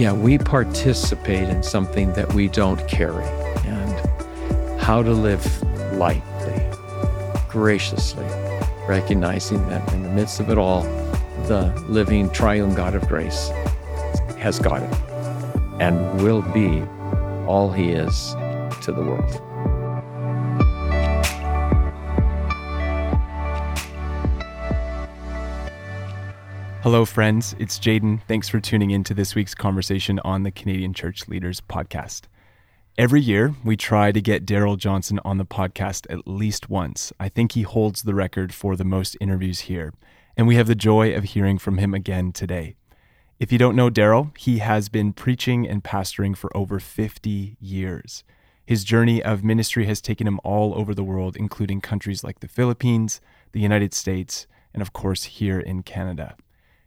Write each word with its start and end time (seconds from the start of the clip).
yeah, 0.00 0.12
we 0.12 0.38
participate 0.38 1.46
in 1.50 1.62
something 1.62 2.10
that 2.14 2.32
we 2.32 2.48
don't 2.48 2.88
carry, 2.88 3.26
and 3.66 4.80
how 4.80 5.02
to 5.02 5.10
live 5.10 5.44
lightly, 5.92 6.64
graciously, 7.50 8.24
recognizing 8.88 9.58
that 9.68 9.92
in 9.92 10.02
the 10.02 10.08
midst 10.08 10.40
of 10.40 10.48
it 10.48 10.56
all, 10.56 10.84
the 11.48 11.70
living 11.86 12.30
triune 12.30 12.74
God 12.74 12.94
of 12.94 13.06
grace 13.08 13.50
has 14.38 14.58
got 14.58 14.82
it 14.82 14.94
and 15.80 16.22
will 16.22 16.40
be 16.40 16.82
all 17.46 17.70
he 17.70 17.90
is 17.90 18.30
to 18.80 18.92
the 18.92 19.02
world. 19.02 19.49
Hello, 26.90 27.04
friends. 27.04 27.54
It's 27.60 27.78
Jaden. 27.78 28.20
Thanks 28.26 28.48
for 28.48 28.58
tuning 28.58 28.90
in 28.90 29.04
to 29.04 29.14
this 29.14 29.36
week's 29.36 29.54
conversation 29.54 30.18
on 30.24 30.42
the 30.42 30.50
Canadian 30.50 30.92
Church 30.92 31.28
Leaders 31.28 31.60
Podcast. 31.60 32.22
Every 32.98 33.20
year, 33.20 33.54
we 33.64 33.76
try 33.76 34.10
to 34.10 34.20
get 34.20 34.44
Darrell 34.44 34.74
Johnson 34.74 35.20
on 35.24 35.38
the 35.38 35.44
podcast 35.44 36.12
at 36.12 36.26
least 36.26 36.68
once. 36.68 37.12
I 37.20 37.28
think 37.28 37.52
he 37.52 37.62
holds 37.62 38.02
the 38.02 38.12
record 38.12 38.52
for 38.52 38.74
the 38.74 38.84
most 38.84 39.16
interviews 39.20 39.60
here, 39.60 39.94
and 40.36 40.48
we 40.48 40.56
have 40.56 40.66
the 40.66 40.74
joy 40.74 41.14
of 41.14 41.22
hearing 41.22 41.58
from 41.58 41.78
him 41.78 41.94
again 41.94 42.32
today. 42.32 42.74
If 43.38 43.52
you 43.52 43.58
don't 43.58 43.76
know 43.76 43.88
Darrell, 43.88 44.32
he 44.36 44.58
has 44.58 44.88
been 44.88 45.12
preaching 45.12 45.68
and 45.68 45.84
pastoring 45.84 46.36
for 46.36 46.54
over 46.56 46.80
50 46.80 47.56
years. 47.60 48.24
His 48.66 48.82
journey 48.82 49.22
of 49.22 49.44
ministry 49.44 49.86
has 49.86 50.00
taken 50.00 50.26
him 50.26 50.40
all 50.42 50.76
over 50.76 50.92
the 50.92 51.04
world, 51.04 51.36
including 51.36 51.82
countries 51.82 52.24
like 52.24 52.40
the 52.40 52.48
Philippines, 52.48 53.20
the 53.52 53.60
United 53.60 53.94
States, 53.94 54.48
and 54.74 54.82
of 54.82 54.92
course, 54.92 55.22
here 55.22 55.60
in 55.60 55.84
Canada. 55.84 56.34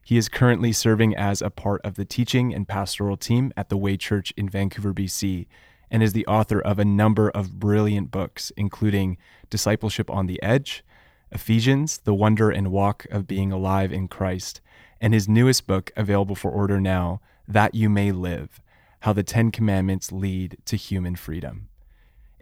He 0.05 0.17
is 0.17 0.27
currently 0.27 0.73
serving 0.73 1.15
as 1.15 1.41
a 1.41 1.49
part 1.49 1.81
of 1.83 1.95
the 1.95 2.03
teaching 2.03 2.53
and 2.53 2.67
pastoral 2.67 3.15
team 3.15 3.53
at 3.55 3.69
the 3.69 3.77
Way 3.77 3.95
Church 3.95 4.33
in 4.35 4.49
Vancouver, 4.49 4.93
BC, 4.93 5.47
and 5.89 6.03
is 6.03 6.11
the 6.11 6.27
author 6.27 6.59
of 6.59 6.77
a 6.77 6.85
number 6.85 7.29
of 7.29 7.59
brilliant 7.59 8.11
books, 8.11 8.51
including 8.57 9.17
Discipleship 9.49 10.09
on 10.09 10.25
the 10.25 10.41
Edge, 10.43 10.83
Ephesians, 11.31 11.99
The 11.99 12.13
Wonder 12.13 12.49
and 12.49 12.69
Walk 12.69 13.05
of 13.11 13.27
Being 13.27 13.53
Alive 13.53 13.93
in 13.93 14.09
Christ, 14.09 14.59
and 14.99 15.13
his 15.13 15.29
newest 15.29 15.67
book, 15.67 15.91
available 15.95 16.35
for 16.35 16.51
order 16.51 16.81
now, 16.81 17.21
That 17.47 17.73
You 17.73 17.89
May 17.89 18.11
Live 18.11 18.59
How 19.01 19.13
the 19.13 19.23
Ten 19.23 19.51
Commandments 19.51 20.11
Lead 20.11 20.57
to 20.65 20.75
Human 20.75 21.15
Freedom. 21.15 21.69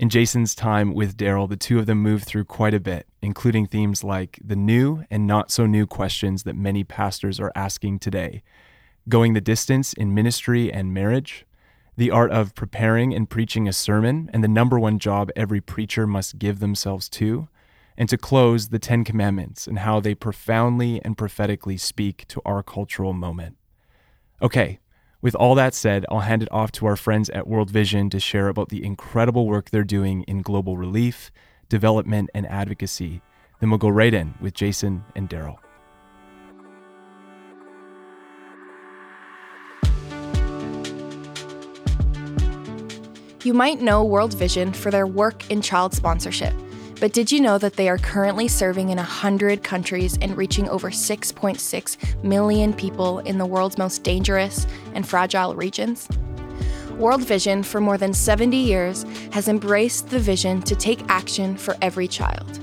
In 0.02 0.09
Jason's 0.09 0.55
time 0.55 0.95
with 0.95 1.16
Darrell, 1.16 1.45
the 1.45 1.55
two 1.55 1.77
of 1.77 1.85
them 1.85 1.99
moved 1.99 2.25
through 2.25 2.45
quite 2.45 2.73
a 2.73 2.80
bit, 2.80 3.05
including 3.21 3.67
themes 3.67 4.03
like 4.03 4.39
the 4.44 4.55
new 4.55 5.03
and 5.11 5.27
not 5.27 5.52
so 5.52 5.67
new 5.67 5.85
questions 5.85 6.41
that 6.41 6.55
many 6.55 6.83
pastors 6.83 7.39
are 7.39 7.52
asking 7.53 7.99
today 7.99 8.41
going 9.07 9.33
the 9.33 9.41
distance 9.41 9.94
in 9.94 10.11
ministry 10.11 10.73
and 10.73 10.91
marriage, 10.91 11.45
the 11.97 12.09
art 12.09 12.31
of 12.31 12.55
preparing 12.55 13.13
and 13.13 13.29
preaching 13.29 13.67
a 13.67 13.73
sermon, 13.73 14.27
and 14.33 14.44
the 14.44 14.47
number 14.47 14.79
one 14.79 14.97
job 14.97 15.29
every 15.35 15.61
preacher 15.61 16.07
must 16.07 16.39
give 16.39 16.59
themselves 16.59 17.07
to, 17.07 17.47
and 17.95 18.09
to 18.09 18.17
close, 18.17 18.69
the 18.69 18.79
Ten 18.79 19.03
Commandments 19.03 19.67
and 19.67 19.79
how 19.79 19.99
they 19.99 20.16
profoundly 20.16 20.99
and 21.05 21.16
prophetically 21.16 21.77
speak 21.77 22.25
to 22.27 22.41
our 22.44 22.63
cultural 22.63 23.13
moment. 23.13 23.55
Okay, 24.41 24.79
with 25.22 25.36
all 25.36 25.53
that 25.55 25.73
said, 25.75 26.05
I'll 26.09 26.22
hand 26.22 26.41
it 26.41 26.52
off 26.52 26.72
to 26.73 26.88
our 26.88 26.95
friends 26.95 27.30
at 27.30 27.47
World 27.47 27.69
Vision 27.69 28.09
to 28.09 28.19
share 28.19 28.47
about 28.47 28.69
the 28.69 28.83
incredible 28.83 29.47
work 29.47 29.69
they're 29.69 29.83
doing 29.83 30.23
in 30.23 30.41
global 30.41 30.78
relief, 30.78 31.31
development, 31.69 32.30
and 32.33 32.47
advocacy. 32.47 33.22
Then 33.59 33.69
we'll 33.69 33.78
go 33.78 33.89
right 33.89 34.13
in 34.13 34.33
with 34.41 34.55
Jason 34.55 35.03
and 35.16 35.30
Darrell. 35.30 35.59
You 43.44 43.56
might 43.56 43.81
know 43.81 44.03
World 44.03 44.35
Vision 44.35 44.72
for 44.72 44.91
their 44.91 45.07
work 45.07 45.50
in 45.50 45.62
child 45.62 45.94
sponsorship. 45.95 46.53
But 47.01 47.13
did 47.13 47.31
you 47.31 47.39
know 47.41 47.57
that 47.57 47.78
they 47.78 47.89
are 47.89 47.97
currently 47.97 48.47
serving 48.47 48.89
in 48.89 48.97
100 48.97 49.63
countries 49.63 50.19
and 50.22 50.38
reaching 50.38 50.69
over 50.69 50.91
6.6 50.91 52.23
million 52.23 52.73
people 52.73 53.17
in 53.19 53.39
the 53.39 53.45
world's 53.45 53.79
most 53.79 54.03
dangerous 54.03 54.67
and 54.94 55.06
fragile 55.06 55.56
regions? 55.56 56.07
World 57.00 57.25
Vision, 57.25 57.63
for 57.63 57.81
more 57.81 57.97
than 57.97 58.13
70 58.13 58.56
years, 58.56 59.03
has 59.31 59.47
embraced 59.47 60.09
the 60.09 60.19
vision 60.19 60.62
to 60.62 60.75
take 60.75 61.01
action 61.09 61.57
for 61.57 61.75
every 61.81 62.07
child. 62.07 62.59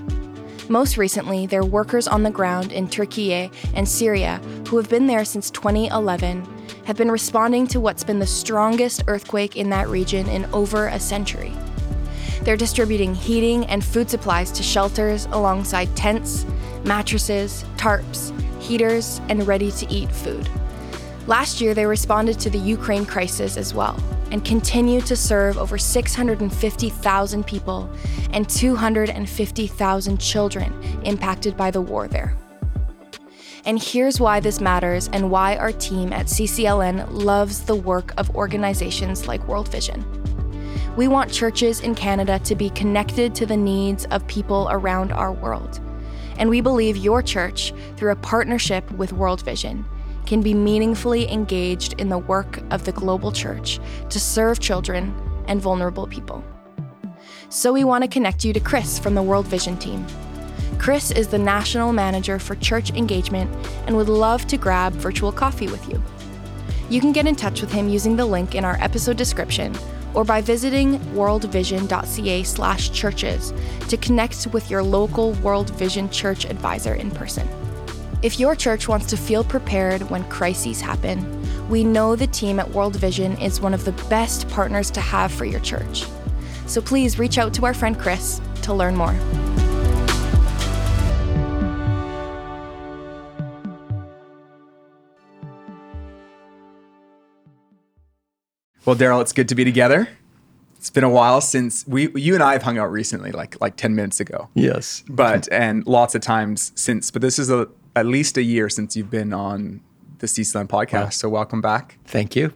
Most 0.70 0.96
recently, 0.96 1.46
their 1.46 1.64
workers 1.64 2.06
on 2.06 2.22
the 2.22 2.30
ground 2.30 2.70
in 2.70 2.88
Turkey 2.88 3.50
and 3.74 3.88
Syria, 3.88 4.40
who 4.68 4.76
have 4.76 4.88
been 4.88 5.08
there 5.08 5.24
since 5.24 5.50
2011, 5.50 6.46
have 6.84 6.96
been 6.96 7.10
responding 7.10 7.66
to 7.66 7.80
what's 7.80 8.04
been 8.04 8.20
the 8.20 8.26
strongest 8.26 9.02
earthquake 9.08 9.56
in 9.56 9.70
that 9.70 9.88
region 9.88 10.28
in 10.28 10.44
over 10.52 10.86
a 10.86 11.00
century. 11.00 11.52
They're 12.48 12.56
distributing 12.56 13.14
heating 13.14 13.66
and 13.66 13.84
food 13.84 14.08
supplies 14.08 14.50
to 14.52 14.62
shelters 14.62 15.26
alongside 15.32 15.94
tents, 15.94 16.46
mattresses, 16.82 17.62
tarps, 17.76 18.32
heaters, 18.58 19.20
and 19.28 19.46
ready 19.46 19.70
to 19.72 19.86
eat 19.92 20.10
food. 20.10 20.48
Last 21.26 21.60
year, 21.60 21.74
they 21.74 21.84
responded 21.84 22.40
to 22.40 22.48
the 22.48 22.56
Ukraine 22.56 23.04
crisis 23.04 23.58
as 23.58 23.74
well 23.74 24.02
and 24.30 24.42
continue 24.46 25.02
to 25.02 25.14
serve 25.14 25.58
over 25.58 25.76
650,000 25.76 27.46
people 27.46 27.90
and 28.32 28.48
250,000 28.48 30.18
children 30.18 31.02
impacted 31.04 31.54
by 31.54 31.70
the 31.70 31.82
war 31.82 32.08
there. 32.08 32.34
And 33.66 33.78
here's 33.78 34.20
why 34.20 34.40
this 34.40 34.58
matters 34.58 35.10
and 35.12 35.30
why 35.30 35.58
our 35.58 35.72
team 35.72 36.14
at 36.14 36.28
CCLN 36.28 37.08
loves 37.10 37.60
the 37.60 37.76
work 37.76 38.14
of 38.16 38.34
organizations 38.34 39.28
like 39.28 39.46
World 39.46 39.68
Vision. 39.68 40.17
We 40.96 41.08
want 41.08 41.32
churches 41.32 41.80
in 41.80 41.94
Canada 41.94 42.38
to 42.40 42.54
be 42.54 42.70
connected 42.70 43.34
to 43.36 43.46
the 43.46 43.56
needs 43.56 44.04
of 44.06 44.26
people 44.26 44.68
around 44.70 45.12
our 45.12 45.32
world. 45.32 45.80
And 46.38 46.50
we 46.50 46.60
believe 46.60 46.96
your 46.96 47.22
church, 47.22 47.72
through 47.96 48.12
a 48.12 48.16
partnership 48.16 48.90
with 48.92 49.12
World 49.12 49.42
Vision, 49.42 49.84
can 50.26 50.42
be 50.42 50.54
meaningfully 50.54 51.30
engaged 51.30 52.00
in 52.00 52.08
the 52.08 52.18
work 52.18 52.60
of 52.70 52.84
the 52.84 52.92
global 52.92 53.32
church 53.32 53.80
to 54.10 54.20
serve 54.20 54.60
children 54.60 55.14
and 55.46 55.60
vulnerable 55.60 56.06
people. 56.06 56.44
So 57.48 57.72
we 57.72 57.84
want 57.84 58.04
to 58.04 58.08
connect 58.08 58.44
you 58.44 58.52
to 58.52 58.60
Chris 58.60 58.98
from 58.98 59.14
the 59.14 59.22
World 59.22 59.46
Vision 59.46 59.78
team. 59.78 60.06
Chris 60.78 61.10
is 61.10 61.28
the 61.28 61.38
national 61.38 61.92
manager 61.92 62.38
for 62.38 62.54
church 62.56 62.90
engagement 62.90 63.50
and 63.86 63.96
would 63.96 64.08
love 64.08 64.46
to 64.46 64.56
grab 64.56 64.92
virtual 64.92 65.32
coffee 65.32 65.66
with 65.66 65.88
you. 65.88 66.02
You 66.90 67.00
can 67.00 67.12
get 67.12 67.26
in 67.26 67.34
touch 67.34 67.60
with 67.60 67.72
him 67.72 67.88
using 67.88 68.16
the 68.16 68.26
link 68.26 68.54
in 68.54 68.64
our 68.64 68.76
episode 68.80 69.16
description 69.16 69.74
or 70.14 70.24
by 70.24 70.40
visiting 70.40 70.98
worldvision.ca/churches 71.14 73.52
to 73.88 73.96
connect 73.96 74.46
with 74.48 74.70
your 74.70 74.82
local 74.82 75.32
World 75.34 75.70
Vision 75.70 76.10
church 76.10 76.44
advisor 76.44 76.94
in 76.94 77.10
person. 77.10 77.48
If 78.22 78.40
your 78.40 78.56
church 78.56 78.88
wants 78.88 79.06
to 79.06 79.16
feel 79.16 79.44
prepared 79.44 80.02
when 80.10 80.28
crises 80.28 80.80
happen, 80.80 81.24
we 81.68 81.84
know 81.84 82.16
the 82.16 82.26
team 82.26 82.58
at 82.58 82.68
World 82.70 82.96
Vision 82.96 83.36
is 83.38 83.60
one 83.60 83.74
of 83.74 83.84
the 83.84 83.92
best 84.08 84.48
partners 84.48 84.90
to 84.92 85.00
have 85.00 85.30
for 85.30 85.44
your 85.44 85.60
church. 85.60 86.04
So 86.66 86.80
please 86.80 87.18
reach 87.18 87.38
out 87.38 87.54
to 87.54 87.64
our 87.64 87.74
friend 87.74 87.98
Chris 87.98 88.40
to 88.62 88.74
learn 88.74 88.96
more. 88.96 89.14
Well, 98.88 98.96
Darrell, 98.96 99.20
it's 99.20 99.34
good 99.34 99.50
to 99.50 99.54
be 99.54 99.64
together. 99.64 100.08
It's 100.78 100.88
been 100.88 101.04
a 101.04 101.10
while 101.10 101.42
since 101.42 101.86
we, 101.86 102.10
you 102.14 102.32
and 102.32 102.42
I 102.42 102.54
have 102.54 102.62
hung 102.62 102.78
out 102.78 102.90
recently, 102.90 103.32
like 103.32 103.60
like 103.60 103.76
ten 103.76 103.94
minutes 103.94 104.18
ago. 104.18 104.48
Yes, 104.54 105.04
but 105.06 105.46
and 105.52 105.86
lots 105.86 106.14
of 106.14 106.22
times 106.22 106.72
since. 106.74 107.10
But 107.10 107.20
this 107.20 107.38
is 107.38 107.50
a, 107.50 107.68
at 107.94 108.06
least 108.06 108.38
a 108.38 108.42
year 108.42 108.70
since 108.70 108.96
you've 108.96 109.10
been 109.10 109.34
on 109.34 109.82
the 110.20 110.26
CCLN 110.26 110.68
podcast. 110.68 111.12
So 111.12 111.28
welcome 111.28 111.60
back. 111.60 111.98
Thank 112.06 112.34
you. 112.34 112.54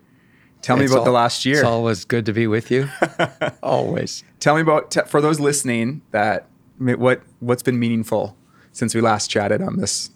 Tell 0.62 0.80
it's 0.80 0.88
me 0.88 0.94
about 0.94 1.00
all, 1.00 1.04
the 1.04 1.10
last 1.10 1.44
year. 1.44 1.56
It's 1.56 1.64
always 1.64 2.06
good 2.06 2.24
to 2.24 2.32
be 2.32 2.46
with 2.46 2.70
you. 2.70 2.88
always. 3.62 4.24
Tell 4.40 4.54
me 4.54 4.62
about 4.62 4.90
t- 4.90 5.02
for 5.06 5.20
those 5.20 5.38
listening 5.38 6.00
that 6.12 6.46
what 6.78 7.20
what's 7.40 7.62
been 7.62 7.78
meaningful 7.78 8.38
since 8.72 8.94
we 8.94 9.02
last 9.02 9.30
chatted 9.30 9.60
on 9.60 9.76
this 9.76 10.08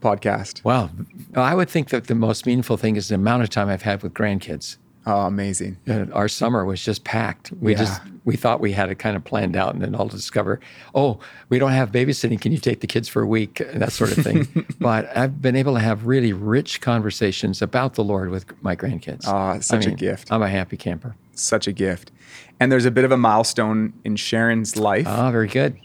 podcast. 0.00 0.62
Well, 0.62 0.92
I 1.34 1.56
would 1.56 1.68
think 1.68 1.88
that 1.88 2.06
the 2.06 2.14
most 2.14 2.46
meaningful 2.46 2.76
thing 2.76 2.94
is 2.94 3.08
the 3.08 3.16
amount 3.16 3.42
of 3.42 3.50
time 3.50 3.68
I've 3.68 3.82
had 3.82 4.04
with 4.04 4.14
grandkids. 4.14 4.76
Oh, 5.12 5.22
amazing! 5.22 5.76
Uh, 5.88 6.06
our 6.12 6.28
summer 6.28 6.64
was 6.64 6.84
just 6.84 7.02
packed. 7.02 7.50
We 7.60 7.72
yeah. 7.72 7.78
just 7.78 8.00
we 8.24 8.36
thought 8.36 8.60
we 8.60 8.70
had 8.70 8.90
it 8.90 9.00
kind 9.00 9.16
of 9.16 9.24
planned 9.24 9.56
out, 9.56 9.74
and 9.74 9.82
then 9.82 9.92
all 9.96 10.06
discover, 10.06 10.60
oh, 10.94 11.18
we 11.48 11.58
don't 11.58 11.72
have 11.72 11.90
babysitting. 11.90 12.40
Can 12.40 12.52
you 12.52 12.58
take 12.58 12.80
the 12.80 12.86
kids 12.86 13.08
for 13.08 13.20
a 13.20 13.26
week? 13.26 13.60
That 13.80 13.92
sort 13.92 14.16
of 14.16 14.22
thing. 14.22 14.66
but 14.80 15.16
I've 15.16 15.40
been 15.40 15.56
able 15.56 15.74
to 15.74 15.80
have 15.80 16.06
really 16.06 16.32
rich 16.32 16.80
conversations 16.80 17.62
about 17.62 17.94
the 17.94 18.04
Lord 18.04 18.30
with 18.30 18.44
my 18.62 18.76
grandkids. 18.76 19.26
Ah, 19.26 19.54
oh, 19.56 19.60
such 19.60 19.84
I 19.84 19.86
mean, 19.86 19.94
a 19.94 19.98
gift. 19.98 20.30
I'm 20.30 20.42
a 20.42 20.48
happy 20.48 20.76
camper. 20.76 21.16
Such 21.34 21.66
a 21.66 21.72
gift. 21.72 22.12
And 22.60 22.70
there's 22.70 22.84
a 22.84 22.90
bit 22.90 23.04
of 23.04 23.10
a 23.10 23.16
milestone 23.16 23.94
in 24.04 24.16
Sharon's 24.16 24.76
life. 24.76 25.06
Ah, 25.08 25.28
oh, 25.28 25.30
very 25.32 25.48
good. 25.48 25.76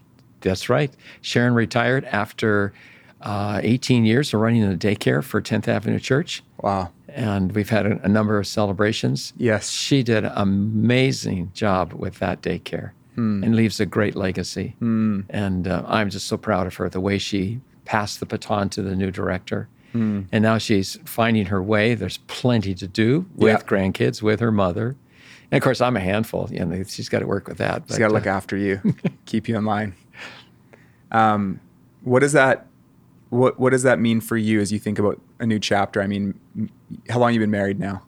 That's 0.42 0.69
right. 0.69 0.94
Sharon 1.22 1.54
retired 1.54 2.04
after 2.06 2.74
uh, 3.22 3.62
18 3.63 4.06
years 4.06 4.33
of 4.33 4.42
running 4.42 4.63
a 4.63 4.75
daycare 4.75 5.24
for 5.24 5.42
10th 5.42 5.68
Avenue 5.68 6.00
Church. 6.00 6.44
Wow 6.62 6.92
and 7.15 7.53
we've 7.53 7.69
had 7.69 7.85
a, 7.88 8.00
a 8.03 8.07
number 8.07 8.38
of 8.38 8.45
celebrations. 8.45 9.33
Yes. 9.38 9.71
She 9.71 10.03
did 10.03 10.25
an 10.25 10.31
amazing 10.35 11.50
job 11.53 11.94
with 11.94 12.19
that 12.19 12.41
daycare 12.41 12.91
and 13.17 13.56
leaves 13.56 13.79
a 13.79 13.85
great 13.85 14.13
legacy. 14.17 14.75
And 14.81 15.67
uh, 15.69 15.83
I'm 15.88 16.09
just 16.09 16.27
so 16.27 16.35
proud 16.38 16.67
of 16.67 16.75
her, 16.75 16.89
the 16.89 17.00
way 17.00 17.17
she 17.17 17.62
passed 17.85 18.19
the 18.19 18.25
baton 18.25 18.67
to 18.71 18.81
the 18.81 18.94
new 18.95 19.09
director. 19.09 19.69
And 19.94 20.27
now 20.41 20.57
she's 20.57 21.00
finding 21.06 21.45
her 21.45 21.63
way. 21.63 21.95
There's 21.95 22.17
plenty 22.27 22.73
to 22.75 22.85
do 22.85 23.25
with 23.33 23.47
Yeah. 23.53 23.57
grandkids, 23.65 24.21
with 24.21 24.41
her 24.41 24.51
mother. 24.51 24.97
And 25.51 25.57
of 25.57 25.63
course, 25.63 25.79
I'm 25.79 25.95
a 25.95 26.01
handful. 26.01 26.50
You 26.51 26.65
know, 26.65 26.83
she's 26.83 27.07
got 27.07 27.19
to 27.19 27.25
work 27.27 27.47
with 27.47 27.59
that. 27.59 27.83
She's 27.88 27.97
got 27.97 28.09
to 28.09 28.13
look 28.13 28.27
uh, 28.27 28.31
after 28.31 28.57
you, 28.57 28.81
keep 29.25 29.47
you 29.47 29.56
in 29.57 29.63
line. 29.63 29.95
Um, 31.13 31.62
what 32.03 32.19
does 32.19 32.33
that 32.33 32.67
what 33.29 33.59
what 33.59 33.69
does 33.71 33.83
that 33.83 34.00
mean 34.00 34.19
for 34.21 34.38
you 34.38 34.59
as 34.59 34.71
you 34.71 34.79
think 34.79 35.00
about 35.00 35.21
a 35.39 35.45
new 35.45 35.59
chapter? 35.59 36.01
I 36.01 36.07
mean, 36.07 36.38
how 37.09 37.19
long 37.19 37.33
you 37.33 37.39
been 37.39 37.51
married 37.51 37.79
now? 37.79 38.03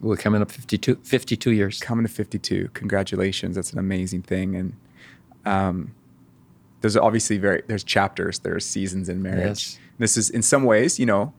We're 0.00 0.16
coming 0.16 0.40
up 0.40 0.50
52, 0.50 0.96
52 1.02 1.50
years. 1.50 1.80
Coming 1.80 2.06
to 2.06 2.12
52. 2.12 2.70
Congratulations. 2.72 3.56
That's 3.56 3.72
an 3.72 3.78
amazing 3.78 4.22
thing. 4.22 4.56
And 4.56 4.72
um, 5.44 5.94
there's 6.80 6.96
obviously 6.96 7.38
very 7.38 7.62
there's 7.66 7.84
chapters, 7.84 8.38
there's 8.40 8.64
seasons 8.64 9.08
in 9.08 9.22
marriage. 9.22 9.70
Yes. 9.72 9.78
This 9.98 10.16
is 10.16 10.30
in 10.30 10.42
some 10.42 10.64
ways, 10.64 10.98
you 10.98 11.06
know, 11.06 11.32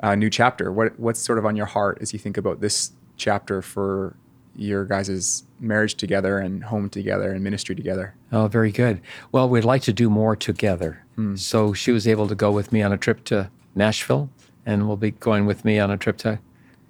a 0.00 0.16
new 0.16 0.30
chapter. 0.30 0.72
What 0.72 0.98
what's 0.98 1.20
sort 1.20 1.38
of 1.38 1.44
on 1.44 1.56
your 1.56 1.66
heart 1.66 1.98
as 2.00 2.12
you 2.12 2.18
think 2.18 2.36
about 2.36 2.60
this 2.60 2.92
chapter 3.16 3.60
for 3.60 4.16
your 4.54 4.86
guys' 4.86 5.42
marriage 5.60 5.96
together 5.96 6.38
and 6.38 6.64
home 6.64 6.88
together 6.88 7.30
and 7.30 7.44
ministry 7.44 7.74
together? 7.74 8.14
Oh, 8.32 8.48
very 8.48 8.72
good. 8.72 9.02
Well, 9.32 9.48
we'd 9.48 9.64
like 9.64 9.82
to 9.82 9.92
do 9.92 10.08
more 10.08 10.34
together. 10.34 11.04
So 11.36 11.72
she 11.72 11.92
was 11.92 12.06
able 12.08 12.28
to 12.28 12.34
go 12.34 12.50
with 12.50 12.72
me 12.72 12.82
on 12.82 12.92
a 12.92 12.98
trip 12.98 13.24
to 13.24 13.50
Nashville, 13.74 14.30
and 14.66 14.86
will 14.88 14.96
be 14.96 15.12
going 15.12 15.46
with 15.46 15.64
me 15.64 15.78
on 15.78 15.90
a 15.90 15.96
trip 15.96 16.18
to 16.18 16.38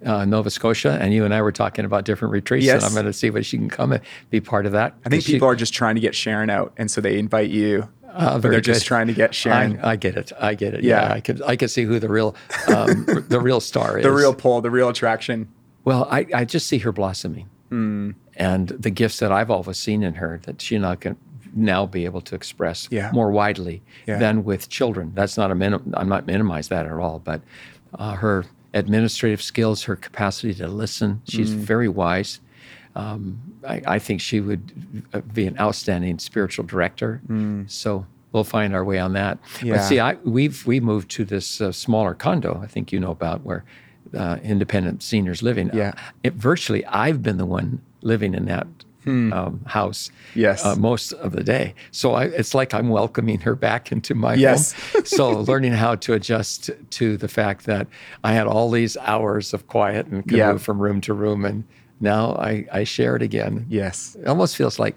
uh, 0.04 0.24
Nova 0.24 0.50
Scotia. 0.50 0.98
And 1.00 1.12
you 1.14 1.24
and 1.24 1.32
I 1.34 1.42
were 1.42 1.52
talking 1.52 1.84
about 1.84 2.04
different 2.04 2.32
retreats, 2.32 2.64
Yes. 2.66 2.76
and 2.82 2.84
I'm 2.84 2.92
going 2.94 3.06
to 3.06 3.12
see 3.12 3.28
if 3.28 3.46
she 3.46 3.58
can 3.58 3.68
come 3.68 3.92
and 3.92 4.02
be 4.30 4.40
part 4.40 4.66
of 4.66 4.72
that. 4.72 4.94
I 5.04 5.08
think 5.10 5.22
She- 5.22 5.32
people 5.34 5.46
are 5.48 5.54
just 5.56 5.74
trying 5.74 5.94
to 5.94 6.00
get 6.00 6.14
Sharon 6.14 6.50
out, 6.50 6.72
and 6.76 6.90
so 6.90 7.00
they 7.00 7.18
invite 7.18 7.50
you. 7.50 7.88
Uh, 8.08 8.38
but 8.38 8.50
they're 8.50 8.60
just 8.62 8.86
trying 8.86 9.08
to 9.08 9.12
get 9.12 9.34
Sharon, 9.34 9.78
I, 9.82 9.90
I 9.90 9.96
get 9.96 10.16
it. 10.16 10.32
I 10.40 10.54
get 10.54 10.72
it. 10.72 10.82
Yeah. 10.82 11.02
Yeah, 11.08 11.12
I 11.14 11.20
could. 11.20 11.42
I 11.42 11.54
could 11.54 11.70
see 11.70 11.84
who 11.84 11.98
the 11.98 12.08
real, 12.08 12.34
um, 12.74 13.04
the 13.28 13.38
real 13.38 13.60
star 13.60 13.98
is. 13.98 14.04
the 14.04 14.10
real 14.12 14.32
pull, 14.32 14.62
the 14.62 14.70
real 14.70 14.88
attraction. 14.88 15.48
Well, 15.84 16.08
I, 16.10 16.24
I 16.32 16.44
just 16.46 16.66
see 16.66 16.78
her 16.78 16.92
blossoming, 16.92 17.50
and 17.70 18.68
the 18.68 18.90
gifts 18.90 19.18
that 19.18 19.32
I've 19.32 19.50
always 19.50 19.76
seen 19.76 20.02
in 20.02 20.14
her 20.14 20.40
that 20.44 20.62
she 20.62 20.78
not 20.78 21.00
can 21.00 21.16
now 21.56 21.86
be 21.86 22.04
able 22.04 22.20
to 22.20 22.34
express 22.34 22.88
Yeah. 22.90 23.10
more 23.12 23.30
widely 23.30 23.82
Yeah. 24.06 24.18
than 24.18 24.44
with 24.44 24.68
children. 24.68 25.12
That's 25.14 25.36
not 25.36 25.50
a 25.50 25.54
minim- 25.54 25.92
I'm 25.96 26.08
not 26.08 26.26
minimize 26.26 26.68
that 26.68 26.86
at 26.86 26.92
all, 26.92 27.20
but 27.24 27.40
uh, 27.98 28.14
her 28.14 28.44
administrative 28.74 29.40
skills, 29.40 29.84
her 29.84 29.96
capacity 29.96 30.52
to 30.54 30.68
listen, 30.68 31.22
she's 31.24 31.50
Mm. 31.54 31.58
very 31.58 31.88
wise. 31.88 32.40
Um, 32.94 33.38
I, 33.66 33.82
I 33.86 33.98
think 33.98 34.20
she 34.20 34.40
would 34.40 34.72
uh, 35.12 35.20
be 35.20 35.46
an 35.46 35.56
outstanding 35.58 36.18
spiritual 36.18 36.64
director. 36.64 37.20
So 37.66 38.06
we'll 38.32 38.44
find 38.44 38.74
our 38.74 38.84
way 38.84 38.98
on 38.98 39.12
that. 39.14 39.38
Mm. 39.58 39.64
Yeah. 39.66 39.76
But 39.76 39.82
see, 39.84 40.00
I, 40.00 40.14
we've 40.24 40.66
we 40.66 40.80
moved 40.80 41.10
to 41.12 41.24
this 41.24 41.60
uh, 41.60 41.72
smaller 41.72 42.14
condo. 42.14 42.60
I 42.62 42.66
think 42.66 42.92
you 42.92 43.00
know 43.00 43.10
about 43.10 43.42
where 43.44 43.64
uh, 44.16 44.38
independent 44.42 45.02
seniors 45.02 45.42
living. 45.42 45.70
Yeah. 45.74 45.92
It, 46.22 46.34
virtually, 46.34 46.84
I've 46.86 47.22
been 47.22 47.38
the 47.38 47.46
one 47.46 47.80
living 48.02 48.34
in 48.34 48.44
that 48.46 48.66
um, 49.06 49.60
house. 49.66 50.10
Hmm. 50.34 50.40
Yes. 50.40 50.64
Uh, 50.64 50.74
most 50.76 51.12
of 51.12 51.32
the 51.32 51.44
day. 51.44 51.74
So 51.92 52.14
I, 52.14 52.24
it's 52.24 52.54
like 52.54 52.74
I'm 52.74 52.88
welcoming 52.88 53.40
her 53.40 53.54
back 53.54 53.92
into 53.92 54.14
my 54.14 54.34
Yes. 54.34 54.72
home. 54.92 55.04
so 55.04 55.30
learning 55.50 55.72
how 55.72 55.94
to 55.96 56.12
adjust 56.14 56.70
to 56.90 57.16
the 57.16 57.28
fact 57.28 57.66
that 57.66 57.86
I 58.24 58.32
had 58.32 58.46
all 58.46 58.70
these 58.70 58.96
hours 58.98 59.54
of 59.54 59.66
quiet 59.68 60.06
and 60.06 60.22
could 60.26 60.38
Yeah. 60.38 60.52
move 60.52 60.62
from 60.62 60.80
room 60.80 61.00
to 61.02 61.14
room, 61.14 61.44
and 61.44 61.64
now 62.00 62.32
I, 62.34 62.66
I 62.72 62.84
share 62.84 63.14
it 63.16 63.22
again. 63.22 63.66
Yes. 63.68 64.16
It 64.20 64.26
almost 64.26 64.56
feels 64.56 64.78
like 64.78 64.96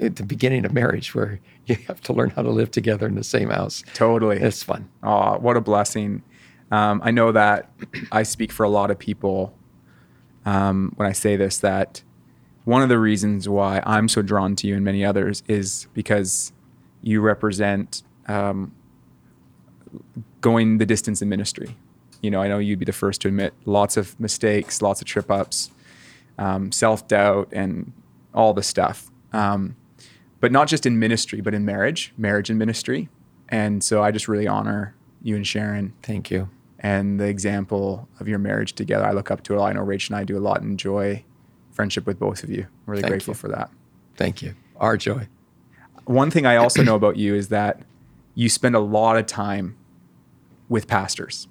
at 0.00 0.16
the 0.16 0.24
beginning 0.24 0.64
of 0.64 0.72
marriage 0.72 1.14
where 1.14 1.38
you 1.66 1.76
have 1.86 2.00
to 2.02 2.12
learn 2.12 2.30
how 2.30 2.42
to 2.42 2.50
live 2.50 2.70
together 2.70 3.06
in 3.06 3.14
the 3.14 3.22
same 3.24 3.50
house. 3.50 3.84
Totally. 3.94 4.38
It's 4.38 4.62
fun. 4.62 4.88
Oh, 5.02 5.38
what 5.38 5.56
a 5.56 5.60
blessing. 5.60 6.22
Um, 6.70 7.02
I 7.04 7.10
know 7.10 7.30
that 7.32 7.70
I 8.12 8.22
speak 8.22 8.50
for 8.50 8.64
a 8.64 8.70
lot 8.70 8.90
of 8.90 8.98
people 8.98 9.54
um, 10.46 10.92
when 10.96 11.06
I 11.08 11.12
say 11.12 11.36
this 11.36 11.58
that 11.58 12.02
one 12.64 12.82
of 12.82 12.88
the 12.88 12.98
reasons 12.98 13.48
why 13.48 13.82
I'm 13.84 14.08
so 14.08 14.22
drawn 14.22 14.54
to 14.56 14.66
you 14.66 14.76
and 14.76 14.84
many 14.84 15.04
others 15.04 15.42
is 15.48 15.88
because 15.94 16.52
you 17.02 17.20
represent 17.20 18.02
um, 18.28 18.72
going 20.40 20.78
the 20.78 20.86
distance 20.86 21.22
in 21.22 21.28
ministry. 21.28 21.76
You 22.20 22.30
know, 22.30 22.40
I 22.40 22.48
know 22.48 22.58
you'd 22.58 22.78
be 22.78 22.84
the 22.84 22.92
first 22.92 23.20
to 23.22 23.28
admit 23.28 23.52
lots 23.64 23.96
of 23.96 24.18
mistakes, 24.20 24.80
lots 24.80 25.00
of 25.00 25.06
trip 25.06 25.30
ups, 25.30 25.70
um, 26.38 26.70
self 26.70 27.08
doubt, 27.08 27.48
and 27.52 27.92
all 28.32 28.54
the 28.54 28.62
stuff. 28.62 29.10
Um, 29.32 29.76
but 30.40 30.52
not 30.52 30.68
just 30.68 30.86
in 30.86 30.98
ministry, 30.98 31.40
but 31.40 31.54
in 31.54 31.64
marriage, 31.64 32.12
marriage 32.16 32.48
and 32.50 32.58
ministry. 32.58 33.08
And 33.48 33.82
so 33.82 34.02
I 34.02 34.10
just 34.10 34.28
really 34.28 34.46
honor 34.46 34.94
you 35.22 35.36
and 35.36 35.46
Sharon 35.46 35.92
Thank 36.02 36.30
you. 36.30 36.48
and 36.78 37.20
the 37.20 37.26
example 37.26 38.08
of 38.18 38.28
your 38.28 38.38
marriage 38.38 38.72
together. 38.72 39.04
I 39.04 39.12
look 39.12 39.30
up 39.30 39.42
to 39.44 39.54
it. 39.54 39.60
I 39.60 39.72
know 39.72 39.82
Rachel 39.82 40.14
and 40.14 40.20
I 40.20 40.24
do 40.24 40.36
a 40.36 40.40
lot 40.40 40.60
and 40.62 40.70
enjoy 40.70 41.24
friendship 41.72 42.06
with 42.06 42.18
both 42.18 42.44
of 42.44 42.50
you. 42.50 42.62
I'm 42.62 42.68
really 42.86 43.02
Thank 43.02 43.10
grateful 43.10 43.32
you. 43.32 43.38
for 43.38 43.48
that. 43.48 43.70
Thank 44.16 44.42
you. 44.42 44.54
Our 44.76 44.96
joy. 44.96 45.28
One 46.04 46.30
thing 46.30 46.46
I 46.46 46.56
also 46.56 46.82
know 46.82 46.94
about 46.94 47.16
you 47.16 47.34
is 47.34 47.48
that 47.48 47.80
you 48.34 48.48
spend 48.48 48.74
a 48.74 48.80
lot 48.80 49.16
of 49.16 49.26
time 49.26 49.76
with 50.68 50.86
pastors 50.86 51.48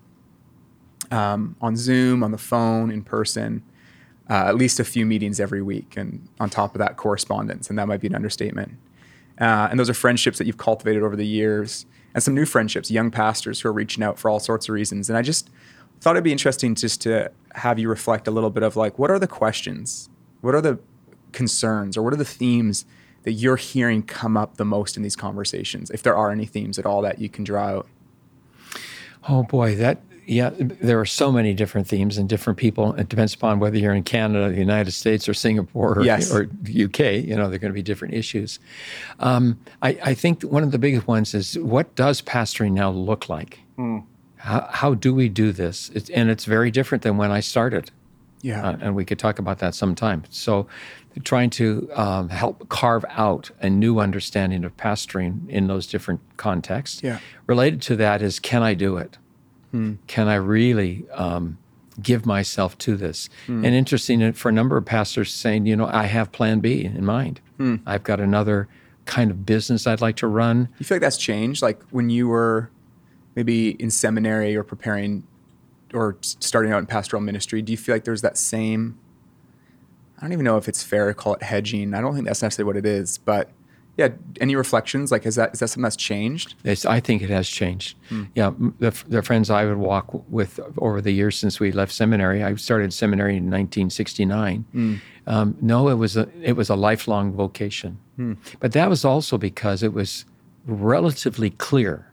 um, 1.11 1.55
on 1.61 1.75
Zoom, 1.75 2.23
on 2.23 2.31
the 2.31 2.37
phone, 2.37 2.91
in 2.91 3.03
person, 3.03 3.63
uh, 4.29 4.45
at 4.47 4.55
least 4.55 4.79
a 4.79 4.83
few 4.83 5.05
meetings 5.05 5.39
every 5.39 5.61
week. 5.61 5.95
And 5.95 6.27
on 6.39 6.49
top 6.49 6.75
of 6.75 6.79
that, 6.79 6.97
correspondence. 6.97 7.69
And 7.69 7.77
that 7.77 7.87
might 7.87 8.01
be 8.01 8.07
an 8.07 8.15
understatement. 8.15 8.73
Uh, 9.39 9.67
and 9.69 9.79
those 9.79 9.89
are 9.89 9.93
friendships 9.93 10.37
that 10.37 10.47
you've 10.47 10.57
cultivated 10.57 11.03
over 11.03 11.15
the 11.15 11.25
years 11.25 11.85
and 12.13 12.21
some 12.21 12.35
new 12.35 12.45
friendships, 12.45 12.91
young 12.91 13.09
pastors 13.11 13.61
who 13.61 13.69
are 13.69 13.73
reaching 13.73 14.03
out 14.03 14.19
for 14.19 14.29
all 14.29 14.39
sorts 14.39 14.67
of 14.67 14.73
reasons. 14.73 15.09
And 15.09 15.17
I 15.17 15.21
just 15.21 15.49
thought 15.99 16.15
it'd 16.15 16.23
be 16.23 16.31
interesting 16.31 16.75
just 16.75 17.01
to 17.01 17.31
have 17.55 17.79
you 17.79 17.89
reflect 17.89 18.27
a 18.27 18.31
little 18.31 18.49
bit 18.49 18.63
of 18.63 18.75
like, 18.75 18.99
what 18.99 19.09
are 19.11 19.19
the 19.19 19.27
questions? 19.27 20.09
What 20.41 20.55
are 20.55 20.61
the 20.61 20.79
concerns 21.31 21.95
or 21.97 22.01
what 22.03 22.13
are 22.13 22.17
the 22.17 22.25
themes 22.25 22.85
that 23.23 23.33
you're 23.33 23.55
hearing 23.55 24.01
come 24.03 24.35
up 24.35 24.57
the 24.57 24.65
most 24.65 24.97
in 24.97 25.03
these 25.03 25.15
conversations? 25.15 25.89
If 25.91 26.03
there 26.03 26.15
are 26.15 26.31
any 26.31 26.45
themes 26.45 26.77
at 26.79 26.85
all 26.85 27.01
that 27.03 27.19
you 27.19 27.29
can 27.29 27.43
draw 27.43 27.67
out. 27.67 27.87
Oh 29.29 29.43
boy, 29.43 29.75
that 29.75 30.01
yeah. 30.25 30.51
There 30.55 30.99
are 30.99 31.05
so 31.05 31.31
many 31.31 31.53
different 31.53 31.87
themes 31.87 32.17
and 32.17 32.29
different 32.29 32.57
people. 32.57 32.93
It 32.93 33.09
depends 33.09 33.33
upon 33.33 33.59
whether 33.59 33.77
you're 33.77 33.93
in 33.93 34.03
Canada, 34.03 34.49
the 34.49 34.59
United 34.59 34.91
States, 34.91 35.27
or 35.27 35.33
Singapore, 35.33 35.97
or, 35.99 36.03
Yes. 36.03 36.31
or 36.31 36.45
the 36.61 36.85
UK. 36.85 37.25
You 37.27 37.35
know, 37.35 37.49
they're 37.49 37.59
going 37.59 37.71
to 37.71 37.75
be 37.75 37.81
different 37.81 38.13
issues. 38.13 38.59
Um, 39.19 39.59
I, 39.81 39.97
I 40.03 40.13
think 40.13 40.43
one 40.43 40.63
of 40.63 40.71
the 40.71 40.79
biggest 40.79 41.07
ones 41.07 41.33
is 41.33 41.57
what 41.59 41.93
does 41.95 42.21
pastoring 42.21 42.71
now 42.71 42.91
look 42.91 43.29
like? 43.29 43.59
How, 44.37 44.67
how 44.71 44.93
do 44.93 45.13
we 45.13 45.27
do 45.27 45.51
this? 45.51 45.89
It's, 45.93 46.09
and 46.11 46.29
it's 46.29 46.45
very 46.45 46.71
different 46.71 47.03
than 47.03 47.17
when 47.17 47.31
I 47.31 47.39
started. 47.41 47.91
Yeah. 48.41 48.67
Uh, 48.69 48.77
and 48.81 48.95
we 48.95 49.05
could 49.05 49.19
talk 49.19 49.39
about 49.39 49.59
that 49.59 49.75
sometime. 49.75 50.23
So, 50.29 50.67
trying 51.23 51.49
to 51.51 51.89
um, 51.93 52.29
help 52.29 52.69
carve 52.69 53.03
out 53.09 53.51
a 53.59 53.69
new 53.69 53.99
understanding 53.99 54.63
of 54.63 54.75
pastoring 54.77 55.47
in 55.49 55.67
those 55.67 55.85
different 55.87 56.21
contexts. 56.37 57.03
Yeah. 57.03 57.19
Related 57.47 57.81
to 57.83 57.95
that 57.97 58.21
is, 58.21 58.39
can 58.39 58.63
I 58.63 58.73
do 58.73 58.97
it? 58.97 59.17
Can 60.07 60.27
I 60.27 60.35
really 60.35 61.05
um, 61.11 61.57
give 62.01 62.25
myself 62.25 62.77
to 62.79 62.97
this? 62.97 63.29
And 63.47 63.65
interesting 63.65 64.21
uh, 64.21 64.33
for 64.33 64.49
a 64.49 64.51
number 64.51 64.75
of 64.75 64.85
pastors 64.85 65.33
saying, 65.33 65.65
you 65.65 65.77
know, 65.77 65.87
I 65.87 66.07
have 66.07 66.31
Plan 66.33 66.59
B 66.59 66.83
in 66.83 67.05
mind. 67.05 67.39
I've 67.85 68.03
got 68.03 68.19
another 68.19 68.67
kind 69.05 69.31
of 69.31 69.45
business 69.45 69.85
I'd 69.87 70.01
like 70.01 70.15
to 70.17 70.27
run. 70.27 70.67
You 70.79 70.85
feel 70.85 70.95
like 70.95 71.01
that's 71.01 71.17
changed? 71.17 71.61
Like 71.61 71.81
when 71.91 72.09
you 72.09 72.27
were 72.27 72.69
maybe 73.35 73.71
in 73.81 73.91
seminary 73.91 74.55
or 74.55 74.63
preparing 74.63 75.23
or 75.93 76.17
starting 76.21 76.71
out 76.71 76.79
in 76.79 76.85
pastoral 76.85 77.21
ministry, 77.21 77.61
do 77.61 77.71
you 77.71 77.77
feel 77.77 77.95
like 77.95 78.03
there's 78.03 78.21
that 78.21 78.37
same? 78.37 78.97
I 80.17 80.21
don't 80.21 80.33
even 80.33 80.45
know 80.45 80.57
if 80.57 80.67
it's 80.67 80.83
fair 80.83 81.07
to 81.07 81.13
call 81.13 81.33
it 81.35 81.43
hedging. 81.43 81.93
I 81.93 82.01
don't 82.01 82.13
think 82.13 82.25
that's 82.27 82.41
necessarily 82.41 82.67
what 82.67 82.77
it 82.77 82.85
is, 82.85 83.17
but 83.17 83.49
yeah. 83.97 84.09
Any 84.39 84.55
reflections? 84.55 85.11
Like, 85.11 85.25
is 85.25 85.35
that 85.35 85.53
is 85.53 85.59
that 85.59 85.67
something 85.67 85.83
that's 85.83 85.95
changed? 85.95 86.55
It's, 86.63 86.85
I 86.85 86.99
think 86.99 87.21
it 87.21 87.29
has 87.29 87.47
changed. 87.47 87.97
Hmm. 88.09 88.23
Yeah, 88.35 88.51
the, 88.79 88.91
the 89.07 89.21
friends 89.21 89.49
I 89.49 89.65
would 89.65 89.77
walk 89.77 90.07
with 90.29 90.59
over 90.77 91.01
the 91.01 91.11
years 91.11 91.37
since 91.37 91.59
we 91.59 91.71
left 91.71 91.91
seminary. 91.91 92.43
I 92.43 92.55
started 92.55 92.93
seminary 92.93 93.33
in 93.37 93.45
1969. 93.45 94.65
Hmm. 94.71 94.95
Um, 95.27 95.57
no, 95.61 95.89
it 95.89 95.95
was 95.95 96.17
a 96.17 96.29
it 96.41 96.53
was 96.53 96.69
a 96.69 96.75
lifelong 96.75 97.33
vocation, 97.33 97.99
hmm. 98.15 98.33
but 98.59 98.71
that 98.71 98.89
was 98.89 99.05
also 99.05 99.37
because 99.37 99.83
it 99.83 99.93
was 99.93 100.25
relatively 100.65 101.49
clear 101.49 102.10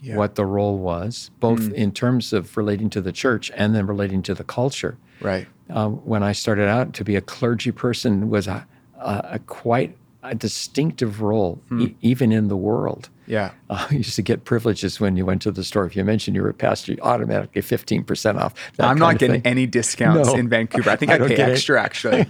Yeah. 0.00 0.16
what 0.16 0.34
the 0.36 0.46
role 0.46 0.78
was, 0.78 1.30
both 1.40 1.72
in 1.72 1.92
terms 1.92 2.32
of 2.32 2.56
relating 2.56 2.88
to 2.90 3.00
the 3.00 3.12
church 3.12 3.50
and 3.56 3.74
then 3.74 3.86
relating 3.86 4.22
to 4.22 4.34
the 4.34 4.44
culture. 4.44 4.96
Right. 5.20 5.46
Uh, 5.68 5.88
when 5.88 6.22
I 6.22 6.32
started 6.32 6.68
out, 6.68 6.94
to 6.94 7.04
be 7.04 7.16
a 7.16 7.20
clergy 7.20 7.72
person 7.72 8.30
was 8.30 8.46
a, 8.46 8.66
a, 8.98 9.30
a 9.32 9.38
quite 9.40 9.96
a 10.22 10.34
distinctive 10.34 11.20
role, 11.20 11.60
e- 11.78 11.94
even 12.00 12.32
in 12.32 12.48
the 12.48 12.56
world. 12.56 13.08
Yeah. 13.28 13.52
Uh, 13.68 13.86
you 13.90 13.98
used 13.98 14.16
to 14.16 14.22
get 14.22 14.44
privileges 14.44 14.98
when 15.00 15.16
you 15.16 15.26
went 15.26 15.42
to 15.42 15.50
the 15.52 15.62
store. 15.62 15.84
If 15.84 15.94
you 15.94 16.02
mentioned 16.04 16.34
you 16.34 16.42
were 16.42 16.48
a 16.48 16.54
pastor, 16.54 16.92
you 16.92 16.98
automatically 17.02 17.60
15% 17.62 18.40
off. 18.40 18.54
I'm 18.78 18.98
not 18.98 19.18
getting 19.18 19.42
any 19.44 19.66
discounts 19.66 20.28
No. 20.28 20.34
in 20.34 20.48
Vancouver. 20.48 20.88
I 20.90 20.96
think 20.96 21.12
I 21.12 21.16
I, 21.16 21.28
pay 21.28 21.36
extra 21.36 21.80
actually 21.80 22.24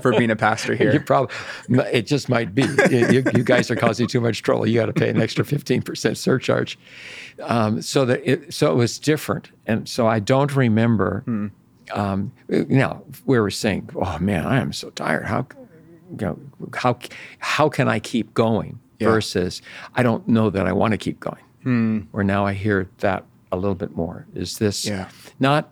for 0.00 0.12
being 0.12 0.30
a 0.30 0.36
pastor 0.36 0.74
here. 0.80 0.92
You 0.92 1.00
probably, 1.00 1.34
it 1.92 2.06
just 2.06 2.28
might 2.28 2.54
be. 2.54 2.62
You, 2.90 3.08
you- 3.08 3.24
you 3.34 3.42
guys 3.42 3.70
are 3.70 3.76
causing 3.76 4.06
too 4.06 4.20
much 4.20 4.42
trouble. 4.42 4.66
You 4.66 4.78
got 4.78 4.86
to 4.86 4.92
pay 4.92 5.08
an 5.10 5.20
extra 5.20 5.44
15% 5.44 6.16
surcharge. 6.16 6.78
Um, 7.42 7.82
so 7.82 8.04
that 8.04 8.20
it, 8.24 8.54
so 8.54 8.70
it 8.70 8.76
was 8.76 8.98
different. 8.98 9.50
And 9.66 9.88
so 9.88 10.06
I 10.06 10.20
don't 10.20 10.54
remember. 10.54 11.22
Hmm. 11.24 11.46
Um, 11.92 12.32
now 12.48 13.02
we 13.26 13.38
were 13.40 13.50
saying, 13.50 13.90
oh 13.96 14.18
man, 14.20 14.46
I 14.46 14.60
am 14.60 14.72
so 14.72 14.90
tired. 14.90 15.26
How, 15.26 15.46
you 16.18 16.26
know, 16.26 16.38
how, 16.74 16.98
how 17.40 17.68
can 17.68 17.88
I 17.88 17.98
keep 17.98 18.32
going? 18.34 18.78
Yeah. 18.98 19.08
Versus, 19.08 19.60
I 19.94 20.02
don't 20.02 20.26
know 20.28 20.50
that 20.50 20.66
I 20.66 20.72
want 20.72 20.92
to 20.92 20.98
keep 20.98 21.18
going. 21.20 21.42
Hmm. 21.64 22.00
Or 22.12 22.22
now 22.22 22.46
I 22.46 22.52
hear 22.52 22.88
that 22.98 23.24
a 23.50 23.56
little 23.56 23.74
bit 23.74 23.96
more. 23.96 24.26
Is 24.34 24.58
this 24.58 24.86
Yeah. 24.86 25.08
not, 25.40 25.70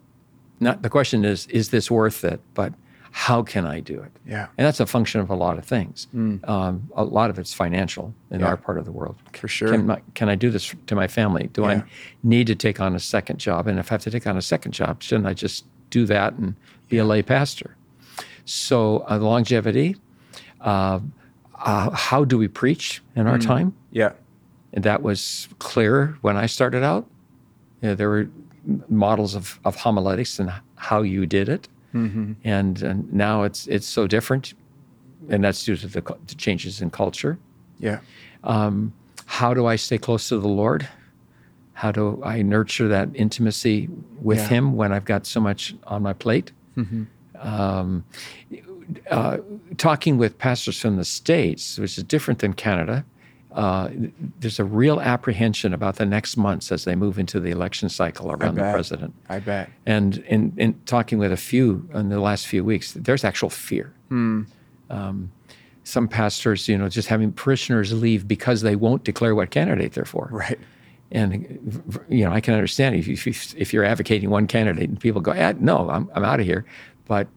not 0.61 0.83
the 0.83 0.91
question 0.91 1.25
is, 1.25 1.47
is 1.49 1.69
this 1.71 1.91
worth 1.91 2.25
it? 2.25 2.41
But 2.55 2.73
how 3.13 3.43
can 3.43 3.67
I 3.67 3.81
do 3.81 4.01
it? 4.01 4.11
Yeah. 4.27 4.47
And 4.57 4.67
that's 4.67 4.81
a 4.81 4.87
function 4.87 5.21
of 5.21 5.29
a 5.31 5.35
lot 5.35 5.59
of 5.59 5.65
things. 5.65 6.09
Um, 6.15 6.89
a 6.97 7.05
lot 7.05 7.29
of 7.31 7.39
it's 7.39 7.53
financial 7.53 8.15
in 8.31 8.41
Yeah. 8.41 8.47
our 8.47 8.57
part 8.57 8.79
of 8.79 8.85
the 8.87 8.93
world. 8.93 9.17
For 9.35 9.49
sure. 9.49 9.69
Can, 9.71 9.87
my, 9.87 10.01
can 10.15 10.29
I 10.29 10.35
do 10.35 10.51
this 10.51 10.75
to 10.87 10.95
my 10.95 11.07
family? 11.07 11.49
Do 11.53 11.63
Yeah. 11.63 11.69
I 11.69 11.85
need 12.23 12.47
to 12.49 12.55
take 12.55 12.81
on 12.81 12.95
a 12.97 12.99
second 13.01 13.39
job? 13.39 13.67
And 13.69 13.79
if 13.79 13.93
I 13.93 13.95
have 13.95 14.03
to 14.03 14.11
take 14.11 14.27
on 14.27 14.37
a 14.37 14.43
second 14.43 14.73
job, 14.73 15.03
shouldn't 15.03 15.27
I 15.27 15.35
just 15.35 15.65
do 15.91 16.07
that 16.07 16.33
and 16.35 16.55
be 16.89 16.99
a 16.99 17.05
lay 17.05 17.23
pastor? 17.23 17.77
So 18.47 19.05
uh, 19.11 19.19
longevity. 19.19 19.97
Uh, 20.61 21.01
uh, 21.65 21.91
how 21.91 22.25
do 22.25 22.37
we 22.39 22.49
preach 22.49 23.03
in 23.17 23.27
our 23.27 23.39
time? 23.39 23.73
Yeah. 23.91 24.13
And 24.73 24.85
that 24.85 25.03
was 25.03 25.49
clear 25.59 26.17
when 26.23 26.37
I 26.37 26.47
started 26.47 26.83
out. 26.83 27.07
You 27.83 27.89
know, 27.91 27.95
there 27.95 28.09
were 28.09 28.29
models 28.89 29.35
of, 29.35 29.59
of 29.65 29.77
homiletics 29.77 30.39
and 30.39 30.51
how 30.77 31.03
you 31.03 31.27
did 31.27 31.49
it, 31.49 31.69
and, 32.45 32.83
and 32.83 33.13
now 33.13 33.43
it's 33.43 33.67
it's 33.67 33.87
so 33.87 34.07
different, 34.07 34.55
and 35.29 35.45
that's 35.45 35.65
due 35.65 35.77
to 35.77 35.87
the, 35.89 36.01
the 36.27 36.35
changes 36.37 36.81
in 36.81 36.91
culture. 36.91 37.39
Yeah. 37.79 38.01
How 39.27 39.55
do 39.55 39.67
I 39.67 39.77
stay 39.77 39.99
close 39.99 40.29
to 40.29 40.39
the 40.39 40.49
Lord? 40.49 40.89
How 41.75 41.93
do 41.93 42.21
I 42.25 42.43
nurture 42.43 42.89
that 42.89 43.09
intimacy 43.15 43.89
with 44.21 44.39
Yeah. 44.39 44.49
Him 44.49 44.77
when 44.77 44.93
I've 44.93 45.05
got 45.05 45.27
so 45.27 45.41
much 45.41 45.75
on 45.87 46.03
my 46.03 46.13
plate? 46.13 46.53
Um, 47.39 48.05
uh, 49.11 49.39
talking 49.77 50.19
with 50.19 50.39
pastors 50.39 50.81
from 50.81 50.97
the 50.97 51.05
States, 51.05 51.79
which 51.79 51.99
is 51.99 52.05
different 52.05 52.41
than 52.41 52.53
Canada, 52.53 53.05
uh, 53.55 53.91
there's 54.41 54.59
a 54.59 54.65
real 54.65 55.01
apprehension 55.01 55.75
about 55.75 55.97
the 55.97 56.07
next 56.07 56.37
months 56.37 56.73
as 56.73 56.85
they 56.85 56.95
move 56.95 57.19
into 57.19 57.39
the 57.39 57.51
election 57.51 57.89
cycle 57.89 58.33
around 58.33 58.55
the 58.55 58.63
president. 58.73 59.15
I 59.29 59.41
bet. 59.41 59.71
And 59.85 60.19
in, 60.29 60.55
in 60.57 60.81
talking 60.87 61.19
with 61.19 61.33
a 61.33 61.37
few 61.37 61.89
in 61.93 62.09
the 62.09 62.21
last 62.21 62.47
few 62.47 62.65
weeks, 62.65 62.93
there's 62.93 63.25
actual 63.25 63.51
fear. 63.51 63.93
Um, 64.91 65.31
some 65.85 66.09
pastors, 66.09 66.69
you 66.69 66.79
know, 66.79 66.89
just 66.89 67.09
having 67.09 67.33
parishioners 67.33 67.93
leave 67.93 68.29
because 68.29 68.63
they 68.63 68.77
won't 68.77 69.05
declare 69.05 69.35
what 69.35 69.51
candidate 69.51 69.93
they're 69.93 70.05
for. 70.05 70.29
Right. 70.31 70.59
And 71.11 71.93
you 72.09 72.25
know, 72.25 72.33
I 72.33 72.41
can 72.41 72.55
understand 72.55 72.95
if 72.97 73.07
you, 73.07 73.35
if 73.57 73.73
you're 73.73 73.85
advocating 73.85 74.31
one 74.31 74.47
candidate 74.47 74.89
and 74.89 74.99
people 74.99 75.21
go, 75.21 75.33
eh, 75.33 75.53
"No, 75.59 75.91
I'm 75.91 76.11
I'm 76.15 76.25
out 76.25 76.41
of 76.41 76.47
here," 76.47 76.65
but 77.07 77.29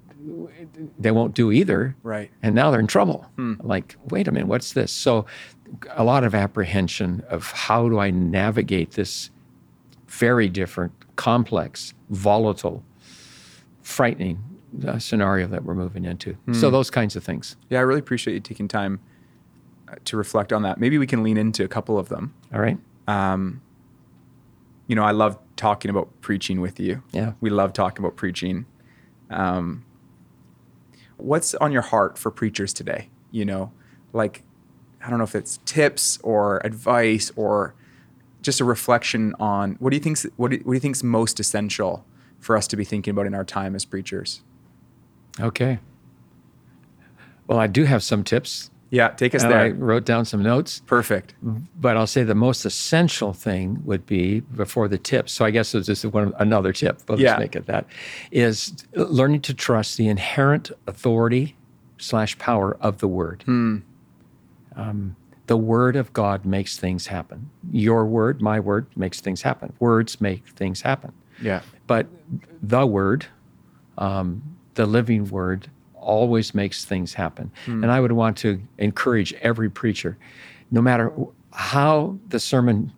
they 0.99 1.11
won't 1.11 1.33
do 1.35 1.51
either. 1.51 1.95
Right. 2.03 2.31
And 2.41 2.55
now 2.55 2.71
they're 2.71 2.79
in 2.79 2.87
trouble. 2.87 3.25
Like, 3.61 3.95
wait 4.09 4.27
a 4.27 4.31
minute, 4.31 4.47
what's 4.47 4.73
this? 4.73 4.91
So, 4.91 5.25
a 5.91 6.03
lot 6.03 6.23
of 6.23 6.35
apprehension 6.35 7.23
of 7.29 7.51
how 7.51 7.89
do 7.89 7.99
I 7.99 8.11
navigate 8.11 8.91
this 8.91 9.31
very 10.07 10.47
different, 10.47 10.93
complex, 11.15 11.93
volatile, 12.09 12.83
frightening 13.81 14.43
uh, 14.87 14.99
scenario 14.99 15.47
that 15.47 15.63
we're 15.63 15.73
moving 15.75 16.05
into. 16.05 16.37
So 16.53 16.69
those 16.69 16.89
kinds 16.91 17.15
of 17.15 17.23
things. 17.23 17.55
Yeah, 17.69 17.79
I 17.79 17.81
really 17.81 17.99
appreciate 17.99 18.33
you 18.33 18.39
taking 18.39 18.67
time 18.67 18.99
uh, 19.89 19.95
to 20.05 20.17
reflect 20.17 20.53
on 20.53 20.61
that. 20.63 20.79
Maybe 20.79 20.97
we 20.97 21.07
can 21.07 21.23
lean 21.23 21.37
into 21.37 21.63
a 21.63 21.67
couple 21.67 21.97
of 21.97 22.09
them. 22.09 22.33
All 22.53 22.59
right. 22.59 22.77
You 24.87 24.95
know, 24.95 25.03
I 25.03 25.11
love 25.11 25.37
talking 25.55 25.89
about 25.89 26.09
preaching 26.21 26.61
with 26.61 26.79
you. 26.79 27.01
Yeah. 27.11 27.33
We 27.41 27.49
love 27.49 27.73
talking 27.73 28.05
about 28.05 28.17
preaching. 28.17 28.65
Um, 29.31 29.83
what's 31.17 31.55
on 31.55 31.71
your 31.71 31.81
heart 31.81 32.17
for 32.17 32.31
preachers 32.31 32.73
today? 32.73 33.09
You 33.31 33.45
know, 33.45 33.71
like, 34.13 34.43
I 35.03 35.09
don't 35.09 35.17
know 35.17 35.23
if 35.23 35.35
it's 35.35 35.59
tips 35.65 36.19
or 36.23 36.65
advice 36.65 37.31
or 37.35 37.75
just 38.41 38.61
a 38.61 38.65
reflection 38.65 39.33
on 39.39 39.75
what 39.79 39.89
do 39.89 39.97
you 39.97 40.03
think's 40.03 40.25
what 40.37 40.51
do 40.51 40.57
what 40.57 40.73
do 40.73 40.73
you 40.73 40.79
think's 40.79 41.03
most 41.03 41.39
essential 41.39 42.05
for 42.39 42.55
us 42.55 42.67
to 42.67 42.77
be 42.77 42.83
thinking 42.83 43.11
about 43.11 43.25
in 43.25 43.33
our 43.33 43.43
time 43.43 43.75
as 43.75 43.85
preachers? 43.85 44.43
Okay. 45.39 45.79
Well, 47.47 47.59
I 47.59 47.67
do 47.67 47.83
have 47.83 48.03
some 48.03 48.23
tips. 48.23 48.69
Yeah, 48.91 49.09
take 49.09 49.33
us 49.35 49.43
And 49.43 49.51
there. 49.51 49.59
I 49.59 49.69
wrote 49.71 50.05
down 50.05 50.25
some 50.25 50.43
notes. 50.43 50.81
Perfect. 50.85 51.33
But 51.41 51.97
I'll 51.97 52.07
say 52.07 52.23
the 52.23 52.35
most 52.35 52.65
essential 52.65 53.33
thing 53.33 53.81
would 53.83 54.05
be 54.05 54.41
before 54.41 54.87
the 54.87 54.97
tips. 54.97 55.33
So 55.33 55.43
I 55.43 55.51
guess 55.51 55.73
it's 55.73 55.87
just 55.87 56.05
one 56.05 56.33
another 56.39 56.71
tip. 56.71 57.01
But 57.05 57.17
Yeah. 57.19 57.31
let's 57.31 57.39
make 57.39 57.55
it 57.55 57.65
that 57.65 57.85
is 58.31 58.73
learning 58.93 59.41
to 59.41 59.53
trust 59.53 59.97
the 59.97 60.07
inherent 60.07 60.71
authority 60.87 61.55
slash 61.97 62.37
power 62.37 62.77
of 62.79 62.99
the 62.99 63.07
word. 63.07 63.43
Um, 64.75 65.15
the 65.47 65.57
word 65.57 65.95
of 65.95 66.11
God 66.13 66.45
makes 66.45 66.77
things 66.77 67.07
happen. 67.07 67.49
Your 67.71 68.05
word, 68.05 68.41
my 68.41 68.59
word, 68.59 68.87
makes 68.95 69.19
things 69.21 69.41
happen. 69.41 69.73
Words 69.79 70.19
make 70.19 70.47
things 70.49 70.81
happen. 70.81 71.11
Yeah. 71.41 71.61
But 71.87 72.07
the 72.61 72.85
word, 72.85 73.27
um, 73.97 74.41
the 74.73 74.85
living 74.85 75.25
word, 75.29 75.69
always 76.05 76.53
makes 76.53 76.85
things 76.85 77.13
happen. 77.15 77.51
And 77.65 77.91
I 77.91 77.99
would 77.99 78.11
want 78.13 78.37
to 78.37 78.61
encourage 78.77 79.33
every 79.41 79.69
preacher, 79.69 80.17
no 80.71 80.81
matter 80.81 81.11
how 81.51 82.17
the 82.29 82.39
sermon 82.39 82.91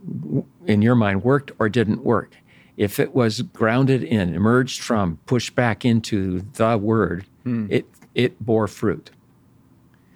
in 0.65 0.81
your 0.81 0.95
mind 0.95 1.23
worked 1.23 1.51
or 1.59 1.69
didn't 1.69 2.03
work, 2.03 2.35
if 2.75 2.99
it 2.99 3.15
was 3.15 3.41
grounded 3.41 4.03
in, 4.03 4.35
emerged 4.35 4.81
from, 4.81 5.17
pushed 5.25 5.55
back 5.55 5.83
into 5.85 6.41
the 6.53 6.77
word, 6.77 7.25
it 7.69 7.85
it 8.13 8.39
bore 8.45 8.67
fruit. 8.67 9.09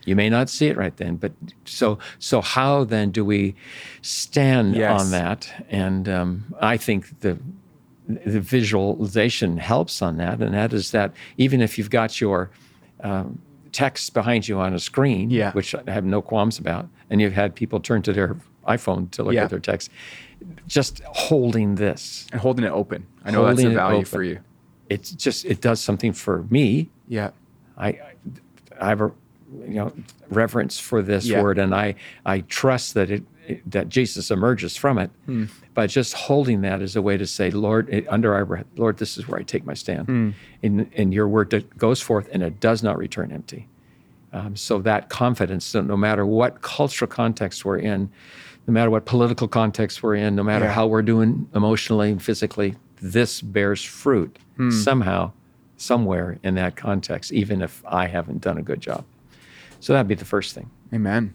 You 0.05 0.15
may 0.15 0.29
not 0.29 0.49
see 0.49 0.67
it 0.67 0.75
right 0.77 0.95
then, 0.97 1.15
but 1.15 1.31
so 1.65 1.97
so 2.19 2.41
how 2.41 2.83
then 2.83 3.11
do 3.11 3.23
we 3.23 3.55
stand 4.01 4.75
Yes. 4.75 4.99
on 5.01 5.11
that? 5.11 5.65
And 5.69 6.09
um, 6.09 6.43
I 6.59 6.77
think 6.77 7.19
the 7.21 7.37
the 8.25 8.41
visualization 8.41 9.57
helps 9.57 10.01
on 10.01 10.17
that, 10.17 10.41
and 10.41 10.53
that 10.53 10.73
is 10.73 10.91
that 10.91 11.13
even 11.37 11.61
if 11.61 11.77
you've 11.77 11.89
got 11.91 12.19
your 12.19 12.49
um, 13.01 13.39
text 13.71 14.13
behind 14.13 14.47
you 14.47 14.59
on 14.59 14.73
a 14.73 14.79
screen, 14.79 15.29
Yeah. 15.29 15.51
which 15.53 15.73
I 15.75 15.89
have 15.91 16.03
no 16.05 16.21
qualms 16.21 16.59
about, 16.59 16.87
and 17.09 17.21
you've 17.21 17.33
had 17.33 17.55
people 17.55 17.79
turn 17.79 18.01
to 18.03 18.13
their 18.13 18.37
iPhone 18.67 19.09
to 19.11 19.23
look 19.23 19.33
Yeah. 19.33 19.43
at 19.45 19.49
their 19.49 19.59
text, 19.59 19.89
just 20.67 21.01
holding 21.05 21.75
this, 21.75 22.27
And 22.31 22.41
holding 22.41 22.65
it 22.65 22.71
open. 22.71 23.05
I 23.25 23.31
know 23.31 23.45
that's 23.45 23.63
a 23.63 23.69
value 23.69 24.05
for 24.05 24.23
you. 24.23 24.39
it's 24.89 25.11
just 25.11 25.45
it 25.45 25.61
does 25.61 25.79
something 25.79 26.11
for 26.13 26.43
me. 26.49 26.89
Yeah. 27.07 27.31
I, 27.77 27.87
I 27.87 28.13
I 28.79 28.89
have 28.89 29.01
a 29.01 29.11
you 29.67 29.75
know 29.75 29.91
reverence 30.29 30.79
for 30.79 31.01
this 31.01 31.25
Yeah. 31.25 31.41
word, 31.41 31.57
and 31.59 31.73
I 31.75 31.95
I 32.25 32.41
trust 32.41 32.93
that 32.93 33.09
it, 33.11 33.23
that 33.69 33.89
Jesus 33.89 34.31
emerges 34.31 34.75
from 34.77 34.97
it. 34.97 35.11
But 35.73 35.89
just 35.89 36.13
holding 36.13 36.61
that 36.61 36.81
as 36.81 36.95
a 36.95 37.01
way 37.01 37.17
to 37.17 37.25
say, 37.25 37.49
Lord, 37.49 38.05
under 38.09 38.33
our 38.33 38.45
breath, 38.45 38.65
Lord, 38.75 38.97
this 38.97 39.17
is 39.17 39.27
where 39.27 39.39
I 39.39 39.43
take 39.43 39.65
my 39.65 39.73
stand. 39.73 40.05
Hmm. 40.07 40.29
In 40.61 40.89
in 40.93 41.11
your 41.11 41.27
word 41.27 41.49
that 41.51 41.77
goes 41.77 42.01
forth 42.01 42.29
and 42.31 42.43
it 42.43 42.59
does 42.59 42.83
not 42.83 42.97
return 42.97 43.31
empty. 43.31 43.67
Um, 44.33 44.55
so 44.55 44.79
that 44.79 45.09
confidence, 45.09 45.71
that 45.73 45.83
no 45.83 45.97
matter 45.97 46.25
what 46.25 46.61
cultural 46.61 47.09
context 47.09 47.65
we're 47.65 47.79
in, 47.79 48.09
no 48.67 48.71
matter 48.73 48.89
what 48.89 49.05
political 49.05 49.47
context 49.47 50.01
we're 50.03 50.15
in, 50.15 50.35
no 50.35 50.43
matter 50.43 50.65
Yeah. 50.65 50.71
how 50.73 50.87
we're 50.87 51.01
doing 51.01 51.49
emotionally 51.53 52.11
and 52.11 52.21
physically, 52.21 52.75
this 53.01 53.41
bears 53.41 53.83
fruit 53.83 54.39
Hmm. 54.55 54.69
somehow, 54.71 55.31
somewhere 55.75 56.37
in 56.43 56.55
that 56.55 56.75
context, 56.77 57.33
even 57.33 57.61
if 57.61 57.83
I 57.85 58.07
haven't 58.07 58.39
done 58.41 58.57
a 58.57 58.61
good 58.61 58.79
job. 58.79 59.03
So 59.81 59.91
that'd 59.93 60.07
be 60.07 60.15
the 60.15 60.23
first 60.25 60.55
thing. 60.55 60.69
Amen. 60.93 61.33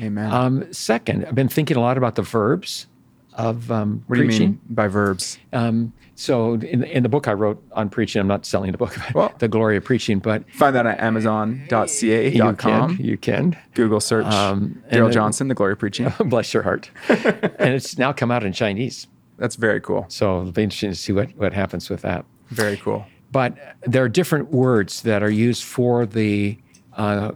Amen. 0.00 0.32
Um, 0.32 0.72
second, 0.72 1.24
I've 1.26 1.34
been 1.34 1.48
thinking 1.48 1.76
a 1.76 1.80
lot 1.80 1.98
about 1.98 2.14
the 2.14 2.22
verbs 2.22 2.86
of 3.34 3.70
um, 3.70 4.02
what 4.06 4.16
do 4.16 4.22
you 4.22 4.28
preaching. 4.28 4.48
mean 4.52 4.60
by 4.70 4.88
verbs? 4.88 5.38
Um, 5.52 5.92
so 6.14 6.54
in, 6.54 6.82
in 6.84 7.02
the 7.02 7.10
book 7.10 7.28
I 7.28 7.32
wrote 7.34 7.62
on 7.72 7.90
preaching, 7.90 8.20
I'm 8.20 8.26
not 8.26 8.46
selling 8.46 8.72
the 8.72 8.78
book, 8.78 8.96
Well- 9.14 9.34
the 9.38 9.48
glory 9.48 9.76
of 9.76 9.84
preaching, 9.84 10.18
but 10.18 10.48
Find 10.52 10.74
that 10.74 10.86
at 10.86 10.98
you 10.98 11.04
amazon.ca.com. 11.04 12.96
can, 12.96 13.04
you 13.04 13.16
can. 13.18 13.56
Google 13.74 14.00
search 14.00 14.26
Um, 14.26 14.82
Darrell 14.90 15.10
Johnson, 15.10 15.48
The 15.48 15.54
Glory 15.54 15.72
of 15.72 15.78
Preaching. 15.78 16.10
Bless 16.26 16.54
your 16.54 16.62
heart. 16.62 16.90
and 17.08 17.74
it's 17.74 17.98
now 17.98 18.12
come 18.12 18.30
out 18.30 18.44
in 18.44 18.52
Chinese. 18.52 19.06
That's 19.38 19.56
very 19.56 19.80
cool. 19.82 20.06
So 20.08 20.40
it'll 20.40 20.52
be 20.52 20.62
interesting 20.62 20.90
to 20.90 20.96
see 20.96 21.12
what, 21.12 21.36
what 21.36 21.52
happens 21.52 21.90
with 21.90 22.00
that. 22.02 22.24
Very 22.48 22.78
cool. 22.78 23.04
But 23.32 23.56
there 23.86 24.02
are 24.02 24.08
different 24.08 24.50
words 24.50 25.02
that 25.02 25.22
are 25.22 25.30
used 25.30 25.64
for 25.64 26.06
the 26.06 26.56
uh, 26.94 27.32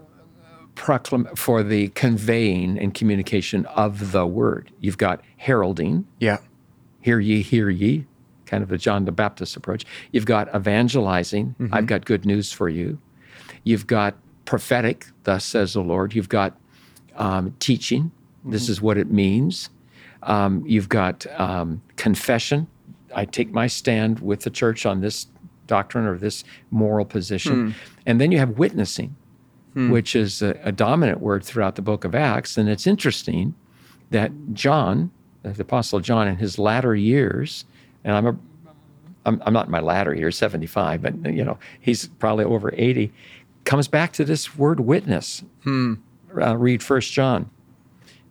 proclam- 0.81 1.37
for 1.37 1.63
the 1.63 1.89
conveying 1.89 2.79
and 2.79 2.95
communication 2.95 3.67
of 3.67 4.13
the 4.13 4.27
word. 4.27 4.71
You've 4.81 4.97
got 4.99 5.21
heralding, 5.37 6.07
Yeah. 6.19 6.39
hear 7.03 7.21
ye, 7.21 7.43
hear 7.43 7.69
ye, 7.69 8.07
kind 8.47 8.63
of 8.63 8.73
a 8.73 8.79
John 8.79 9.05
the 9.05 9.13
Baptist 9.13 9.57
approach. 9.57 9.85
You've 10.11 10.25
got 10.25 10.49
evangelizing, 10.57 11.55
I've 11.71 11.87
got 11.87 12.07
good 12.07 12.25
news 12.25 12.51
for 12.51 12.69
you. 12.71 12.99
You've 13.63 13.87
got 13.87 14.15
prophetic, 14.47 15.07
thus 15.25 15.45
says 15.45 15.75
the 15.75 15.83
Lord. 15.83 16.15
You've 16.15 16.31
got 16.31 16.57
um, 17.17 17.55
teaching, 17.61 18.11
this 18.45 18.69
is 18.71 18.81
what 18.81 18.97
it 18.97 19.11
means. 19.11 19.69
Um, 20.23 20.65
you've 20.67 20.89
got 20.89 21.27
um, 21.39 21.83
confession. 21.97 22.67
I 23.15 23.27
take 23.27 23.53
my 23.53 23.67
stand 23.67 24.21
with 24.21 24.41
the 24.41 24.51
church 24.51 24.87
on 24.87 25.01
this 25.03 25.27
doctrine 25.67 26.07
or 26.07 26.17
this 26.17 26.43
moral 26.71 27.05
position. 27.05 27.75
And 28.07 28.19
then 28.21 28.33
you 28.33 28.39
have 28.39 28.59
witnessing, 28.59 29.15
which 29.75 30.17
is 30.17 30.43
a, 30.43 30.59
a 30.65 30.73
dominant 30.73 31.21
word 31.21 31.45
throughout 31.45 31.77
the 31.77 31.83
book 31.83 32.05
of 32.05 32.15
Acts. 32.15 32.57
And 32.59 32.69
it's 32.69 32.87
interesting 32.87 33.55
that 34.11 34.33
John, 34.53 35.11
the 35.43 35.63
Apostle 35.63 36.01
John, 36.01 36.27
in 36.29 36.37
his 36.37 36.59
latter 36.59 36.95
years, 36.95 37.65
and 38.05 38.17
I'm 38.17 38.27
a 38.27 38.37
I'm, 39.27 39.43
I'm 39.45 39.53
not 39.53 39.67
in 39.67 39.71
my 39.71 39.81
latter 39.81 40.15
years, 40.15 40.37
75, 40.39 41.03
but 41.03 41.15
you 41.33 41.45
know, 41.45 41.59
he's 41.79 42.09
probably 42.19 42.45
over 42.47 42.73
80, 42.75 43.13
comes 43.65 43.87
back 43.87 44.13
to 44.15 44.25
this 44.25 44.57
word 44.57 44.81
witness. 44.81 45.45
Uh, 46.41 46.57
read 46.57 46.83
First 46.83 47.13
John. 47.13 47.51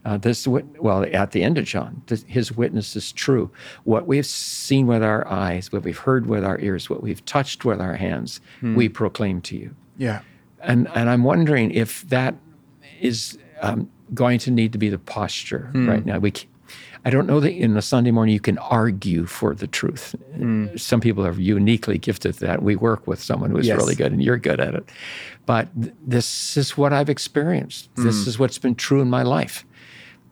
Uh, 0.04 0.18
this 0.18 0.48
wit- 0.48 0.82
well, 0.82 1.06
at 1.14 1.32
the 1.32 1.44
end 1.44 1.58
of 1.60 1.66
John, 1.66 2.02
this, 2.08 2.24
his 2.28 2.52
witness 2.56 2.96
is 2.96 3.12
true. 3.12 3.52
What 3.84 4.08
we've 4.08 4.26
seen 4.26 4.88
with 4.88 5.04
our 5.04 5.28
eyes, 5.28 5.72
what 5.72 5.84
we've 5.84 5.98
heard 5.98 6.26
with 6.26 6.44
our 6.44 6.58
ears, 6.60 6.90
what 6.90 7.04
we've 7.04 7.24
touched 7.26 7.66
with 7.66 7.80
our 7.80 7.96
hands, 7.96 8.42
we 8.62 8.90
proclaim 8.90 9.42
to 9.42 9.58
you. 9.58 9.76
Yeah. 9.98 10.22
And 10.62 10.88
and 10.96 11.10
I'm 11.10 11.24
wondering 11.24 11.72
if 11.72 12.08
that 12.10 12.36
is 13.02 13.38
um, 13.62 13.90
going 14.14 14.40
to 14.40 14.52
need 14.52 14.72
to 14.74 14.78
be 14.78 14.90
the 14.90 15.00
posture 15.00 15.70
right 15.74 16.06
now. 16.06 16.20
We, 16.20 16.34
I 17.06 17.10
don't 17.10 17.28
know 17.28 17.40
that 17.40 17.52
in 17.54 17.78
a 17.78 17.82
Sunday 17.82 18.12
morning 18.12 18.34
you 18.34 18.42
can 18.42 18.58
argue 18.58 19.26
for 19.26 19.56
the 19.56 19.68
truth. 19.68 20.16
Some 20.76 21.00
people 21.00 21.26
are 21.26 21.32
uniquely 21.34 21.98
gifted 21.98 22.36
at 22.36 22.40
that. 22.42 22.62
We 22.62 22.76
work 22.76 23.08
with 23.08 23.22
someone 23.22 23.52
who's 23.52 23.68
Yes. 23.68 23.78
really 23.78 23.96
good, 23.96 24.12
and 24.12 24.22
you're 24.22 24.38
good 24.38 24.60
at 24.60 24.76
it. 24.76 24.90
But 25.46 25.70
th- 25.82 25.94
this 26.06 26.58
is 26.58 26.78
what 26.78 26.92
I've 26.92 27.10
experienced. 27.10 27.90
This 27.96 28.28
is 28.28 28.38
what's 28.38 28.58
been 28.58 28.76
true 28.76 29.02
in 29.02 29.10
my 29.10 29.24
life. 29.24 29.66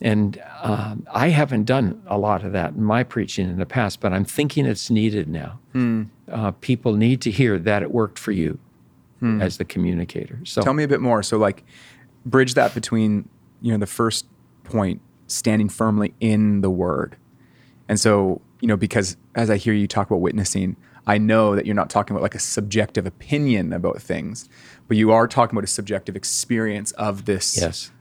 And 0.01 0.39
um, 0.61 1.07
I 1.11 1.29
haven't 1.29 1.63
done 1.63 2.01
a 2.05 2.17
lot 2.19 2.43
of 2.43 2.51
that 2.51 2.73
in 2.73 2.83
my 2.83 3.03
preaching 3.03 3.49
in 3.49 3.57
the 3.57 3.65
past, 3.65 3.99
but 3.99 4.13
I'm 4.13 4.25
thinking 4.25 4.65
it's 4.65 4.89
needed 4.91 5.27
now. 5.27 5.59
Uh, 6.31 6.51
people 6.51 6.93
need 6.95 7.21
to 7.21 7.31
hear 7.31 7.57
that 7.59 7.81
it 7.81 7.91
worked 7.91 8.19
for 8.19 8.31
you 8.33 8.59
Hmm. 9.19 9.41
as 9.41 9.57
the 9.57 9.65
communicator. 9.65 10.39
So 10.43 10.61
Tell 10.61 10.75
me 10.75 10.83
a 10.83 10.87
bit 10.87 11.01
more. 11.01 11.23
So, 11.23 11.37
like, 11.37 11.63
bridge 12.25 12.53
that 12.53 12.73
between 12.75 13.27
you 13.61 13.71
know 13.71 13.79
the 13.79 13.87
first 13.87 14.25
point, 14.63 15.01
standing 15.25 15.69
firmly 15.69 16.13
in 16.19 16.61
the 16.61 16.69
Word, 16.69 17.17
and 17.89 17.99
so 17.99 18.41
you 18.61 18.67
know 18.67 18.77
because 18.77 19.17
as 19.33 19.49
I 19.49 19.57
hear 19.57 19.73
you 19.73 19.87
talk 19.87 20.07
about 20.07 20.21
witnessing, 20.21 20.75
I 21.07 21.17
know 21.17 21.55
that 21.55 21.65
you're 21.65 21.73
not 21.73 21.89
talking 21.89 22.15
about 22.15 22.21
like 22.21 22.35
a 22.35 22.39
subjective 22.39 23.05
opinion 23.05 23.73
about 23.73 24.01
things, 24.01 24.49
but 24.87 24.97
you 24.97 25.11
are 25.11 25.27
talking 25.27 25.55
about 25.55 25.63
a 25.63 25.71
subjective 25.71 26.15
experience 26.15 26.91
of 26.91 27.25
this 27.25 27.59
yes, 27.59 27.91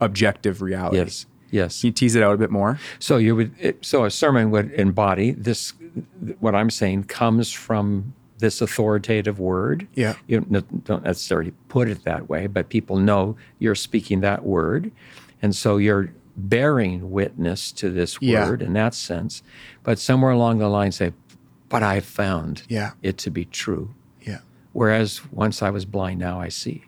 objective 0.00 0.62
reality. 0.62 0.98
yes, 0.98 1.26
yes. 1.50 1.80
Can 1.80 1.88
you 1.88 1.92
tease 1.92 2.14
it 2.14 2.22
out 2.22 2.34
a 2.34 2.38
bit 2.38 2.50
more? 2.50 2.78
So 2.98 3.16
you 3.18 3.34
would 3.36 3.52
it, 3.58 3.84
so 3.84 4.04
a 4.04 4.10
sermon 4.10 4.50
would 4.52 4.72
embody 4.72 5.32
this. 5.32 5.74
What 6.38 6.54
I'm 6.54 6.70
saying 6.70 7.04
comes 7.04 7.50
from 7.52 8.14
this 8.38 8.60
authoritative 8.60 9.38
word. 9.38 9.86
Yeah. 9.94 10.14
You 10.26 10.40
don't 10.40 11.04
necessarily 11.04 11.52
put 11.68 11.88
it 11.88 12.04
that 12.04 12.28
way, 12.28 12.46
but 12.46 12.68
people 12.68 12.98
know 12.98 13.36
you're 13.58 13.74
speaking 13.74 14.20
that 14.20 14.44
word, 14.44 14.92
and 15.42 15.54
so 15.56 15.76
you're 15.78 16.12
bearing 16.36 17.10
witness 17.10 17.72
to 17.72 17.88
this 17.90 18.18
Yeah. 18.20 18.48
word 18.48 18.60
in 18.62 18.74
that 18.74 18.94
sense. 18.94 19.42
But 19.82 19.98
somewhere 19.98 20.32
along 20.32 20.58
the 20.58 20.68
line, 20.68 20.92
say, 20.92 21.12
"But 21.70 21.82
I 21.82 22.00
found 22.00 22.62
Yeah. 22.68 22.90
it 23.02 23.16
to 23.18 23.30
be 23.30 23.46
true." 23.46 23.94
Yeah. 24.20 24.40
Whereas 24.74 25.22
once 25.32 25.62
I 25.62 25.70
was 25.70 25.86
blind, 25.86 26.20
now 26.20 26.38
I 26.38 26.48
see. 26.50 26.84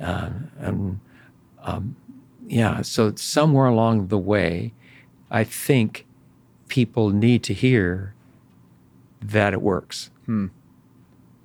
Uh, 0.00 0.30
and 0.60 1.00
um, 1.64 1.96
yeah, 2.46 2.82
so 2.82 3.12
somewhere 3.16 3.66
along 3.66 4.06
the 4.06 4.18
way, 4.18 4.72
I 5.30 5.42
think 5.42 6.06
people 6.68 7.10
need 7.10 7.42
to 7.42 7.52
hear 7.54 8.14
that 9.20 9.52
it 9.52 9.60
works. 9.60 10.10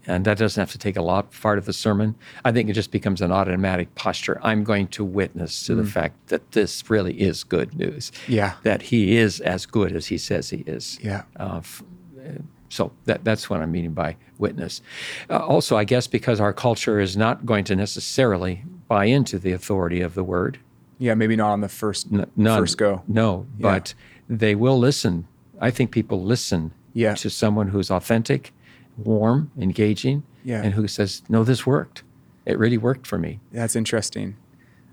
And 0.06 0.26
that 0.26 0.38
doesn't 0.38 0.60
have 0.60 0.72
to 0.74 0.78
take 0.78 0.98
a 0.98 1.02
lot 1.02 1.32
part 1.32 1.58
of 1.58 1.66
the 1.66 1.72
sermon. 1.72 2.16
I 2.44 2.52
think 2.52 2.70
it 2.70 2.74
just 2.74 2.92
becomes 2.92 3.22
an 3.22 3.32
automatic 3.32 3.96
posture. 3.96 4.38
I'm 4.44 4.66
going 4.66 4.88
to 4.90 5.06
witness 5.06 5.66
to 5.68 5.76
the 5.76 5.86
fact 5.86 6.28
that 6.28 6.52
this 6.52 6.90
really 6.90 7.14
is 7.22 7.46
good 7.46 7.74
news. 7.78 8.12
Yeah. 8.28 8.56
That 8.64 8.82
he 8.82 9.16
is 9.16 9.40
as 9.40 9.66
good 9.66 9.96
as 9.96 10.08
he 10.08 10.18
says 10.18 10.50
he 10.50 10.64
is. 10.68 11.00
Yeah. 11.02 11.24
Uh, 11.40 11.58
f- 11.60 11.84
uh, 12.20 12.32
so 12.68 12.92
that, 13.06 13.24
that's 13.24 13.50
what 13.50 13.62
I'm 13.62 13.72
meaning 13.72 13.94
by 13.94 14.18
witness. 14.40 14.82
Uh, 15.30 15.38
also, 15.38 15.78
I 15.78 15.86
guess 15.86 16.08
because 16.08 16.42
our 16.42 16.52
culture 16.52 17.00
is 17.00 17.16
not 17.16 17.46
going 17.46 17.64
to 17.66 17.76
necessarily 17.76 18.64
buy 18.90 19.06
into 19.06 19.40
the 19.40 19.54
authority 19.54 20.02
of 20.02 20.16
the 20.16 20.24
word. 20.24 20.60
Yeah. 21.00 21.14
Maybe 21.14 21.38
not 21.38 21.52
on 21.54 21.62
the 21.62 21.70
first 21.70 22.08
N- 22.12 22.26
none- 22.36 22.60
first 22.60 22.78
go. 22.78 23.04
No, 23.08 23.46
Yeah. 23.58 23.62
but 23.72 23.94
they 24.28 24.54
will 24.54 24.78
listen. 24.78 25.28
I 25.62 25.72
think 25.72 25.92
people 25.92 26.22
listen 26.22 26.72
Yeah. 26.94 27.14
to 27.16 27.30
someone 27.30 27.70
who's 27.70 27.90
authentic, 27.90 28.52
warm, 28.98 29.52
engaging, 29.58 30.24
Yeah. 30.44 30.62
and 30.64 30.74
who 30.74 30.88
says, 30.88 31.24
No, 31.30 31.44
this 31.44 31.66
worked. 31.66 32.04
It 32.46 32.58
really 32.60 32.78
worked 32.78 33.08
for 33.08 33.18
me. 33.18 33.40
That's 33.52 33.76
interesting. 33.76 34.36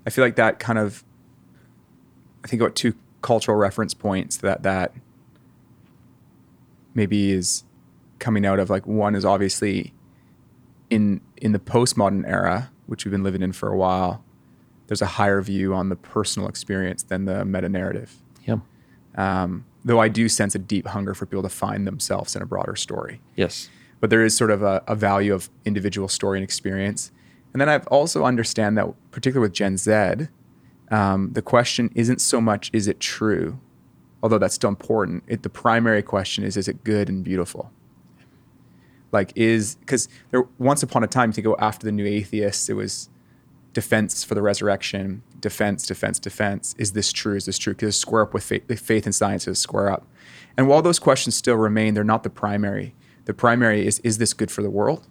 I 0.05 0.09
feel 0.09 0.23
like 0.23 0.35
that 0.37 0.57
kind 0.59 0.79
of 0.79 1.03
I 2.43 2.47
think 2.47 2.61
about 2.61 2.75
two 2.75 2.93
cultural 3.21 3.55
reference 3.57 3.93
points 3.93 4.37
that 4.37 4.63
that 4.63 4.93
maybe 6.93 7.31
is 7.31 7.63
coming 8.19 8.45
out 8.45 8.59
of 8.59 8.69
like 8.69 8.85
one 8.87 9.15
is 9.15 9.25
obviously 9.25 9.93
in 10.89 11.21
in 11.37 11.51
the 11.51 11.59
postmodern 11.59 12.27
era, 12.27 12.71
which 12.87 13.05
we've 13.05 13.11
been 13.11 13.23
living 13.23 13.41
in 13.41 13.51
for 13.51 13.69
a 13.69 13.77
while, 13.77 14.23
there's 14.87 15.01
a 15.01 15.05
higher 15.07 15.41
view 15.41 15.73
on 15.73 15.89
the 15.89 15.95
personal 15.95 16.47
experience 16.47 17.03
than 17.03 17.25
the 17.25 17.45
meta 17.45 17.69
narrative. 17.69 18.15
Yeah. 18.45 18.57
Um, 19.15 19.65
though 19.83 19.99
I 19.99 20.07
do 20.07 20.29
sense 20.29 20.55
a 20.55 20.59
deep 20.59 20.87
hunger 20.87 21.13
for 21.13 21.25
people 21.25 21.43
to 21.43 21.49
find 21.49 21.85
themselves 21.87 22.35
in 22.35 22.41
a 22.41 22.45
broader 22.45 22.75
story 22.75 23.19
Yes. 23.35 23.69
But 24.01 24.09
there 24.09 24.25
is 24.25 24.35
sort 24.35 24.51
of 24.51 24.61
a, 24.61 24.83
a 24.87 24.95
value 24.95 25.33
of 25.33 25.49
individual 25.63 26.09
story 26.09 26.39
and 26.39 26.43
experience. 26.43 27.11
And 27.53 27.61
then 27.61 27.69
I've 27.69 27.87
also 27.87 28.25
understand 28.25 28.77
that, 28.77 28.87
particularly 29.11 29.47
with 29.47 29.53
Gen 29.53 29.77
Z, 29.77 30.27
um, 30.89 31.31
the 31.31 31.41
question 31.41 31.89
isn't 31.95 32.19
so 32.19 32.41
much 32.41 32.69
is 32.73 32.87
it 32.87 32.99
true, 32.99 33.59
although 34.21 34.37
that's 34.37 34.55
still 34.55 34.69
important. 34.69 35.23
It, 35.27 35.43
the 35.43 35.49
primary 35.49 36.01
question 36.01 36.43
is 36.43 36.57
is 36.57 36.67
it 36.67 36.83
good 36.83 37.07
and 37.07 37.23
beautiful. 37.23 37.71
Like 39.11 39.31
is 39.35 39.75
because 39.75 40.09
there 40.31 40.43
once 40.57 40.83
upon 40.83 41.03
a 41.03 41.07
time 41.07 41.31
to 41.33 41.41
go 41.41 41.55
after 41.59 41.85
the 41.85 41.91
new 41.91 42.05
atheists, 42.05 42.69
it 42.69 42.73
was 42.73 43.09
defense 43.73 44.23
for 44.23 44.35
the 44.35 44.41
resurrection, 44.41 45.21
defense, 45.39 45.85
defense, 45.85 46.19
defense. 46.19 46.75
Is 46.77 46.93
this 46.93 47.11
true? 47.11 47.35
Is 47.35 47.45
this 47.45 47.57
true? 47.57 47.73
Because 47.73 47.95
square 47.95 48.23
up 48.23 48.33
with 48.33 48.43
faith, 48.43 48.79
faith 48.79 49.05
and 49.05 49.13
science 49.13 49.47
is 49.47 49.59
square 49.59 49.89
up. 49.89 50.07
And 50.57 50.67
while 50.67 50.81
those 50.81 50.99
questions 50.99 51.35
still 51.35 51.55
remain, 51.55 51.93
they're 51.93 52.03
not 52.03 52.23
the 52.23 52.29
primary. 52.29 52.95
The 53.31 53.35
primary 53.35 53.87
is 53.87 53.99
is 53.99 54.17
this 54.17 54.33
good 54.33 54.51
for 54.51 54.61
the 54.61 54.69
world? 54.69 55.07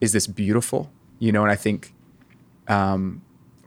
Is 0.00 0.12
this 0.12 0.28
beautiful? 0.28 0.88
You 1.18 1.32
know, 1.32 1.42
and 1.42 1.50
I 1.50 1.56
think 1.56 1.92
um, 2.68 3.22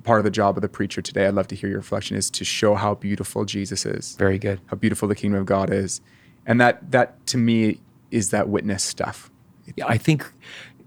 part 0.06 0.19
of 0.22 0.24
the 0.24 0.32
job 0.32 0.56
of 0.58 0.62
the 0.62 0.69
preacher 0.69 1.02
today, 1.02 1.28
I'd 1.28 1.34
love 1.34 1.48
to 1.50 1.56
hear 1.56 1.67
your 1.69 1.80
reflection, 1.80 2.15
is 2.15 2.30
to 2.32 2.46
show 2.46 2.76
how 2.76 2.96
beautiful 2.96 3.43
Jesus 3.43 3.86
is, 3.86 4.15
Very 4.15 4.39
good. 4.39 4.62
how 4.67 4.78
beautiful 4.78 5.10
the 5.10 5.15
kingdom 5.15 5.41
of 5.41 5.46
God 5.46 5.69
is, 5.69 6.00
and 6.46 6.62
that 6.62 6.91
that 6.91 7.26
to 7.28 7.38
me 7.38 7.82
is 8.10 8.30
that 8.30 8.48
witness 8.48 8.84
stuff. 8.86 9.30
Yeah, 9.76 9.86
I 9.88 9.98
think, 9.98 10.32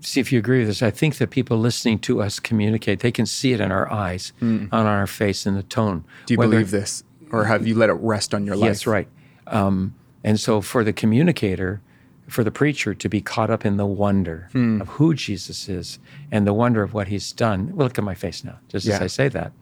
see 0.01 0.19
if 0.21 0.33
you 0.33 0.39
agree 0.39 0.61
with 0.61 0.69
this. 0.69 0.83
I 0.83 0.91
think 0.91 1.19
that 1.19 1.29
people 1.29 1.59
listening 1.59 1.99
to 2.09 2.23
us 2.23 2.41
communicate, 2.41 3.01
they 3.01 3.13
can 3.13 3.27
see 3.27 3.53
it 3.53 3.61
in 3.61 3.71
our 3.71 3.93
eyes, 3.93 4.33
on 4.41 4.69
our 4.73 5.07
face, 5.07 5.45
in 5.45 5.55
the 5.55 5.63
tone. 5.65 6.03
Do 6.25 6.33
you 6.33 6.39
Whether- 6.39 6.53
believe 6.53 6.71
this, 6.71 7.05
or 7.31 7.45
have 7.45 7.67
you 7.67 7.75
let 7.75 7.91
it 7.91 7.99
rest 8.01 8.33
on 8.33 8.47
your 8.47 8.57
life? 8.57 8.69
Yes, 8.69 8.87
right. 8.87 9.09
Um, 9.49 9.95
and 10.25 10.41
so 10.41 10.63
for 10.63 10.83
the 10.83 10.95
communicator, 10.95 11.83
for 12.29 12.43
the 12.43 12.51
preacher 12.51 12.93
to 12.95 13.09
be 13.09 13.21
caught 13.21 13.51
up 13.51 13.65
in 13.65 13.77
the 13.77 13.87
wonder 13.87 14.49
Hmm. 14.53 14.81
of 14.81 14.89
who 14.89 15.15
Jesus 15.15 15.69
is 15.69 15.99
and 16.33 16.47
the 16.47 16.53
wonder 16.53 16.83
of 16.83 16.93
what 16.93 17.09
he's 17.09 17.33
done. 17.33 17.69
Well, 17.75 17.87
look 17.87 17.99
at 17.99 18.05
my 18.05 18.15
face 18.15 18.43
now, 18.45 18.59
just 18.69 18.87
as 18.89 19.01
I 19.01 19.07
say 19.07 19.29
that. 19.29 19.53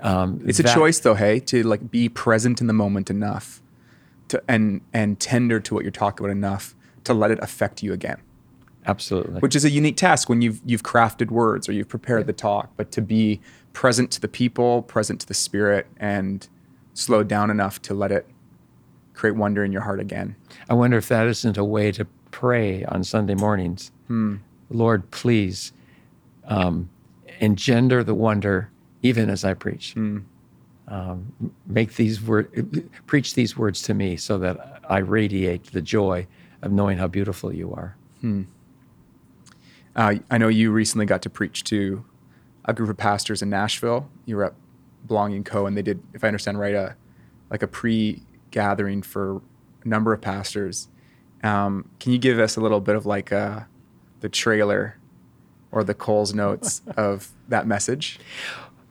Um, 0.00 0.40
It's 0.44 0.58
a 0.58 0.64
choice 0.64 0.98
though, 1.00 1.14
hey, 1.14 1.38
to 1.40 1.62
like 1.62 1.90
be 1.90 2.08
present 2.08 2.60
in 2.60 2.66
the 2.66 2.72
moment 2.72 3.08
enough 3.10 3.62
to 4.28 4.42
and 4.48 4.80
and 4.92 5.20
tender 5.20 5.60
to 5.60 5.74
what 5.74 5.84
you're 5.84 5.92
talking 5.92 6.24
about 6.24 6.32
enough 6.32 6.74
to 7.04 7.14
let 7.14 7.30
it 7.30 7.38
affect 7.40 7.82
you 7.84 7.92
again. 7.92 8.18
Absolutely. 8.84 9.38
Which 9.38 9.54
is 9.54 9.64
a 9.64 9.70
unique 9.70 9.96
task 9.96 10.28
when 10.28 10.42
you've 10.42 10.60
you've 10.66 10.82
crafted 10.82 11.30
words 11.30 11.68
or 11.68 11.72
you've 11.72 11.88
prepared 11.88 12.26
the 12.26 12.32
talk, 12.32 12.70
but 12.76 12.90
to 12.92 13.00
be 13.00 13.40
present 13.72 14.10
to 14.10 14.20
the 14.20 14.28
people, 14.28 14.82
present 14.82 15.20
to 15.20 15.26
the 15.26 15.34
spirit, 15.34 15.86
and 15.98 16.48
slow 16.94 17.22
down 17.22 17.48
enough 17.50 17.80
to 17.82 17.94
let 17.94 18.10
it 18.10 18.26
create 19.14 19.36
wonder 19.36 19.64
in 19.64 19.72
your 19.72 19.82
heart 19.82 20.00
again. 20.00 20.36
I 20.68 20.74
wonder 20.74 20.96
if 20.96 21.08
that 21.08 21.26
isn't 21.26 21.56
a 21.56 21.64
way 21.64 21.92
to 21.92 22.06
pray 22.30 22.84
on 22.84 23.04
Sunday 23.04 23.34
mornings. 23.34 23.92
Hmm. 24.08 24.36
Lord, 24.70 25.10
please 25.10 25.72
um, 26.44 26.88
engender 27.40 28.02
the 28.02 28.14
wonder 28.14 28.70
even 29.02 29.28
as 29.28 29.44
I 29.44 29.54
preach. 29.54 29.94
Um, 30.88 31.32
make 31.66 31.94
these 31.96 32.22
word, 32.22 32.90
preach 33.06 33.34
these 33.34 33.56
words 33.56 33.82
to 33.82 33.94
me 33.94 34.16
so 34.16 34.38
that 34.38 34.80
I 34.88 34.98
radiate 34.98 35.64
the 35.72 35.82
joy 35.82 36.26
of 36.62 36.72
knowing 36.72 36.98
how 36.98 37.06
beautiful 37.08 37.52
you 37.52 37.72
are. 37.72 37.96
Uh, 39.94 40.14
I 40.30 40.38
know 40.38 40.48
you 40.48 40.70
recently 40.70 41.06
got 41.06 41.22
to 41.22 41.30
preach 41.30 41.64
to 41.64 42.04
a 42.64 42.72
group 42.72 42.88
of 42.88 42.96
pastors 42.96 43.42
in 43.42 43.50
Nashville. 43.50 44.08
You 44.24 44.36
were 44.36 44.44
at 44.44 44.54
Belonging 45.06 45.44
Co. 45.44 45.66
and 45.66 45.76
they 45.76 45.82
did, 45.82 46.00
if 46.14 46.24
I 46.24 46.28
understand 46.28 46.58
right, 46.58 46.74
a 46.74 46.96
like 47.50 47.62
a 47.62 47.66
pre-gathering 48.52 49.02
for 49.02 49.40
a 49.84 49.88
number 49.88 50.12
of 50.12 50.20
pastors. 50.20 50.88
Um, 51.42 51.88
can 51.98 52.12
you 52.12 52.18
give 52.18 52.38
us 52.38 52.56
a 52.56 52.60
little 52.60 52.80
bit 52.80 52.94
of 52.94 53.06
like 53.06 53.32
uh, 53.32 53.60
the 54.20 54.28
trailer 54.28 54.98
or 55.72 55.82
the 55.82 55.94
Coles 55.94 56.34
notes 56.34 56.82
of 56.96 57.30
that 57.48 57.66
message? 57.66 58.20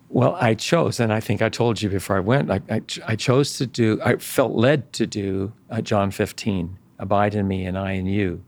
Well, 0.10 0.36
I 0.42 0.56
chose, 0.56 1.00
and 1.00 1.14
I 1.14 1.22
think 1.22 1.42
I 1.42 1.48
told 1.48 1.82
you 1.82 1.90
before 1.90 2.18
I 2.18 2.20
went, 2.20 2.52
I, 2.52 2.60
I, 2.70 2.82
I 3.08 3.16
chose 3.16 3.58
to 3.60 3.66
do, 3.66 4.00
I 4.04 4.18
felt 4.18 4.52
led 4.52 4.92
to 4.94 5.08
do 5.08 5.54
uh, 5.70 5.80
John 5.80 6.12
15, 6.12 6.78
abide 7.00 7.34
in 7.34 7.48
me 7.48 7.66
and 7.66 7.78
I 7.78 7.94
in 7.94 8.08
you. 8.08 8.44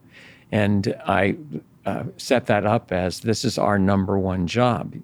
And 0.52 0.94
I 1.06 1.36
uh, 1.86 2.04
set 2.18 2.46
that 2.46 2.66
up 2.66 2.92
as 2.92 3.20
this 3.20 3.46
is 3.46 3.56
our 3.56 3.78
number 3.78 4.18
one 4.18 4.46
job. 4.46 4.94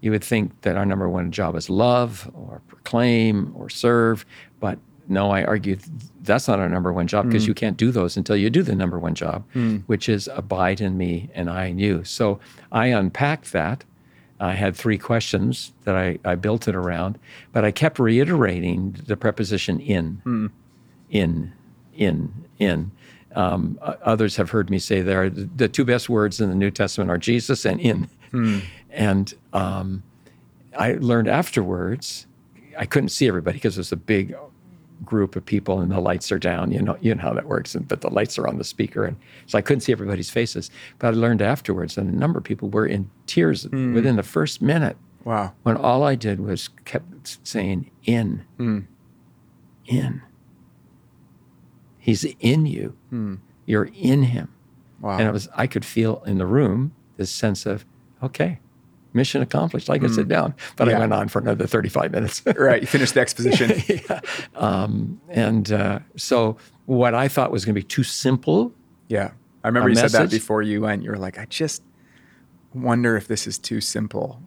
You 0.00 0.10
would 0.12 0.24
think 0.24 0.58
that 0.62 0.76
our 0.76 0.86
number 0.86 1.06
one 1.06 1.30
job 1.30 1.54
is 1.54 1.68
love 1.68 2.30
or 2.32 2.62
proclaim 2.66 3.52
or 3.54 3.68
serve, 3.68 4.24
but 4.58 4.78
no, 5.10 5.30
I 5.30 5.44
argue 5.44 5.76
that's 6.22 6.46
not 6.48 6.58
our 6.60 6.68
number 6.68 6.92
one 6.92 7.06
job 7.06 7.26
because 7.26 7.46
you 7.46 7.54
can't 7.54 7.76
do 7.76 7.90
those 7.90 8.16
until 8.16 8.36
you 8.36 8.48
do 8.50 8.62
the 8.62 8.74
number 8.74 8.98
one 8.98 9.14
job, 9.14 9.44
which 9.86 10.08
is 10.08 10.28
abide 10.32 10.80
in 10.80 10.96
me 10.96 11.28
and 11.34 11.50
I 11.50 11.66
in 11.66 11.78
you. 11.78 12.04
So 12.04 12.38
I 12.72 12.86
unpacked 12.86 13.52
that. 13.52 13.84
I 14.38 14.54
had 14.54 14.74
three 14.74 14.96
questions 14.96 15.72
that 15.84 15.96
I, 15.96 16.18
I 16.24 16.34
built 16.36 16.66
it 16.68 16.74
around, 16.74 17.18
but 17.52 17.62
I 17.64 17.72
kept 17.72 17.98
reiterating 17.98 18.96
the 19.06 19.16
preposition 19.16 19.80
in, 19.80 20.50
in, 21.10 21.52
in, 21.94 22.32
in. 22.58 22.90
Um, 23.36 23.78
others 23.82 24.36
have 24.36 24.50
heard 24.50 24.70
me 24.70 24.78
say 24.78 25.02
there 25.02 25.28
the, 25.28 25.48
the 25.56 25.68
two 25.68 25.84
best 25.84 26.08
words 26.08 26.40
in 26.40 26.48
the 26.48 26.54
New 26.54 26.70
Testament 26.70 27.10
are 27.10 27.18
Jesus 27.18 27.64
and 27.66 27.80
in. 27.80 28.08
And 28.90 29.34
um, 29.52 30.02
I 30.78 30.92
learned 30.94 31.28
afterwards, 31.28 32.26
I 32.78 32.86
couldn't 32.86 33.10
see 33.10 33.28
everybody 33.28 33.58
because 33.58 33.76
it 33.76 33.80
was 33.80 33.92
a 33.92 33.96
big 33.96 34.34
group 35.04 35.36
of 35.36 35.44
people 35.44 35.80
and 35.80 35.90
the 35.90 36.00
lights 36.00 36.30
are 36.30 36.38
down. 36.38 36.72
You 36.72 36.82
know, 36.82 36.96
you 37.00 37.14
know 37.14 37.22
how 37.22 37.32
that 37.32 37.46
works, 37.46 37.74
and, 37.74 37.86
but 37.86 38.00
the 38.00 38.10
lights 38.10 38.38
are 38.38 38.46
on 38.46 38.58
the 38.58 38.64
speaker, 38.64 39.04
and 39.04 39.16
so 39.46 39.58
I 39.58 39.62
couldn't 39.62 39.80
see 39.80 39.92
everybody's 39.92 40.30
faces. 40.30 40.70
But 40.98 41.08
I 41.08 41.10
learned 41.10 41.42
afterwards 41.42 41.94
that 41.94 42.04
a 42.04 42.16
number 42.16 42.38
of 42.38 42.44
people 42.44 42.68
were 42.68 42.86
in 42.86 43.10
tears 43.26 43.64
hmm. 43.64 43.94
within 43.94 44.16
the 44.16 44.22
first 44.22 44.60
minute 44.62 44.96
Wow. 45.24 45.52
when 45.62 45.76
all 45.76 46.02
I 46.02 46.14
did 46.14 46.40
was 46.40 46.68
kept 46.84 47.38
saying 47.46 47.90
in, 48.04 48.44
hmm. 48.56 48.80
in. 49.86 50.22
He's 51.98 52.24
in 52.40 52.66
you. 52.66 52.96
Hmm. 53.10 53.36
You're 53.66 53.90
in 53.94 54.24
him. 54.24 54.52
Wow. 55.00 55.18
And 55.18 55.28
it 55.28 55.32
was 55.32 55.48
I 55.54 55.66
could 55.66 55.84
feel 55.84 56.22
in 56.26 56.38
the 56.38 56.46
room 56.46 56.92
this 57.16 57.30
sense 57.30 57.66
of, 57.66 57.84
okay, 58.22 58.58
mission 59.12 59.42
accomplished. 59.42 59.90
I 59.90 59.98
can 59.98 60.12
sit 60.12 60.28
down. 60.28 60.54
But 60.76 60.88
Yeah. 60.88 60.96
I 60.96 60.98
went 61.00 61.12
on 61.12 61.28
for 61.28 61.40
another 61.40 61.66
35 61.66 62.12
minutes. 62.12 62.42
right. 62.56 62.80
You 62.80 62.86
finished 62.86 63.14
the 63.14 63.20
exposition. 63.20 63.72
yeah. 63.88 64.20
Um, 64.54 65.20
and 65.28 65.70
uh, 65.72 65.98
so 66.16 66.56
what 66.86 67.14
I 67.14 67.28
thought 67.28 67.50
was 67.52 67.64
going 67.64 67.74
to 67.74 67.80
be 67.80 67.86
too 67.86 68.02
simple, 68.04 68.72
Yeah. 69.08 69.32
I 69.64 69.68
remember 69.68 69.88
you 69.90 69.96
said 69.96 70.10
that 70.12 70.30
before 70.30 70.62
you 70.62 70.80
went. 70.82 71.02
You 71.02 71.10
were 71.10 71.18
like, 71.18 71.38
I 71.38 71.44
just 71.46 71.82
wonder 72.72 73.16
if 73.16 73.26
this 73.28 73.46
is 73.46 73.58
too 73.58 73.80
simple. 73.80 74.40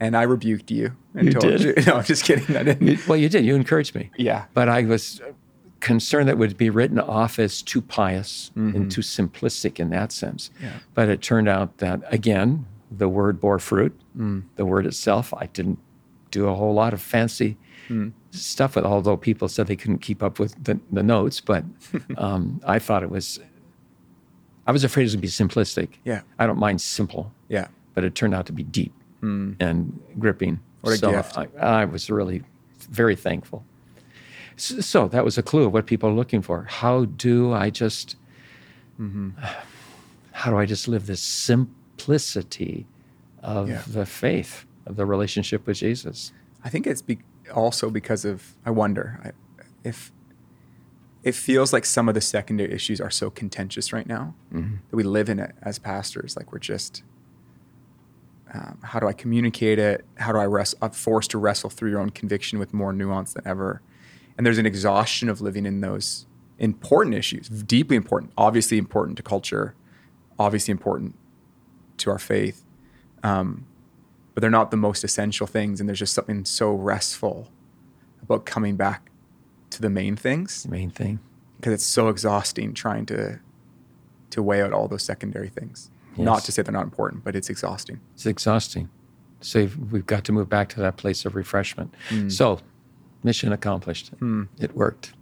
And 0.00 0.16
I 0.16 0.22
rebuked 0.22 0.70
you 0.70 0.92
and 1.14 1.26
You 1.26 1.32
told 1.32 1.44
did? 1.44 1.60
you. 1.62 1.74
No, 1.86 1.94
I'm 1.96 2.04
just 2.04 2.24
kidding. 2.24 2.56
I 2.56 2.62
didn't. 2.62 2.86
you- 2.86 2.98
well, 3.08 3.16
you 3.18 3.28
did. 3.28 3.44
You 3.44 3.54
encouraged 3.54 3.94
me. 3.94 4.10
Yeah. 4.16 4.44
But 4.54 4.68
I 4.68 4.82
was 4.82 5.20
concerned 5.80 6.28
that 6.28 6.32
it 6.32 6.38
would 6.38 6.56
be 6.56 6.70
written 6.70 6.98
off 6.98 7.38
as 7.38 7.62
too 7.62 7.80
pious 7.80 8.50
Mm-hmm. 8.56 8.76
and 8.76 8.90
too 8.92 9.00
simplistic 9.00 9.78
in 9.80 9.90
that 9.90 10.12
sense. 10.12 10.50
But 10.94 11.08
it 11.08 11.22
turned 11.22 11.48
out 11.48 11.78
that, 11.78 12.02
again, 12.12 12.66
the 12.90 13.08
word 13.08 13.40
bore 13.40 13.58
fruit. 13.58 13.98
Mm. 14.16 14.44
The 14.56 14.64
word 14.66 14.86
itself, 14.86 15.32
I 15.34 15.46
didn't 15.46 15.78
do 16.30 16.46
a 16.48 16.54
whole 16.54 16.74
lot 16.74 16.92
of 16.92 17.00
fancy 17.00 17.56
Mm. 17.88 18.12
stuff 18.32 18.76
with, 18.76 18.84
although 18.84 19.16
people 19.16 19.48
said 19.48 19.66
they 19.66 19.76
couldn't 19.76 20.00
keep 20.02 20.22
up 20.22 20.38
with 20.38 20.62
the, 20.62 20.78
the 20.92 21.02
notes. 21.02 21.40
But 21.40 21.64
um, 22.18 22.60
I 22.66 22.78
thought 22.78 23.02
it 23.02 23.08
was, 23.10 23.40
I 24.66 24.72
was 24.72 24.84
afraid 24.84 25.04
it 25.04 25.06
was 25.06 25.14
going 25.16 25.22
to 25.22 25.26
be 25.26 25.62
simplistic. 25.62 25.88
Yeah. 26.04 26.20
I 26.38 26.46
don't 26.46 26.58
mind 26.58 26.82
simple, 26.82 27.32
Yeah. 27.48 27.68
but 27.94 28.04
it 28.04 28.14
turned 28.14 28.34
out 28.34 28.44
to 28.46 28.52
be 28.52 28.62
deep 28.62 28.92
and 29.22 29.98
gripping. 30.18 30.56
Mm. 30.56 30.60
What 30.82 30.94
a 30.94 30.96
so 30.98 31.10
gift. 31.12 31.38
I, 31.38 31.48
I 31.60 31.84
was 31.86 32.10
really 32.10 32.42
very 32.90 33.16
thankful. 33.16 33.64
So, 34.56 34.80
so 34.80 35.08
that 35.08 35.24
was 35.24 35.38
a 35.38 35.42
clue 35.42 35.64
of 35.64 35.72
what 35.72 35.86
people 35.86 36.10
are 36.10 36.14
looking 36.14 36.42
for. 36.42 36.64
How 36.68 37.06
do 37.06 37.52
I 37.54 37.70
just, 37.70 38.16
Mm-hmm. 39.00 39.30
how 40.32 40.50
do 40.50 40.58
I 40.58 40.66
just 40.66 40.88
live 40.88 41.06
this 41.06 41.22
simplicity 41.98 42.86
of 43.42 43.68
Yeah. 43.68 43.82
the 43.86 44.06
faith, 44.06 44.64
of 44.86 44.96
the 44.96 45.06
relationship 45.06 45.66
with 45.66 45.78
Jesus? 45.78 46.32
I 46.64 46.68
think 46.70 46.86
it's 46.86 47.02
be- 47.02 47.18
also 47.54 47.90
because 47.90 48.24
of, 48.24 48.54
I 48.64 48.70
wonder 48.70 49.20
I, 49.24 49.32
if 49.84 50.12
it 51.22 51.34
feels 51.34 51.72
like 51.72 51.84
some 51.84 52.08
of 52.08 52.14
the 52.14 52.20
secondary 52.20 52.72
issues 52.72 53.00
are 53.00 53.10
so 53.10 53.30
contentious 53.30 53.92
right 53.92 54.06
now 54.06 54.34
that 54.52 54.96
we 54.96 55.02
live 55.02 55.28
in 55.28 55.38
it 55.38 55.54
as 55.62 55.78
pastors. 55.78 56.36
Like 56.36 56.52
we're 56.52 56.58
just, 56.60 57.02
um, 58.54 58.78
how 58.82 59.00
do 59.00 59.06
I 59.08 59.12
communicate 59.12 59.78
it? 59.78 60.04
How 60.16 60.32
do 60.32 60.38
I 60.38 60.46
wrest- 60.46 60.76
I'm 60.80 60.90
forced 60.92 61.30
to 61.32 61.38
wrestle 61.38 61.70
through 61.70 61.90
your 61.90 62.00
own 62.00 62.10
conviction 62.10 62.58
with 62.58 62.72
more 62.72 62.92
nuance 62.92 63.32
than 63.34 63.46
ever? 63.46 63.82
And 64.36 64.46
there's 64.46 64.58
an 64.58 64.66
exhaustion 64.66 65.28
of 65.28 65.40
living 65.40 65.66
in 65.66 65.80
those 65.80 66.26
important 66.58 67.14
issues, 67.14 67.48
deeply 67.48 67.96
important, 67.96 68.32
obviously 68.38 68.78
important 68.78 69.16
to 69.16 69.22
culture, 69.22 69.74
obviously 70.38 70.72
important 70.72 71.16
to 71.98 72.10
our 72.10 72.18
faith. 72.18 72.64
Um, 73.22 73.66
but 74.34 74.40
they're 74.40 74.50
not 74.50 74.70
the 74.70 74.76
most 74.76 75.02
essential 75.04 75.46
things. 75.46 75.80
And 75.80 75.88
there's 75.88 75.98
just 75.98 76.14
something 76.14 76.44
so 76.44 76.72
restful 76.72 77.50
about 78.22 78.46
coming 78.46 78.76
back 78.76 79.10
to 79.70 79.82
the 79.82 79.90
main 79.90 80.16
things 80.16 80.62
The 80.62 80.70
main 80.70 80.90
thing. 80.90 81.18
because 81.56 81.72
it's 81.72 81.84
so 81.84 82.08
exhausting 82.08 82.72
trying 82.74 83.04
to 83.06 83.40
to 84.30 84.42
weigh 84.42 84.60
out 84.62 84.72
all 84.74 84.88
those 84.88 85.02
secondary 85.02 85.48
things. 85.48 85.90
Not 86.16 86.44
to 86.44 86.52
say 86.52 86.62
they're 86.62 86.72
not 86.72 86.84
important, 86.84 87.24
but 87.24 87.34
it's 87.36 87.48
exhausting. 87.48 88.00
It's 88.14 88.26
exhausting. 88.26 88.90
So 89.40 89.60
you've- 89.60 89.80
we've 89.92 90.04
got 90.06 90.24
to 90.24 90.32
move 90.32 90.48
back 90.48 90.68
to 90.70 90.80
that 90.80 90.96
place 90.96 91.24
of 91.24 91.34
refreshment. 91.34 91.94
Hmm. 92.08 92.28
So, 92.28 92.60
mission 93.22 93.52
accomplished. 93.52 94.10
It 94.58 94.74
worked. 94.74 95.12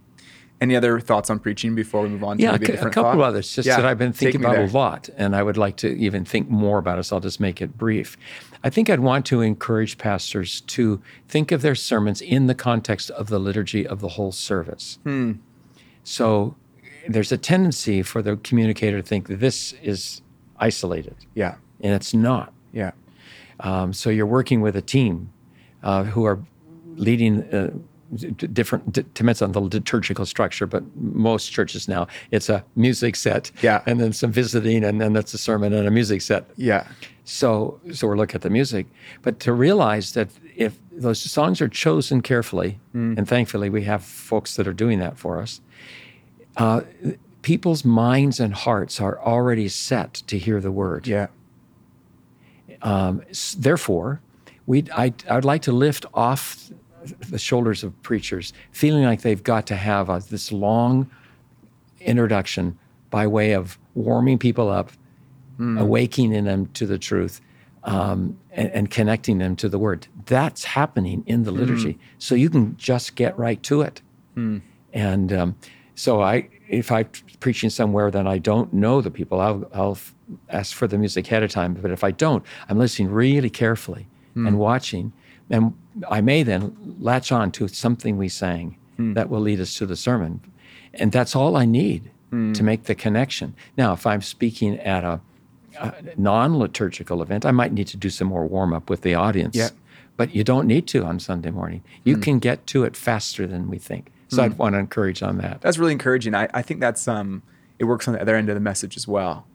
Any 0.59 0.75
other 0.75 0.99
thoughts 0.99 1.29
on 1.29 1.37
preaching 1.39 1.75
before 1.75 2.01
we 2.01 2.09
move 2.09 2.23
on 2.23 2.37
to 2.37 2.43
Yeah, 2.43 2.49
a, 2.49 2.51
maybe 2.53 2.65
a 2.65 2.67
cou- 2.67 2.71
a 2.71 2.75
different 2.77 2.93
couple 2.95 3.11
thought? 3.11 3.17
of 3.17 3.21
others, 3.21 3.53
just 3.55 3.67
Yeah, 3.67 3.77
that 3.77 3.85
I've 3.85 3.99
been 3.99 4.11
thinking 4.13 4.41
about 4.41 4.55
there. 4.55 4.65
a 4.65 4.69
lot, 4.69 5.07
and 5.15 5.35
I 5.35 5.43
would 5.43 5.55
like 5.57 5.75
to 5.77 5.87
even 5.95 6.25
think 6.25 6.49
more 6.49 6.79
about 6.79 6.97
it. 6.97 7.03
So 7.03 7.15
I'll 7.15 7.19
just 7.21 7.39
make 7.39 7.61
it 7.61 7.77
brief. 7.77 8.17
I 8.63 8.71
think 8.71 8.89
I'd 8.89 8.99
want 9.01 9.25
to 9.27 9.41
encourage 9.41 9.99
pastors 9.99 10.61
to 10.61 10.99
think 11.27 11.51
of 11.51 11.61
their 11.61 11.75
sermons 11.75 12.21
in 12.21 12.47
the 12.47 12.55
context 12.55 13.11
of 13.11 13.27
the 13.27 13.37
liturgy 13.39 13.85
of 13.85 13.99
the 14.01 14.07
whole 14.09 14.31
service. 14.31 14.97
Hmm. 15.03 15.33
So 16.03 16.55
there's 17.07 17.31
a 17.31 17.37
tendency 17.37 18.01
for 18.01 18.21
the 18.23 18.37
communicator 18.37 18.97
to 19.01 19.07
think 19.07 19.27
this 19.27 19.73
is 19.83 20.21
isolated, 20.57 21.15
Yeah, 21.35 21.55
and 21.81 21.93
it's 21.93 22.13
not. 22.15 22.51
yeah, 22.73 22.91
Um, 23.59 23.93
so 23.93 24.09
you're 24.09 24.25
working 24.25 24.61
with 24.61 24.75
a 24.75 24.81
team 24.81 25.29
uh, 25.83 26.03
who 26.05 26.25
are 26.25 26.39
leading 26.95 27.43
uh, 27.53 27.71
different, 28.53 28.91
d- 28.93 29.03
depends 29.13 29.41
on 29.41 29.51
the 29.51 29.59
liturgical 29.61 30.25
structure, 30.25 30.65
but 30.65 30.83
most 30.95 31.51
churches 31.51 31.87
now, 31.87 32.07
it's 32.31 32.49
a 32.49 32.63
music 32.75 33.15
set, 33.15 33.51
Yeah. 33.61 33.81
and 33.85 33.99
then 33.99 34.13
some 34.13 34.31
visiting, 34.31 34.83
and 34.83 34.99
then 35.01 35.13
that's 35.13 35.33
a 35.33 35.37
sermon 35.37 35.73
and 35.73 35.87
a 35.87 35.91
music 35.91 36.21
set. 36.21 36.49
yeah, 36.55 36.85
So, 37.25 37.79
so 37.91 38.07
we're 38.07 38.15
looking 38.17 38.35
at 38.35 38.41
the 38.41 38.49
music, 38.49 38.85
but 39.21 39.39
to 39.41 39.51
realize 39.51 40.13
that 40.13 40.29
if 40.55 40.79
those 40.91 41.19
songs 41.19 41.59
are 41.61 41.67
chosen 41.67 42.21
carefully, 42.21 42.79
Mm. 42.95 43.17
and 43.17 43.27
thankfully 43.27 43.69
we 43.69 43.83
have 43.83 44.03
folks 44.03 44.55
that 44.55 44.67
are 44.67 44.73
doing 44.73 44.99
that 44.99 45.17
for 45.17 45.41
us, 45.41 45.59
uh, 46.55 46.81
people's 47.41 47.83
minds 47.85 48.39
and 48.39 48.53
hearts 48.53 48.99
are 49.01 49.19
already 49.19 49.67
set 49.69 50.13
to 50.27 50.37
hear 50.37 50.61
the 50.61 50.71
word. 50.71 51.05
yeah, 51.07 51.27
S- 53.29 53.55
Therefore, 53.59 54.21
we 54.65 54.83
I 54.95 55.13
I'd 55.29 55.45
like 55.45 55.61
to 55.63 55.71
lift 55.71 56.05
off 56.13 56.71
the 57.29 57.39
shoulders 57.39 57.83
of 57.83 57.99
preachers, 58.03 58.53
feeling 58.71 59.03
like 59.03 59.21
they've 59.21 59.43
got 59.43 59.67
to 59.67 59.75
have 59.75 60.09
a, 60.09 60.21
this 60.29 60.51
long 60.51 61.09
introduction 62.01 62.77
by 63.09 63.25
way 63.27 63.53
of 63.53 63.77
warming 63.95 64.37
people 64.37 64.69
up, 64.69 64.91
awakening 65.59 66.43
them 66.43 66.67
to 66.73 66.85
the 66.85 66.99
truth, 66.99 67.41
um, 67.83 68.37
and, 68.51 68.69
and 68.71 68.91
connecting 68.91 69.39
them 69.39 69.55
to 69.55 69.67
the 69.69 69.79
word. 69.79 70.07
That's 70.25 70.63
happening 70.65 71.23
in 71.25 71.43
the 71.43 71.51
liturgy, 71.51 71.97
so 72.19 72.35
you 72.35 72.49
can 72.49 72.75
just 72.77 73.15
get 73.15 73.37
right 73.39 73.61
to 73.63 73.81
it. 73.81 74.01
And 74.93 75.33
um, 75.33 75.55
so 75.95 76.21
I 76.21 76.49
if 76.69 76.91
I'm 76.91 77.07
preaching 77.39 77.69
somewhere 77.69 78.11
that 78.11 78.27
I 78.27 78.37
don't 78.39 78.71
know 78.73 78.99
the 79.01 79.09
people, 79.09 79.39
I'll, 79.39 79.63
I'll 79.73 79.91
f- 79.91 80.13
ask 80.49 80.75
for 80.75 80.85
the 80.85 80.97
music 80.97 81.25
ahead 81.27 81.41
of 81.41 81.49
time. 81.49 81.73
But 81.75 81.91
if 81.91 82.03
I 82.03 82.11
don't, 82.11 82.43
I'm 82.67 82.77
listening 82.77 83.09
really 83.09 83.49
carefully 83.49 84.05
and 84.35 84.59
watching. 84.59 85.13
And 85.49 85.73
I 86.09 86.21
may 86.21 86.43
then 86.43 86.95
latch 86.99 87.31
on 87.31 87.51
to 87.53 87.67
something 87.67 88.17
we 88.17 88.29
sang 88.29 88.77
hmm. 88.97 89.13
that 89.13 89.29
will 89.29 89.39
lead 89.39 89.59
us 89.59 89.75
to 89.75 89.85
the 89.85 89.95
sermon. 89.95 90.41
And 90.93 91.11
that's 91.11 91.35
all 91.35 91.55
I 91.55 91.65
need 91.65 92.11
hmm. 92.29 92.53
to 92.53 92.63
make 92.63 92.83
the 92.83 92.95
connection. 92.95 93.55
Now, 93.77 93.93
if 93.93 94.05
I'm 94.05 94.21
speaking 94.21 94.79
at 94.79 95.03
a, 95.03 95.21
a 95.79 95.93
non 96.17 96.57
liturgical 96.57 97.21
event, 97.21 97.45
I 97.45 97.51
might 97.51 97.71
need 97.71 97.87
to 97.87 97.97
do 97.97 98.09
some 98.09 98.27
more 98.27 98.45
warm 98.45 98.73
up 98.73 98.89
with 98.89 99.01
the 99.01 99.15
audience. 99.15 99.55
Yeah. 99.55 99.69
But 100.17 100.33
you 100.33 100.43
don't 100.43 100.65
need 100.65 100.87
to 100.87 101.03
on 101.05 101.19
Sunday 101.19 101.51
morning. 101.51 101.83
You 102.03 102.15
hmm. 102.15 102.21
can 102.21 102.39
get 102.39 102.67
to 102.67 102.83
it 102.83 102.95
faster 102.95 103.47
than 103.47 103.69
we 103.69 103.77
think. 103.77 104.11
So 104.29 104.43
I'd 104.43 104.57
want 104.57 104.73
to 104.73 104.79
encourage 104.79 105.23
on 105.23 105.37
that. 105.37 105.61
That's 105.61 105.77
really 105.77 105.93
encouraging. 105.93 106.35
I, 106.35 106.49
I 106.53 106.61
think 106.61 106.79
that's 106.79 107.07
um 107.07 107.43
it 107.79 107.85
works 107.85 108.07
on 108.07 108.13
the 108.13 108.21
other 108.21 108.35
end 108.35 108.49
of 108.49 108.55
the 108.55 108.61
message 108.61 108.97
as 108.97 109.07
well. 109.07 109.45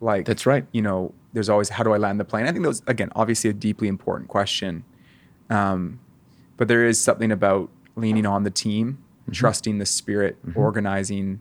Like 0.00 0.26
That's 0.26 0.46
right. 0.46 0.64
You 0.72 0.82
know, 0.82 1.14
there's 1.32 1.48
always 1.48 1.68
how 1.70 1.82
do 1.82 1.92
I 1.92 1.98
land 1.98 2.20
the 2.20 2.24
plane? 2.24 2.46
I 2.46 2.52
think 2.52 2.62
that 2.62 2.68
was 2.68 2.82
again 2.86 3.10
obviously 3.14 3.50
a 3.50 3.52
deeply 3.52 3.88
important 3.88 4.28
question. 4.28 4.84
Um, 5.50 6.00
but 6.56 6.68
there 6.68 6.86
is 6.86 6.98
something 7.02 7.30
about 7.30 7.68
leaning 7.96 8.24
on 8.26 8.44
the 8.44 8.50
team, 8.50 8.98
Mm-hmm. 9.24 9.32
trusting 9.32 9.78
the 9.78 9.86
spirit, 9.86 10.38
organizing 10.56 11.40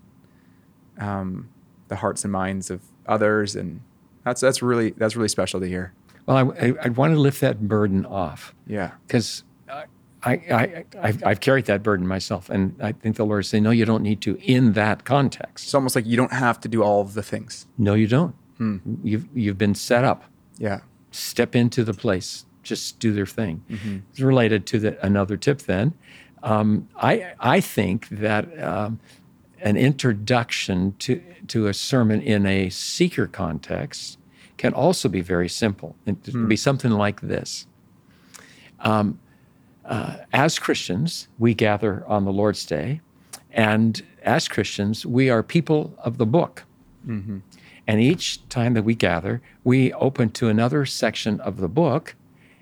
um, 0.99 1.49
the 1.87 1.95
hearts 1.95 2.23
and 2.23 2.31
minds 2.31 2.69
of 2.69 2.81
others, 3.07 3.55
and 3.55 3.79
that's 4.25 4.41
that's 4.41 4.61
really 4.61 4.91
that's 4.91 5.15
really 5.15 5.29
special 5.29 5.59
to 5.61 5.65
hear. 5.67 5.93
Well, 6.25 6.37
I, 6.37 6.67
I, 6.67 6.73
I 6.85 6.89
want 6.89 7.13
to 7.13 7.19
lift 7.19 7.39
that 7.41 7.67
burden 7.67 8.05
off 8.05 8.53
Yeah. 8.67 8.91
because 9.07 9.43
I, 9.69 9.85
I, 10.23 10.85
I've, 11.01 11.23
I've 11.25 11.39
carried 11.39 11.65
that 11.65 11.81
burden 11.81 12.05
myself. 12.05 12.49
And 12.49 12.75
I 12.81 12.91
think 12.91 13.15
the 13.15 13.25
Lord 13.25 13.39
is 13.45 13.49
saying, 13.49 13.63
no, 13.63 13.71
you 13.71 13.85
don't 13.85 14.03
need 14.03 14.19
to 14.21 14.37
in 14.43 14.73
that 14.73 15.05
context. 15.05 15.65
It's 15.65 15.73
almost 15.73 15.95
like 15.95 16.05
you 16.05 16.17
don't 16.17 16.33
have 16.33 16.59
to 16.59 16.67
do 16.67 16.83
all 16.83 16.99
of 17.01 17.13
the 17.13 17.23
things. 17.23 17.65
No, 17.77 17.93
you 17.93 18.05
don't. 18.05 18.35
You've, 19.01 19.25
you've 19.33 19.57
been 19.57 19.73
set 19.73 20.03
up. 20.03 20.25
Yeah. 20.57 20.81
Step 21.11 21.55
into 21.55 21.85
the 21.85 21.93
place. 21.93 22.45
Just 22.69 22.99
do 22.99 23.11
their 23.13 23.25
thing. 23.25 23.63
It's 24.11 24.19
related 24.21 24.61
to 24.67 24.79
the, 24.79 25.05
another 25.05 25.37
tip 25.37 25.59
then. 25.63 25.93
Um, 26.43 26.87
I, 26.95 27.33
I 27.39 27.59
think 27.61 28.07
that 28.09 28.43
um, 28.63 28.99
an 29.61 29.75
introduction 29.77 30.93
to, 30.99 31.21
to 31.47 31.67
a 31.67 31.73
sermon 31.73 32.21
in 32.21 32.45
a 32.45 32.69
seeker 32.69 33.27
context 33.27 34.17
can 34.57 34.73
also 34.73 35.09
be 35.09 35.21
very 35.21 35.49
simple. 35.49 35.95
It 36.05 36.23
can 36.23 36.47
be 36.47 36.55
something 36.55 36.91
like 36.91 37.21
this. 37.21 37.67
Um, 38.79 39.19
uh, 39.85 40.17
as 40.31 40.59
Christians, 40.59 41.27
we 41.39 41.53
gather 41.53 42.05
on 42.07 42.25
the 42.25 42.31
Lord's 42.31 42.65
Day, 42.65 43.01
and 43.51 44.01
as 44.23 44.47
Christians, 44.47 45.05
we 45.05 45.29
are 45.29 45.41
people 45.43 45.93
of 46.03 46.17
the 46.17 46.25
book. 46.25 46.63
And 47.87 47.99
each 47.99 48.47
time 48.49 48.75
that 48.75 48.83
we 48.83 48.93
gather, 48.93 49.41
we 49.63 49.91
open 49.93 50.29
to 50.31 50.47
another 50.47 50.85
section 50.85 51.39
of 51.41 51.57
the 51.57 51.67
book, 51.67 52.15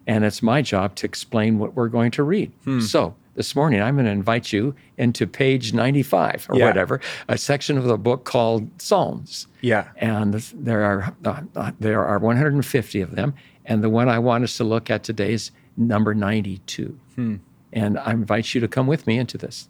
and 0.08 0.24
it's 0.26 0.42
my 0.42 0.62
job 0.64 0.96
to 0.96 1.06
explain 1.06 1.60
what 1.60 1.76
we're 1.76 1.90
going 1.90 2.10
to 2.12 2.24
read. 2.24 2.52
So 2.82 3.14
this 3.36 3.56
morning, 3.56 3.82
I'm 3.82 3.96
going 3.96 4.06
to 4.06 4.12
invite 4.12 4.52
you 4.52 4.74
into 4.98 5.28
page 5.28 5.74
95 5.74 6.48
or 6.50 6.58
Yeah. 6.58 6.66
whatever, 6.66 7.00
a 7.28 7.38
section 7.38 7.78
of 7.78 7.84
the 7.84 7.98
book 7.98 8.24
called 8.24 8.68
Psalms. 8.82 9.46
Yeah. 9.62 9.90
And 9.98 10.34
there 10.34 10.84
are 10.84 11.14
uh, 11.24 11.42
uh, 11.56 11.72
there 11.80 12.04
are 12.04 12.18
150 12.18 13.02
of 13.02 13.16
them, 13.16 13.36
and 13.66 13.84
the 13.84 13.90
one 13.90 14.10
I 14.10 14.18
want 14.18 14.44
us 14.44 14.58
to 14.58 14.64
look 14.64 14.90
at 14.90 15.04
today 15.04 15.34
is 15.34 15.52
number 15.76 16.16
92. 16.16 16.98
Hmm. 17.16 17.36
And 17.74 18.00
I 18.00 18.12
invite 18.14 18.56
you 18.56 18.62
to 18.62 18.68
come 18.68 18.88
with 18.88 19.06
me 19.06 19.20
into 19.20 19.38
this. 19.38 19.68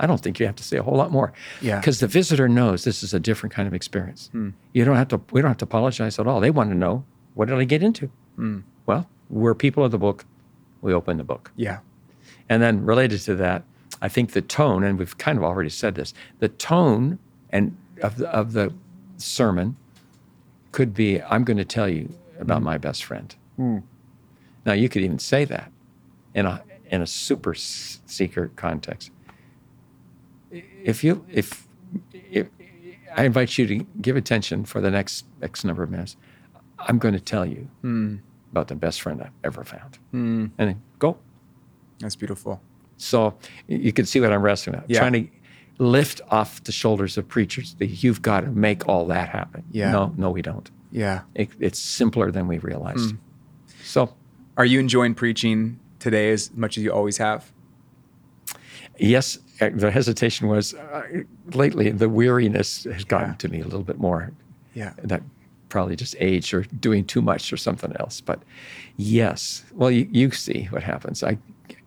I 0.00 0.06
don't 0.06 0.20
think 0.20 0.40
you 0.40 0.46
have 0.46 0.56
to 0.56 0.64
say 0.64 0.76
a 0.76 0.82
whole 0.82 0.96
lot 0.96 1.12
more. 1.12 1.32
Yeah. 1.60 1.78
Because 1.78 2.00
the 2.00 2.06
visitor 2.08 2.48
knows 2.48 2.82
this 2.84 3.02
is 3.02 3.12
a 3.14 3.20
different 3.20 3.52
kind 3.54 3.68
of 3.68 3.74
experience. 3.74 4.30
You 4.72 4.84
don't 4.84 4.96
have 4.96 5.08
to. 5.08 5.20
We 5.32 5.40
don't 5.42 5.50
have 5.50 5.58
to 5.58 5.64
apologize 5.66 6.18
at 6.18 6.26
all. 6.26 6.40
They 6.40 6.50
want 6.50 6.70
to 6.70 6.76
know 6.76 7.04
what 7.34 7.48
did 7.48 7.58
I 7.58 7.64
get 7.64 7.82
into. 7.82 8.10
Well, 8.86 9.08
we're 9.34 9.54
people 9.54 9.84
of 9.84 9.90
the 9.90 9.98
book. 9.98 10.24
We 10.80 10.94
open 10.94 11.16
the 11.16 11.24
book. 11.24 11.50
Yeah. 11.56 11.80
And 12.48 12.62
then 12.62 12.84
related 12.86 13.20
to 13.22 13.34
that, 13.36 13.64
I 14.00 14.08
think 14.08 14.32
the 14.32 14.42
tone, 14.42 14.84
and 14.84 14.98
we've 14.98 15.18
kind 15.18 15.36
of 15.36 15.44
already 15.44 15.70
said 15.70 15.96
this, 15.96 16.14
the 16.38 16.48
tone 16.48 17.18
and 17.50 17.76
of 18.00 18.16
the, 18.18 18.28
of 18.30 18.52
the 18.52 18.72
sermon 19.16 19.76
could 20.72 20.94
be, 20.94 21.20
I'm 21.22 21.42
going 21.44 21.56
to 21.56 21.64
tell 21.64 21.88
you 21.88 22.12
about 22.38 22.60
mm. 22.60 22.64
my 22.64 22.78
best 22.78 23.04
friend. 23.04 23.34
Mm. 23.58 23.82
Now 24.64 24.72
you 24.72 24.88
could 24.88 25.02
even 25.02 25.18
say 25.18 25.44
that 25.44 25.70
in 26.34 26.46
a 26.46 26.62
in 26.86 27.02
a 27.02 27.06
super 27.06 27.54
secret 27.54 28.56
context. 28.56 29.10
If 30.50 31.02
you 31.02 31.24
if, 31.30 31.66
if 32.12 32.48
I 33.16 33.24
invite 33.24 33.58
you 33.58 33.66
to 33.66 33.86
give 34.00 34.16
attention 34.16 34.64
for 34.64 34.80
the 34.80 34.90
next 34.90 35.24
X 35.42 35.64
number 35.64 35.82
of 35.82 35.90
minutes, 35.90 36.16
I'm 36.78 36.98
going 36.98 37.14
to 37.14 37.20
tell 37.20 37.46
you 37.46 37.68
mm. 37.82 38.20
About 38.54 38.68
the 38.68 38.76
best 38.76 39.02
friend 39.02 39.20
I've 39.20 39.32
ever 39.42 39.64
found. 39.64 39.98
And 40.12 40.52
then 40.56 40.80
go. 41.00 41.18
That's 41.98 42.14
beautiful. 42.14 42.60
So 42.96 43.34
you 43.66 43.92
can 43.92 44.06
see 44.06 44.20
what 44.20 44.32
I'm 44.32 44.42
wrestling 44.42 44.76
with. 44.80 44.88
Yeah. 44.88 45.00
Trying 45.00 45.12
to 45.14 45.26
lift 45.78 46.20
off 46.30 46.62
the 46.62 46.70
shoulders 46.70 47.18
of 47.18 47.26
preachers. 47.26 47.74
that 47.80 47.86
You've 47.86 48.22
got 48.22 48.40
to 48.42 48.50
make 48.50 48.86
all 48.88 49.06
that 49.06 49.28
happen. 49.30 49.64
Yeah. 49.72 49.90
No, 49.90 50.14
no, 50.16 50.30
we 50.30 50.40
don't. 50.40 50.70
Yeah. 50.92 51.22
It, 51.34 51.48
it's 51.58 51.80
simpler 51.80 52.30
than 52.30 52.46
we 52.46 52.58
realized. 52.58 53.10
Hmm. 53.10 53.16
So 53.82 54.14
Are 54.56 54.64
you 54.64 54.78
enjoying 54.78 55.14
preaching 55.16 55.80
today 55.98 56.30
as 56.30 56.52
much 56.54 56.78
as 56.78 56.84
you 56.84 56.92
always 56.92 57.18
have? 57.18 57.50
yes, 58.98 59.38
uh, 59.60 59.70
the 59.74 59.90
hesitation 59.90 60.46
was 60.48 60.74
uh, 60.74 61.02
lately 61.52 61.90
the 61.90 62.08
weariness 62.08 62.84
has 62.84 63.04
gotten 63.04 63.30
Yeah. 63.30 63.36
to 63.36 63.48
me 63.48 63.60
a 63.60 63.64
little 63.64 63.82
bit 63.82 63.98
more. 63.98 64.30
Yeah. 64.74 64.92
That 65.02 65.22
probably 65.74 65.96
just 65.96 66.14
age 66.20 66.54
or 66.54 66.62
doing 66.62 67.04
too 67.04 67.20
much 67.20 67.52
or 67.52 67.56
something 67.56 67.92
else. 67.98 68.20
But 68.20 68.40
yes, 68.96 69.64
well, 69.72 69.90
you, 69.90 70.08
you 70.12 70.30
see 70.30 70.66
what 70.70 70.84
happens. 70.84 71.24
I 71.24 71.36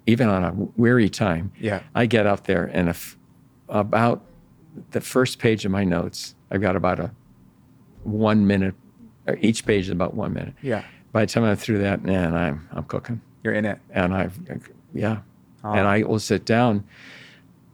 even 0.06 0.28
on 0.28 0.43
a 0.43 0.52
weary 0.76 1.08
time, 1.10 1.54
Yeah. 1.58 1.80
I 1.95 2.06
get 2.06 2.28
out 2.28 2.43
there 2.43 2.65
and 2.73 2.89
if 2.89 3.17
about 3.69 4.21
the 4.91 5.00
first 5.00 5.39
page 5.39 5.63
of 5.63 5.71
my 5.71 5.86
notes, 5.86 6.36
I've 6.52 6.60
got 6.62 6.76
about 6.76 7.00
a 7.00 7.12
one 8.04 8.45
minute. 8.45 8.76
Or 9.26 9.38
each 9.41 9.65
page 9.65 9.86
is 9.86 9.89
about 9.91 10.13
one 10.15 10.34
minute. 10.34 10.54
Yeah. 10.62 10.84
By 11.13 11.21
the 11.26 11.32
time 11.32 11.45
I'm 11.45 11.56
through 11.56 11.80
that, 11.80 12.04
man, 12.04 12.36
I'm 12.36 12.67
I'm 12.73 12.84
cooking 12.84 13.21
You're 13.41 13.54
in 13.54 13.63
it. 13.63 13.80
and 13.89 14.13
I've 14.13 14.38
yeah, 14.93 15.19
Oh. 15.63 15.71
and 15.71 15.88
I 15.88 16.04
will 16.04 16.19
sit 16.19 16.43
down 16.45 16.84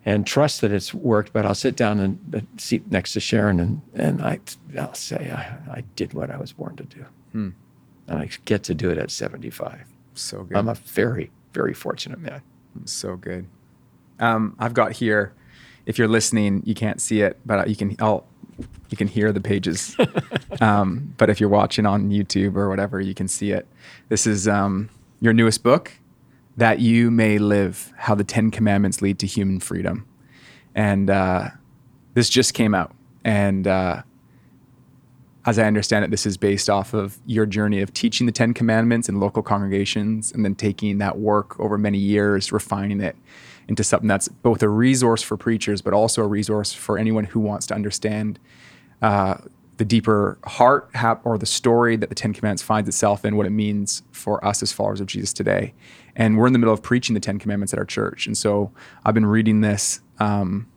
and 0.06 0.26
trust 0.28 0.62
that 0.62 0.72
it's 0.72 0.94
worked. 0.94 1.34
But 1.34 1.46
I'll 1.46 1.56
sit 1.56 1.76
down 1.76 2.00
in 2.00 2.20
the 2.30 2.46
seat 2.58 2.90
next 2.92 3.14
to 3.14 3.20
Sharon 3.20 3.60
and 3.60 3.82
and 3.94 4.22
I 4.22 4.40
I'll 4.80 4.94
say 4.94 5.32
I, 5.32 5.72
I 5.80 5.84
did 5.96 6.14
what 6.14 6.30
I 6.30 6.38
was 6.38 6.52
born 6.52 6.76
to 6.78 6.84
do, 6.84 7.06
Hmm. 7.32 7.50
and 8.08 8.20
I 8.20 8.30
get 8.46 8.64
to 8.64 8.74
do 8.74 8.90
it 8.90 8.98
at 8.98 9.12
75. 9.12 9.86
So 10.16 10.44
good. 10.44 10.58
I'm 10.58 10.68
a 10.70 10.76
very 10.76 11.32
very 11.54 11.74
fortunate 11.74 12.20
man. 12.20 12.42
So 12.86 13.16
good. 13.16 13.46
Um, 14.20 14.56
I've 14.60 14.74
got 14.74 14.94
here. 14.94 15.34
If 15.86 15.98
you're 15.98 16.08
listening, 16.08 16.64
you 16.66 16.74
can't 16.74 17.02
see 17.02 17.22
it, 17.22 17.38
but 17.46 17.70
you 17.70 17.76
can. 17.76 17.96
I'll, 18.00 18.26
you 18.90 18.96
can 18.98 19.08
hear 19.08 19.32
the 19.32 19.42
pages. 19.42 19.96
um, 20.62 21.14
but 21.18 21.30
if 21.30 21.40
you're 21.40 21.50
watching 21.50 21.86
on 21.86 22.10
YouTube 22.10 22.56
or 22.56 22.70
whatever, 22.70 23.02
you 23.02 23.14
can 23.14 23.28
see 23.28 23.52
it. 23.52 23.68
This 24.10 24.26
is 24.28 24.48
um, 24.48 24.90
your 25.20 25.34
newest 25.34 25.62
book, 25.64 25.92
that 26.58 26.80
you 26.80 27.12
may 27.12 27.38
live: 27.38 27.94
How 27.98 28.16
the 28.16 28.24
Ten 28.24 28.52
Commandments 28.52 29.02
Lead 29.02 29.20
to 29.20 29.28
Human 29.28 29.60
Freedom, 29.60 30.06
and 30.76 31.10
uh, 31.10 31.50
this 32.14 32.30
just 32.30 32.54
came 32.54 32.74
out. 32.74 32.94
And 33.24 33.68
uh, 33.68 34.04
as 35.46 35.60
I 35.60 35.66
understand 35.66 36.06
it, 36.06 36.12
this 36.12 36.26
is 36.26 36.38
based 36.38 36.70
off 36.70 36.94
of 36.94 37.18
your 37.26 37.46
journey 37.46 37.82
of 37.82 37.94
teaching 37.94 38.26
the 38.26 38.32
Ten 38.32 38.54
Commandments 38.54 39.10
in 39.10 39.20
local 39.20 39.44
congregations 39.44 40.32
and 40.32 40.46
then 40.46 40.56
taking 40.56 41.00
that 41.00 41.18
work 41.18 41.60
over 41.60 41.78
many 41.78 41.98
years, 41.98 42.52
refining 42.52 43.02
it 43.02 43.16
into 43.68 43.84
something 43.84 44.08
that's 44.08 44.28
both 44.28 44.62
a 44.62 44.70
resource 44.70 45.22
for 45.22 45.38
preachers, 45.38 45.82
but 45.82 45.94
also 45.94 46.22
a 46.22 46.28
resource 46.28 46.74
for 46.74 46.98
anyone 46.98 47.26
who 47.26 47.40
wants 47.40 47.66
to 47.68 47.74
understand 47.74 48.40
uh, 49.02 49.36
the 49.78 49.86
deeper 49.86 50.38
heart 50.46 50.90
hap- 50.94 51.26
or 51.26 51.38
the 51.38 51.46
story 51.46 51.96
that 51.96 52.10
the 52.10 52.16
Ten 52.16 52.34
Commandments 52.34 52.62
finds 52.62 52.88
itself 52.88 53.26
in, 53.26 53.36
what 53.36 53.46
it 53.46 53.52
means 53.52 54.04
for 54.12 54.44
us 54.46 54.62
as 54.62 54.72
followers 54.72 55.02
of 55.02 55.08
Jesus 55.08 55.34
today. 55.34 55.74
And 56.16 56.38
we're 56.38 56.48
in 56.48 56.54
the 56.54 56.60
middle 56.60 56.74
of 56.74 56.82
preaching 56.84 57.14
the 57.16 57.20
Ten 57.20 57.40
Commandments 57.40 57.74
at 57.74 57.80
our 57.80 57.86
church. 57.86 58.28
And 58.28 58.38
so 58.38 58.72
I've 59.06 59.14
been 59.16 59.26
reading 59.26 59.62
this. 59.62 60.00
Um, 60.20 60.68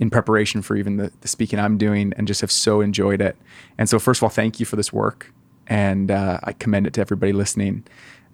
in 0.00 0.10
preparation 0.10 0.62
for 0.62 0.76
even 0.76 0.96
the, 0.96 1.10
the 1.22 1.26
speaking 1.28 1.58
I'm 1.58 1.76
doing 1.76 2.12
and 2.16 2.28
just 2.28 2.40
have 2.42 2.52
so 2.52 2.80
enjoyed 2.80 3.20
it. 3.20 3.36
And 3.78 3.88
so, 3.88 3.98
first 3.98 4.20
of 4.20 4.22
all, 4.22 4.28
thank 4.30 4.60
you 4.60 4.64
for 4.64 4.76
this 4.76 4.92
work. 4.92 5.32
And 5.66 6.12
uh, 6.12 6.38
I 6.44 6.52
commend 6.52 6.86
it 6.86 6.92
to 6.92 7.00
everybody 7.00 7.32
listening. 7.32 7.84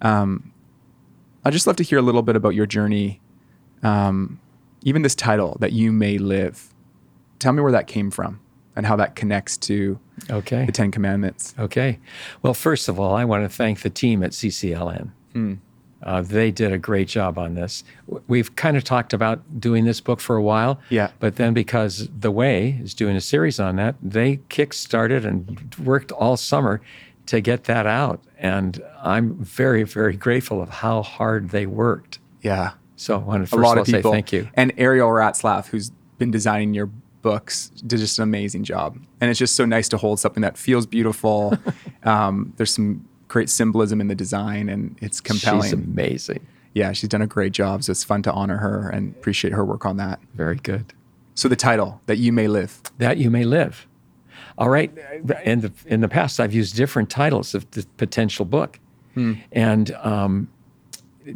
Um, 0.03 0.53
I'd 1.43 1.53
just 1.53 1.65
love 1.65 1.75
to 1.77 1.83
hear 1.83 1.97
a 1.97 2.03
little 2.03 2.21
bit 2.21 2.35
about 2.35 2.53
your 2.53 2.67
journey, 2.67 3.19
um, 3.81 4.39
even 4.83 5.01
this 5.01 5.15
title, 5.15 5.57
That 5.59 5.71
You 5.71 5.91
May 5.91 6.19
Live. 6.19 6.71
Tell 7.39 7.51
me 7.51 7.63
where 7.63 7.71
that 7.71 7.87
came 7.87 8.11
from 8.11 8.39
and 8.75 8.85
how 8.85 8.95
that 8.97 9.15
connects 9.15 9.57
to 9.57 9.99
Okay. 10.29 10.65
the 10.67 10.71
Ten 10.71 10.91
Commandments. 10.91 11.55
Okay. 11.57 11.97
Well, 12.43 12.53
first 12.53 12.87
of 12.89 12.99
all, 12.99 13.15
I 13.15 13.25
want 13.25 13.43
to 13.43 13.49
thank 13.49 13.81
the 13.81 13.89
team 13.89 14.21
at 14.21 14.33
CCLN. 14.33 15.09
Uh, 16.03 16.21
they 16.21 16.51
did 16.51 16.71
a 16.71 16.77
great 16.77 17.07
job 17.07 17.37
on 17.37 17.55
this. 17.55 17.83
We've 18.27 18.55
kind 18.55 18.77
of 18.77 18.83
talked 18.83 19.13
about 19.13 19.59
doing 19.59 19.85
this 19.85 20.01
book 20.01 20.19
for 20.19 20.35
a 20.35 20.41
while. 20.41 20.79
Yeah. 20.89 21.09
But 21.19 21.37
then 21.37 21.53
because 21.53 22.09
The 22.17 22.31
Way 22.31 22.79
is 22.81 22.93
doing 22.93 23.15
a 23.15 23.21
series 23.21 23.59
on 23.59 23.77
that, 23.77 23.95
they 24.01 24.39
kick-started 24.49 25.25
and 25.25 25.73
worked 25.83 26.11
all 26.11 26.37
summer 26.37 26.81
to 27.27 27.41
get 27.41 27.63
that 27.65 27.87
out. 27.87 28.21
And 28.37 28.83
I'm 29.01 29.35
very, 29.35 29.83
very 29.83 30.15
grateful 30.15 30.61
of 30.61 30.69
how 30.69 31.01
hard 31.01 31.49
they 31.49 31.65
worked. 31.65 32.19
Yeah. 32.41 32.73
So 32.97 33.15
I 33.15 33.17
wanted 33.17 33.49
to 33.49 33.55
a 33.55 33.57
lot 33.57 33.77
of 33.77 33.79
all 33.79 33.85
people. 33.85 34.11
say 34.11 34.15
thank 34.15 34.31
you. 34.31 34.47
And 34.53 34.73
Ariel 34.77 35.09
Ratzlaff, 35.09 35.67
who's 35.67 35.91
been 36.17 36.31
designing 36.31 36.73
your 36.73 36.87
books, 37.21 37.69
did 37.85 37.99
just 37.99 38.19
an 38.19 38.23
amazing 38.23 38.63
job. 38.63 38.99
And 39.19 39.29
it's 39.31 39.39
just 39.39 39.55
so 39.55 39.65
nice 39.65 39.89
to 39.89 39.97
hold 39.97 40.19
something 40.19 40.41
that 40.41 40.57
feels 40.57 40.85
beautiful. 40.85 41.57
um, 42.03 42.53
there's 42.57 42.73
some 42.73 43.07
great 43.27 43.49
symbolism 43.49 43.99
in 44.01 44.07
the 44.07 44.15
design, 44.15 44.69
and 44.69 44.95
it's 45.01 45.19
compelling. 45.21 45.63
She's 45.63 45.73
amazing. 45.73 46.45
yeah, 46.73 46.91
she's 46.91 47.09
done 47.09 47.21
a 47.21 47.27
great 47.27 47.51
job. 47.53 47.83
So 47.83 47.91
it's 47.91 48.03
fun 48.03 48.21
to 48.23 48.31
honor 48.31 48.57
her 48.57 48.89
and 48.89 49.15
appreciate 49.15 49.53
her 49.53 49.63
work 49.65 49.85
on 49.85 49.97
that. 49.97 50.19
Very 50.33 50.57
good. 50.57 50.93
So 51.33 51.47
the 51.49 51.55
title, 51.55 52.01
That 52.05 52.17
You 52.17 52.31
May 52.31 52.47
Live. 52.47 52.81
that 52.97 53.17
you 53.17 53.29
may 53.29 53.43
live. 53.43 53.87
All 54.57 54.69
right. 54.69 54.91
In 55.43 55.61
the 55.61 55.71
in 55.85 55.99
the 56.01 56.07
past, 56.07 56.39
I've 56.39 56.53
used 56.53 56.75
different 56.77 57.09
titles 57.09 57.53
of 57.53 57.69
the 57.71 57.85
potential 57.97 58.45
book, 58.45 58.79
and 59.51 59.91
um, 59.95 60.47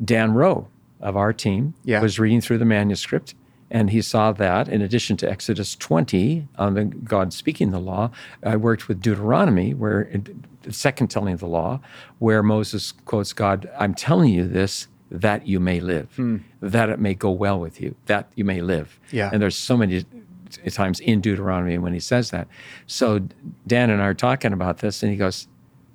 Dan 0.05 0.33
Rowe 0.33 0.67
of 1.01 1.15
our 1.17 1.33
team 1.33 1.73
Yeah. 1.83 2.01
was 2.01 2.19
reading 2.19 2.39
through 2.41 2.59
the 2.59 2.65
manuscript, 2.65 3.35
and 3.71 3.89
he 3.89 4.01
saw 4.01 4.31
that 4.33 4.67
in 4.69 4.81
addition 4.81 5.17
to 5.17 5.29
Exodus 5.29 5.75
20 5.75 6.47
on 6.57 6.73
the 6.75 6.85
God 6.85 7.33
speaking 7.33 7.71
the 7.71 7.79
law, 7.79 8.11
I 8.43 8.55
worked 8.55 8.87
with 8.87 9.01
Deuteronomy, 9.01 9.73
where 9.73 10.01
it, 10.01 10.29
the 10.63 10.73
second 10.73 11.07
telling 11.09 11.33
of 11.33 11.39
the 11.39 11.47
law, 11.47 11.79
where 12.19 12.41
Moses 12.43 12.91
quotes 13.05 13.33
God, 13.33 13.69
"I'm 13.77 13.93
telling 13.93 14.33
you 14.33 14.47
this." 14.47 14.87
That 15.11 15.47
you 15.47 15.59
may 15.59 15.79
live, 15.79 16.07
that 16.61 16.89
it 16.89 16.99
may 16.99 17.15
go 17.15 17.31
well 17.31 17.59
with 17.59 17.81
you, 17.81 17.95
that 18.05 18.31
you 18.35 18.45
may 18.45 18.61
live. 18.61 18.99
Yeah. 19.11 19.31
And 19.33 19.41
there's 19.41 19.55
so 19.55 19.75
many 19.75 20.05
times 20.71 20.99
in 20.99 21.19
Deuteronomy 21.19 21.79
when 21.79 21.93
he 21.93 21.99
says 21.99 22.29
that. 22.29 22.47
So 22.85 23.21
Dan 23.65 23.89
and 23.89 24.03
I 24.03 24.05
are 24.05 24.13
talking 24.13 24.53
about 24.53 24.77
this, 24.79 25.01
and 25.01 25.11
he 25.11 25.17
goes, 25.17 25.47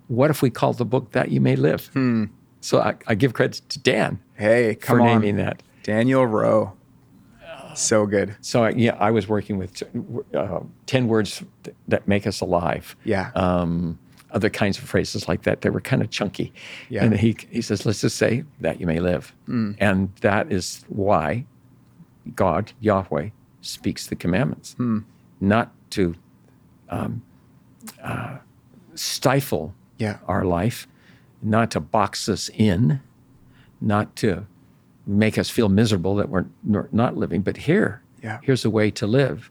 "What 0.09 0.31
if 0.31 0.43
we 0.43 0.51
called 0.51 0.79
the 0.79 0.85
book 0.85 1.13
that 1.13 1.31
you 1.31 1.41
may 1.41 1.55
live?" 1.55 1.91
So 2.61 2.81
I, 2.81 2.95
I 3.07 3.15
give 3.15 3.35
credit 3.35 3.63
to 3.69 3.79
Dan 3.79 4.19
Hey, 4.35 4.75
come 4.75 4.97
for 4.97 5.01
on. 5.01 5.07
naming 5.07 5.37
that. 5.37 5.63
Daniel 5.85 6.27
Rowe. 6.27 6.73
So 7.77 8.07
good. 8.07 8.35
So 8.41 8.65
I, 8.65 8.71
yeah, 8.71 8.97
I 8.99 9.13
was 9.13 9.29
working 9.29 9.59
with 9.59 9.81
uh, 10.35 10.61
ten 10.87 11.07
words 11.07 11.45
that 11.87 12.09
make 12.09 12.27
us 12.27 12.41
alive. 12.41 12.97
Yeah. 13.05 13.31
Um, 13.37 13.99
other 14.35 14.51
kinds 14.51 14.77
of 14.79 14.85
phrases 14.85 15.29
like 15.29 15.43
that. 15.45 15.61
They 15.63 15.71
were 15.71 15.81
kind 15.81 16.03
of 16.03 16.11
chunky. 16.11 16.53
Yeah. 16.91 17.05
And 17.05 17.17
he 17.17 17.37
he 17.51 17.63
says, 17.63 17.87
let's 17.87 18.01
just 18.03 18.17
say 18.17 18.45
that 18.61 18.81
you 18.81 18.87
may 18.87 19.01
live, 19.01 19.33
and 19.47 20.11
that 20.21 20.53
is 20.53 20.85
why 20.89 21.47
God 22.35 22.73
Yahweh 22.81 23.31
speaks 23.63 24.07
the 24.09 24.17
commandments, 24.17 24.77
not 25.41 25.73
to 25.91 26.15
um, 26.91 27.23
uh, 28.03 28.39
stifle 28.95 29.75
Yeah. 29.99 30.19
our 30.27 30.45
life, 30.45 30.87
not 31.43 31.71
to 31.73 31.81
box 31.81 32.29
us 32.29 32.51
in, 32.55 33.01
not 33.81 34.17
to 34.17 34.47
make 35.07 35.39
us 35.39 35.51
feel 35.51 35.69
miserable 35.69 36.15
that 36.17 36.29
we're 36.29 36.47
not 36.93 37.17
living, 37.17 37.43
but 37.43 37.57
here, 37.57 38.01
Yeah. 38.25 38.39
here's 38.43 38.65
a 38.65 38.71
way 38.71 38.91
to 38.93 39.07
live. 39.07 39.51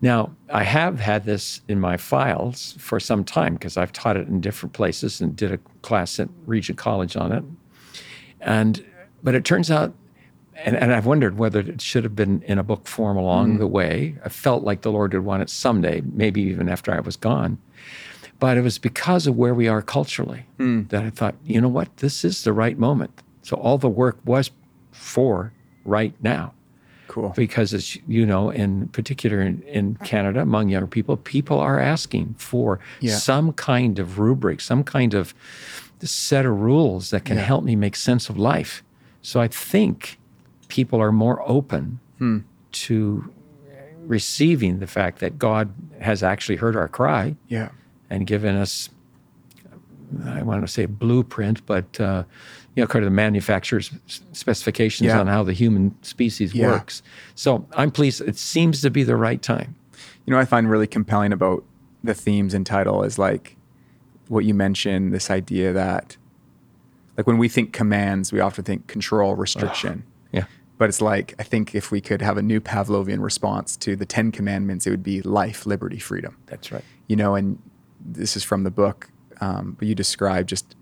Now, 0.00 0.34
I 0.48 0.64
have 0.64 0.98
had 0.98 1.26
this 1.26 1.60
in 1.68 1.78
my 1.78 1.98
files 1.98 2.74
for 2.78 2.98
some 2.98 3.22
time 3.22 3.54
because 3.54 3.76
I've 3.76 3.92
taught 3.92 4.16
it 4.16 4.26
in 4.26 4.40
different 4.40 4.72
places 4.72 5.20
and 5.20 5.36
did 5.36 5.52
a 5.52 5.58
class 5.82 6.18
at 6.18 6.30
Regent 6.46 6.78
College 6.78 7.16
on 7.16 7.32
it. 7.32 7.44
And 8.40 8.82
but 9.22 9.34
it 9.34 9.44
turns 9.44 9.70
out 9.70 9.92
and, 10.56 10.76
and 10.76 10.94
I've 10.94 11.06
wondered 11.06 11.38
whether 11.38 11.60
it 11.60 11.80
should 11.80 12.04
have 12.04 12.16
been 12.16 12.42
in 12.42 12.58
a 12.58 12.62
book 12.62 12.86
form 12.86 13.16
along 13.16 13.50
mm-hmm. 13.50 13.58
the 13.58 13.66
way. 13.66 14.16
I 14.24 14.30
felt 14.30 14.64
like 14.64 14.82
the 14.82 14.92
Lord 14.92 15.12
would 15.12 15.24
want 15.24 15.42
it 15.42 15.50
someday, 15.50 16.02
maybe 16.12 16.40
even 16.42 16.68
after 16.68 16.92
I 16.92 17.00
was 17.00 17.16
gone. 17.16 17.58
But 18.40 18.56
it 18.56 18.62
was 18.62 18.78
because 18.78 19.26
of 19.26 19.36
where 19.36 19.54
we 19.54 19.68
are 19.68 19.82
culturally 19.82 20.46
hmm. 20.56 20.84
that 20.88 21.04
I 21.04 21.10
thought, 21.10 21.34
you 21.44 21.60
know 21.60 21.68
what, 21.68 21.96
this 21.98 22.24
is 22.24 22.44
the 22.44 22.52
right 22.52 22.78
moment. 22.78 23.22
So 23.42 23.56
all 23.56 23.78
the 23.78 23.88
work 23.88 24.18
was 24.24 24.50
for 24.92 25.52
right 25.84 26.14
now. 26.20 26.52
Cool. 27.14 27.32
Because 27.36 27.72
as 27.72 27.94
you 28.08 28.26
know, 28.26 28.50
in 28.50 28.88
particular 28.88 29.40
in, 29.40 29.62
in 29.62 29.94
Canada, 30.02 30.40
among 30.40 30.68
young 30.68 30.88
people, 30.88 31.16
people 31.16 31.60
are 31.60 31.78
asking 31.78 32.34
for 32.38 32.80
Yeah. 33.00 33.14
some 33.14 33.52
kind 33.52 34.00
of 34.00 34.18
rubric, 34.18 34.60
some 34.60 34.82
kind 34.82 35.14
of 35.14 35.32
set 36.02 36.44
of 36.44 36.60
rules 36.60 37.10
that 37.10 37.24
can 37.24 37.36
help 37.36 37.62
me 37.62 37.76
make 37.76 37.94
sense 37.94 38.28
of 38.28 38.36
life. 38.36 38.82
So 39.22 39.40
I 39.40 39.46
think 39.46 40.18
people 40.66 41.00
are 41.00 41.12
more 41.12 41.40
open 41.48 42.00
to 42.72 43.32
receiving 44.06 44.80
the 44.80 44.86
fact 44.88 45.20
that 45.20 45.38
God 45.38 45.72
has 46.00 46.22
actually 46.24 46.56
heard 46.56 46.74
our 46.74 46.88
cry 46.88 47.36
Yeah. 47.48 47.68
and 48.10 48.26
given 48.26 48.56
us, 48.56 48.90
I 50.24 50.42
want 50.42 50.62
to 50.66 50.68
say 50.72 50.82
a 50.82 50.88
blueprint, 50.88 51.64
but 51.64 52.00
uh, 52.00 52.24
you 52.76 52.82
know, 52.82 52.86
kind 52.86 53.04
of 53.04 53.10
the 53.10 53.14
manufacturer's 53.14 53.90
specifications 54.32 55.06
Yeah. 55.08 55.20
on 55.20 55.26
how 55.26 55.42
the 55.42 55.52
human 55.52 55.94
species 56.02 56.54
Yeah. 56.54 56.68
works. 56.72 57.02
So 57.34 57.66
I'm 57.76 57.90
pleased. 57.90 58.20
It 58.22 58.36
seems 58.36 58.80
to 58.82 58.90
be 58.90 59.02
the 59.04 59.16
right 59.16 59.40
time. 59.40 59.76
You 60.26 60.32
know, 60.32 60.38
I 60.40 60.44
find 60.44 60.68
really 60.70 60.86
compelling 60.86 61.32
about 61.32 61.64
the 62.02 62.14
themes 62.14 62.52
and 62.54 62.66
title 62.66 63.02
is 63.04 63.18
like 63.18 63.56
what 64.28 64.44
you 64.44 64.54
mentioned 64.54 65.12
this 65.14 65.30
idea 65.30 65.72
that, 65.72 66.16
like, 67.16 67.26
when 67.26 67.38
we 67.38 67.48
think 67.48 67.72
commands, 67.72 68.32
we 68.32 68.40
often 68.40 68.64
think 68.64 68.86
control, 68.86 69.36
restriction. 69.36 70.02
Yeah. 70.32 70.44
But 70.78 70.88
it's 70.88 71.00
like, 71.00 71.34
I 71.38 71.42
think 71.44 71.74
if 71.74 71.92
we 71.92 72.00
could 72.00 72.20
have 72.22 72.36
a 72.36 72.42
new 72.42 72.60
Pavlovian 72.60 73.22
response 73.22 73.76
to 73.76 73.94
the 73.94 74.04
10 74.06 74.32
commandments, 74.32 74.86
it 74.86 74.90
would 74.90 75.02
be 75.04 75.22
life, 75.22 75.66
liberty, 75.66 75.98
freedom. 75.98 76.36
That's 76.46 76.72
right. 76.72 76.82
You 77.06 77.16
know, 77.16 77.34
and 77.36 77.58
this 78.04 78.36
is 78.36 78.42
from 78.42 78.64
the 78.64 78.70
book, 78.70 79.10
um, 79.40 79.76
but 79.78 79.86
you 79.86 79.94
describe 79.94 80.46
just 80.48 80.74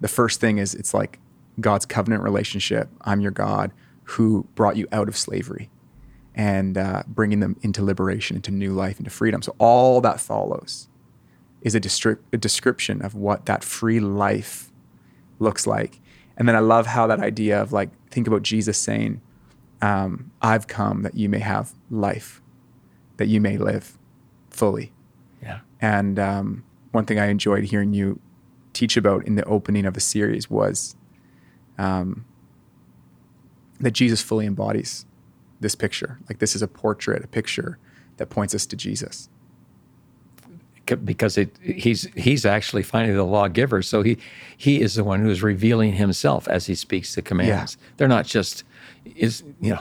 the 0.00 0.08
first 0.08 0.40
thing 0.40 0.58
is 0.58 0.74
it's 0.74 0.94
like 0.94 1.18
God's 1.60 1.86
covenant 1.86 2.22
relationship. 2.22 2.88
I'm 3.02 3.20
your 3.20 3.30
God 3.30 3.72
who 4.04 4.46
brought 4.54 4.76
you 4.76 4.86
out 4.92 5.08
of 5.08 5.16
slavery 5.16 5.70
and 6.34 6.76
uh, 6.76 7.02
bringing 7.06 7.40
them 7.40 7.56
into 7.62 7.82
liberation, 7.82 8.36
into 8.36 8.50
new 8.50 8.72
life, 8.72 8.98
into 8.98 9.10
freedom. 9.10 9.40
So 9.40 9.54
all 9.58 10.00
that 10.00 10.20
follows 10.20 10.88
is 11.62 11.74
a, 11.74 11.80
distri- 11.80 12.18
a 12.32 12.36
description 12.36 13.00
of 13.02 13.14
what 13.14 13.46
that 13.46 13.64
free 13.64 14.00
life 14.00 14.70
looks 15.38 15.66
like. 15.66 16.00
And 16.36 16.48
then 16.48 16.56
I 16.56 16.58
love 16.58 16.86
how 16.86 17.06
that 17.06 17.20
idea 17.20 17.60
of 17.62 17.72
like, 17.72 17.90
think 18.10 18.26
about 18.26 18.42
Jesus 18.42 18.76
saying, 18.76 19.20
um, 19.80 20.32
I've 20.42 20.66
come 20.66 21.02
that 21.02 21.14
you 21.14 21.28
may 21.28 21.38
have 21.38 21.72
life, 21.90 22.42
that 23.16 23.28
you 23.28 23.40
may 23.40 23.56
live 23.56 23.96
fully. 24.50 24.92
Yeah. 25.40 25.60
And 25.80 26.18
um, 26.18 26.64
one 26.90 27.04
thing 27.04 27.18
I 27.18 27.26
enjoyed 27.26 27.64
hearing 27.64 27.94
you 27.94 28.20
teach 28.74 28.96
about 28.96 29.26
in 29.26 29.36
the 29.36 29.44
opening 29.44 29.86
of 29.86 29.94
the 29.94 30.00
series 30.00 30.50
was 30.50 30.96
um, 31.78 32.24
that 33.80 33.92
Jesus 33.92 34.20
fully 34.20 34.46
embodies 34.46 35.06
this 35.60 35.74
picture. 35.74 36.18
Like 36.28 36.38
this 36.40 36.54
is 36.54 36.62
a 36.62 36.68
portrait, 36.68 37.24
a 37.24 37.28
picture 37.28 37.78
that 38.18 38.26
points 38.28 38.54
us 38.54 38.66
to 38.66 38.76
Jesus. 38.76 39.28
Because 41.02 41.38
it, 41.38 41.56
he's 41.62 42.02
he's 42.14 42.44
actually 42.44 42.82
finally 42.82 43.14
the 43.14 43.24
lawgiver, 43.24 43.80
so 43.80 44.02
he 44.02 44.18
he 44.54 44.82
is 44.82 44.96
the 44.96 45.02
one 45.04 45.20
who 45.20 45.30
is 45.30 45.42
revealing 45.42 45.94
himself 45.94 46.46
as 46.46 46.66
he 46.66 46.74
speaks 46.74 47.14
the 47.14 47.22
commands. 47.22 47.78
They're 47.96 48.06
not 48.06 48.26
just 48.26 48.64
is 49.16 49.42
you 49.62 49.70
know 49.70 49.80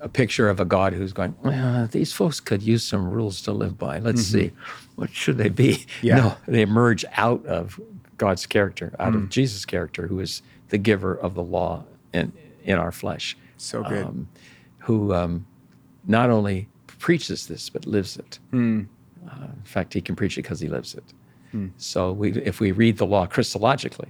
a 0.00 0.08
picture 0.08 0.48
of 0.48 0.58
a 0.58 0.64
God 0.64 0.92
who's 0.92 1.12
going. 1.12 1.36
Well, 1.44 1.86
these 1.86 2.12
folks 2.12 2.40
could 2.40 2.62
use 2.64 2.82
some 2.82 3.08
rules 3.08 3.42
to 3.42 3.52
live 3.52 3.78
by. 3.78 4.00
Let's 4.00 4.22
see, 4.22 4.50
what 4.96 5.10
should 5.10 5.38
they 5.38 5.50
be? 5.50 5.74
Mm-hmm. 5.74 6.06
Yeah. 6.06 6.16
No, 6.24 6.36
they 6.48 6.62
emerge 6.62 7.04
out 7.12 7.46
of 7.46 7.80
God's 8.18 8.46
character, 8.46 8.94
out 8.98 9.12
Mm. 9.12 9.16
of 9.24 9.28
Jesus' 9.28 9.64
character, 9.64 10.06
who 10.06 10.20
is 10.20 10.42
the 10.68 10.78
giver 10.78 11.14
of 11.14 11.34
the 11.34 11.42
law 11.42 11.84
in 12.12 12.32
in 12.64 12.78
our 12.78 12.92
flesh. 12.92 13.36
So 13.56 13.82
good. 13.82 14.06
um, 14.06 14.28
who 14.78 15.12
um, 15.14 15.46
not 16.06 16.30
only 16.30 16.68
preaches 16.86 17.46
this 17.46 17.70
but 17.70 17.86
lives 17.86 18.16
it. 18.16 18.38
Hmm. 18.50 18.82
Uh, 19.28 19.44
in 19.56 19.62
fact, 19.64 19.94
he 19.94 20.00
can 20.00 20.14
preach 20.16 20.36
it 20.38 20.42
because 20.42 20.60
he 20.60 20.68
lives 20.68 20.94
it. 20.94 21.04
So 21.76 22.10
we, 22.12 22.32
if 22.32 22.58
we 22.58 22.72
read 22.72 22.96
the 22.98 23.06
law 23.06 23.26
Christologically, 23.28 24.08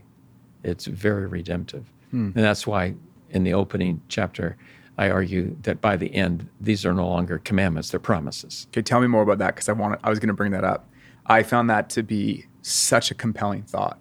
it's 0.62 0.86
very 0.86 1.26
redemptive, 1.26 1.84
Hmm. 2.10 2.30
and 2.34 2.42
that's 2.44 2.66
why 2.66 2.94
in 3.30 3.44
the 3.44 3.52
opening 3.52 4.00
chapter, 4.08 4.56
I 4.96 5.10
argue 5.10 5.54
that 5.62 5.80
by 5.82 5.96
the 5.98 6.14
end, 6.14 6.48
these 6.60 6.86
are 6.86 6.94
no 6.94 7.06
longer 7.06 7.38
commandments; 7.38 7.90
they're 7.90 8.00
promises. 8.00 8.66
Okay, 8.70 8.80
tell 8.82 9.00
me 9.00 9.08
more 9.08 9.20
about 9.22 9.38
that 9.38 9.54
because 9.54 9.68
I 9.68 9.72
want 9.72 10.00
I 10.02 10.08
was 10.10 10.18
going 10.20 10.28
to 10.28 10.34
bring 10.34 10.52
that 10.52 10.64
up. 10.64 10.88
I 11.26 11.42
found 11.42 11.68
that 11.68 11.90
to 11.90 12.02
be 12.02 12.46
such 12.66 13.10
a 13.10 13.14
compelling 13.14 13.62
thought 13.62 13.98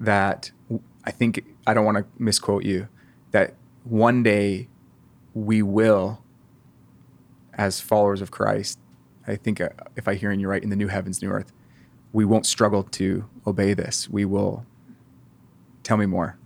that 0.00 0.50
I 1.04 1.10
think 1.10 1.44
I 1.66 1.74
don't 1.74 1.84
want 1.84 1.98
to 1.98 2.04
misquote 2.18 2.64
you 2.64 2.88
that 3.30 3.54
one 3.84 4.22
day 4.22 4.68
we 5.34 5.62
will, 5.62 6.22
as 7.54 7.80
followers 7.80 8.20
of 8.20 8.30
Christ, 8.30 8.78
I 9.26 9.36
think 9.36 9.60
uh, 9.60 9.70
if 9.96 10.08
I 10.08 10.14
hearing 10.14 10.40
you 10.40 10.48
right, 10.48 10.62
in 10.62 10.70
the 10.70 10.76
new 10.76 10.88
heavens, 10.88 11.22
new 11.22 11.30
earth, 11.30 11.52
we 12.12 12.24
won't 12.24 12.44
struggle 12.44 12.82
to 12.82 13.24
obey 13.46 13.72
this. 13.72 14.08
We 14.08 14.24
will 14.24 14.66
Tell 15.82 15.96
me 15.96 16.06
more. 16.06 16.38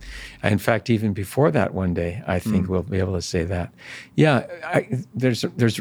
In 0.43 0.59
fact, 0.59 0.89
even 0.89 1.13
before 1.13 1.51
that, 1.51 1.75
one 1.75 1.93
day, 1.93 2.23
I 2.27 2.39
think 2.39 2.69
we'll 2.69 2.83
be 2.83 2.99
able 2.99 3.13
to 3.15 3.23
say 3.23 3.45
that. 3.45 3.73
Yeah, 4.15 4.47
I, 4.65 5.05
there's 5.15 5.43
there's 5.57 5.81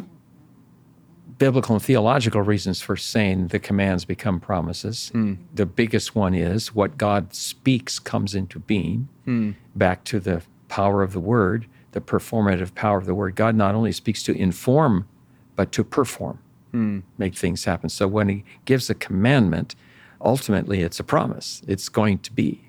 biblical 1.37 1.75
and 1.75 1.83
theological 1.83 2.41
reasons 2.41 2.81
for 2.81 2.95
saying 2.95 3.47
the 3.47 3.59
commands 3.59 4.05
become 4.05 4.39
promises. 4.39 5.09
Hmm. 5.09 5.33
The 5.53 5.65
biggest 5.65 6.15
one 6.15 6.33
is 6.33 6.73
what 6.73 6.97
God 6.97 7.33
speaks 7.33 7.99
comes 7.99 8.35
into 8.35 8.59
being. 8.59 9.09
Hmm. 9.25 9.51
Back 9.75 10.03
to 10.05 10.19
the 10.19 10.43
power 10.67 11.03
of 11.03 11.13
the 11.13 11.19
word, 11.19 11.67
the 11.91 12.01
performative 12.01 12.73
power 12.75 12.97
of 12.97 13.05
the 13.05 13.15
word. 13.15 13.35
God 13.35 13.55
not 13.55 13.75
only 13.75 13.91
speaks 13.91 14.23
to 14.23 14.33
inform, 14.33 15.07
but 15.55 15.71
to 15.73 15.83
perform, 15.83 16.39
hmm. 16.71 16.99
make 17.17 17.35
things 17.35 17.65
happen. 17.65 17.89
So 17.89 18.07
when 18.07 18.29
He 18.29 18.43
gives 18.65 18.89
a 18.89 18.95
commandment, 18.95 19.75
ultimately 20.21 20.81
it's 20.81 20.99
a 20.99 21.03
promise. 21.03 21.61
It's 21.67 21.89
going 21.89 22.19
to 22.19 22.31
be 22.31 22.65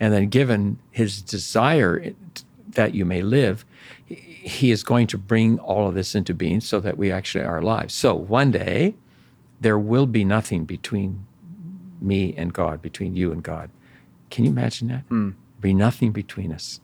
and 0.00 0.12
then 0.12 0.28
given 0.28 0.78
his 0.90 1.22
desire 1.22 2.12
that 2.68 2.94
you 2.94 3.04
may 3.04 3.22
live, 3.22 3.64
he 4.06 4.70
is 4.70 4.82
going 4.82 5.06
to 5.08 5.18
bring 5.18 5.58
all 5.58 5.88
of 5.88 5.94
this 5.94 6.14
into 6.14 6.34
being 6.34 6.60
so 6.60 6.80
that 6.80 6.96
we 6.96 7.10
actually 7.10 7.44
are 7.44 7.58
alive. 7.58 7.90
So 7.90 8.14
one 8.14 8.50
day, 8.50 8.94
there 9.60 9.78
will 9.78 10.06
be 10.06 10.24
nothing 10.24 10.64
between 10.64 11.26
me 12.00 12.34
and 12.36 12.52
God, 12.52 12.82
between 12.82 13.16
you 13.16 13.32
and 13.32 13.42
God. 13.42 13.70
Can 14.30 14.44
you 14.44 14.50
imagine 14.50 14.88
that? 14.88 15.02
Hmm. 15.08 15.30
Be 15.60 15.72
nothing 15.72 16.12
between 16.12 16.52
us. 16.52 16.80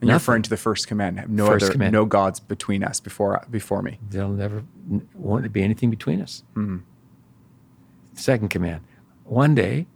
And 0.00 0.08
you're 0.08 0.16
referring 0.16 0.42
to 0.42 0.50
the 0.50 0.56
first 0.56 0.86
command. 0.86 1.24
No 1.28 1.46
First 1.46 1.64
other, 1.64 1.72
command. 1.72 1.92
no 1.92 2.04
gods 2.04 2.38
between 2.38 2.84
us 2.84 3.00
before 3.00 3.44
before 3.50 3.82
me. 3.82 3.98
There'll 4.08 4.30
never 4.30 4.62
won't 5.14 5.50
be 5.52 5.62
anything 5.62 5.90
between 5.90 6.20
us. 6.22 6.44
Hmm. 6.54 6.78
Second 8.14 8.48
command: 8.48 8.82
one 9.24 9.54
day, 9.56 9.86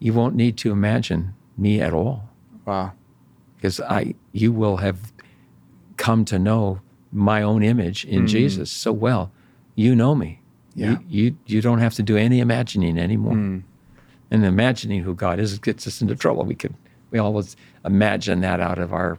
you 0.00 0.12
won't 0.12 0.34
need 0.34 0.56
to 0.58 0.72
imagine 0.72 1.34
me 1.56 1.80
at 1.80 1.92
all. 1.92 2.30
Wow. 2.64 2.92
Because 3.60 3.80
I 3.80 4.14
you 4.32 4.52
will 4.52 4.78
have 4.78 5.12
come 5.98 6.24
to 6.24 6.38
know 6.38 6.80
my 7.12 7.42
own 7.42 7.62
image 7.62 8.04
in 8.06 8.20
mm-hmm. 8.20 8.26
Jesus 8.26 8.70
so 8.70 8.90
well. 8.90 9.30
You 9.74 9.94
know 9.94 10.14
me. 10.14 10.40
Yeah. 10.74 10.96
You, 11.08 11.24
you 11.24 11.36
you 11.46 11.60
don't 11.60 11.80
have 11.80 11.94
to 11.94 12.02
do 12.02 12.16
any 12.16 12.40
imagining 12.40 12.98
anymore. 12.98 13.34
Mm. 13.34 13.62
And 14.30 14.44
imagining 14.44 15.02
who 15.02 15.14
God 15.14 15.38
is 15.38 15.58
gets 15.58 15.86
us 15.86 16.00
into 16.00 16.14
trouble. 16.14 16.44
We 16.44 16.54
could 16.54 16.74
we 17.10 17.18
always 17.18 17.56
imagine 17.84 18.40
that 18.40 18.60
out 18.60 18.78
of 18.78 18.92
our 18.92 19.18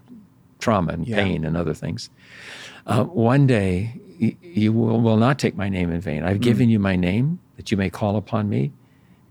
trauma 0.60 0.94
and 0.94 1.08
Yeah. 1.08 1.18
pain 1.18 1.46
and 1.46 1.56
other 1.56 1.74
things. 1.74 2.10
Uh, 2.88 3.04
one 3.04 3.46
day 3.46 4.00
you 4.42 4.74
will, 4.74 5.02
will 5.02 5.18
not 5.18 5.38
take 5.38 5.56
my 5.56 5.70
name 5.70 5.92
in 5.92 6.00
vain. 6.02 6.24
I've 6.24 6.42
given 6.42 6.68
mm. 6.68 6.72
you 6.72 6.80
my 6.80 6.96
name 6.96 7.40
that 7.58 7.70
you 7.72 7.78
may 7.78 7.90
call 7.90 8.18
upon 8.18 8.50
me, 8.50 8.72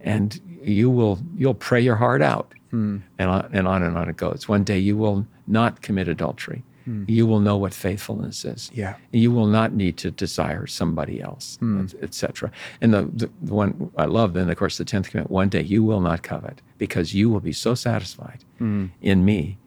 and 0.00 0.40
you 0.62 0.88
will 0.88 1.18
you'll 1.36 1.54
pray 1.54 1.80
your 1.80 1.96
heart 1.96 2.22
out, 2.22 2.54
and 2.72 3.02
on, 3.18 3.50
and 3.52 3.66
on 3.66 3.82
and 3.82 3.96
on 3.96 4.08
it 4.08 4.16
goes. 4.16 4.48
One 4.48 4.64
day 4.64 4.78
you 4.78 4.96
will 4.96 5.26
not 5.46 5.82
commit 5.82 6.08
adultery. 6.08 6.62
Hmm. 6.84 7.04
You 7.06 7.26
will 7.26 7.40
know 7.40 7.56
what 7.56 7.74
faithfulness 7.74 8.44
is. 8.44 8.70
Yeah. 8.72 8.96
You 9.12 9.30
will 9.32 9.46
not 9.46 9.74
need 9.74 9.96
to 9.98 10.10
desire 10.10 10.66
somebody 10.66 11.20
else, 11.20 11.56
hmm. 11.58 11.86
etc. 12.00 12.50
And 12.80 12.94
the, 12.94 13.02
the, 13.12 13.30
the 13.42 13.54
one 13.54 13.90
I 13.96 14.06
love, 14.06 14.32
then 14.32 14.48
of 14.48 14.56
course 14.56 14.78
the 14.78 14.84
tenth 14.84 15.10
commandment: 15.10 15.30
one 15.30 15.48
day 15.48 15.62
you 15.62 15.84
will 15.84 16.00
not 16.00 16.22
covet, 16.22 16.62
because 16.78 17.14
you 17.14 17.28
will 17.28 17.40
be 17.40 17.52
so 17.52 17.74
satisfied 17.74 18.44
hmm. 18.58 18.86
in 19.02 19.24
me, 19.24 19.58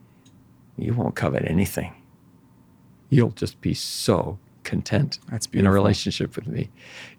you 0.77 0.93
won't 0.93 1.15
covet 1.15 1.43
anything. 1.45 1.93
You'll 3.09 3.31
just 3.31 3.61
be 3.61 3.75
so 3.75 4.39
content 4.63 5.19
That's 5.29 5.47
in 5.53 5.67
a 5.67 5.71
relationship 5.71 6.35
with 6.35 6.47
me. 6.47 6.69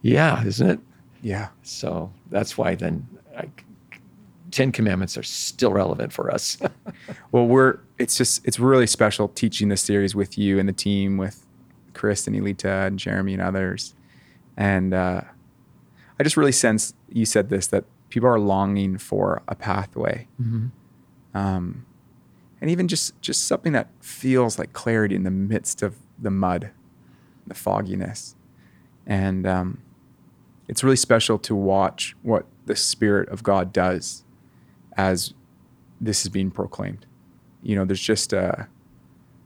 Yeah, 0.02 0.44
isn't 0.44 0.68
it? 0.68 0.80
Yeah. 1.22 1.48
So 1.62 2.12
that's 2.30 2.58
why 2.58 2.74
then 2.74 3.06
I, 3.36 3.48
Ten 4.54 4.70
Commandments 4.70 5.18
are 5.18 5.24
still 5.24 5.72
relevant 5.72 6.12
for 6.12 6.30
us. 6.30 6.56
Well, 7.32 7.46
we're 7.46 7.80
it's 7.98 8.16
just 8.16 8.46
it's 8.46 8.60
really 8.60 8.86
special 8.86 9.28
teaching 9.28 9.68
this 9.68 9.82
series 9.82 10.14
with 10.14 10.38
you 10.38 10.58
and 10.60 10.68
the 10.68 10.72
team 10.72 11.16
with 11.16 11.44
Chris 11.92 12.26
and 12.28 12.36
Elita 12.36 12.86
and 12.86 12.98
Jeremy 12.98 13.34
and 13.34 13.42
others. 13.42 13.94
And 14.56 14.94
uh, 14.94 15.22
I 16.18 16.22
just 16.22 16.36
really 16.36 16.52
sense 16.52 16.94
you 17.08 17.26
said 17.26 17.50
this 17.50 17.66
that 17.68 17.84
people 18.08 18.28
are 18.28 18.38
longing 18.38 18.96
for 18.98 19.42
a 19.48 19.54
pathway, 19.56 20.28
um, 21.34 21.84
and 22.60 22.70
even 22.70 22.86
just 22.86 23.20
just 23.20 23.46
something 23.46 23.72
that 23.72 23.88
feels 24.00 24.58
like 24.58 24.72
clarity 24.72 25.16
in 25.16 25.24
the 25.24 25.30
midst 25.32 25.82
of 25.82 25.96
the 26.18 26.30
mud, 26.30 26.70
the 27.46 27.54
fogginess, 27.54 28.36
and 29.04 29.46
um, 29.46 29.82
it's 30.68 30.84
really 30.84 30.96
special 30.96 31.38
to 31.40 31.54
watch 31.56 32.14
what 32.22 32.46
the 32.66 32.76
Spirit 32.76 33.28
of 33.28 33.42
God 33.42 33.72
does 33.72 34.23
as 34.96 35.34
this 36.00 36.22
is 36.22 36.28
being 36.28 36.50
proclaimed. 36.50 37.06
You 37.62 37.76
know, 37.76 37.84
there's 37.84 38.00
just 38.00 38.34
uh 38.34 38.64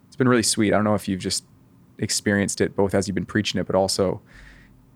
it's 0.07 0.17
been 0.17 0.29
really 0.29 0.43
sweet. 0.43 0.73
I 0.73 0.77
don't 0.77 0.85
know 0.85 0.95
if 0.95 1.09
you've 1.09 1.21
just 1.21 1.45
experienced 1.99 2.61
it 2.61 2.75
both 2.77 2.95
as 2.95 3.07
you've 3.09 3.15
been 3.15 3.27
preaching 3.27 3.61
it, 3.61 3.67
but 3.67 3.77
also 3.77 4.21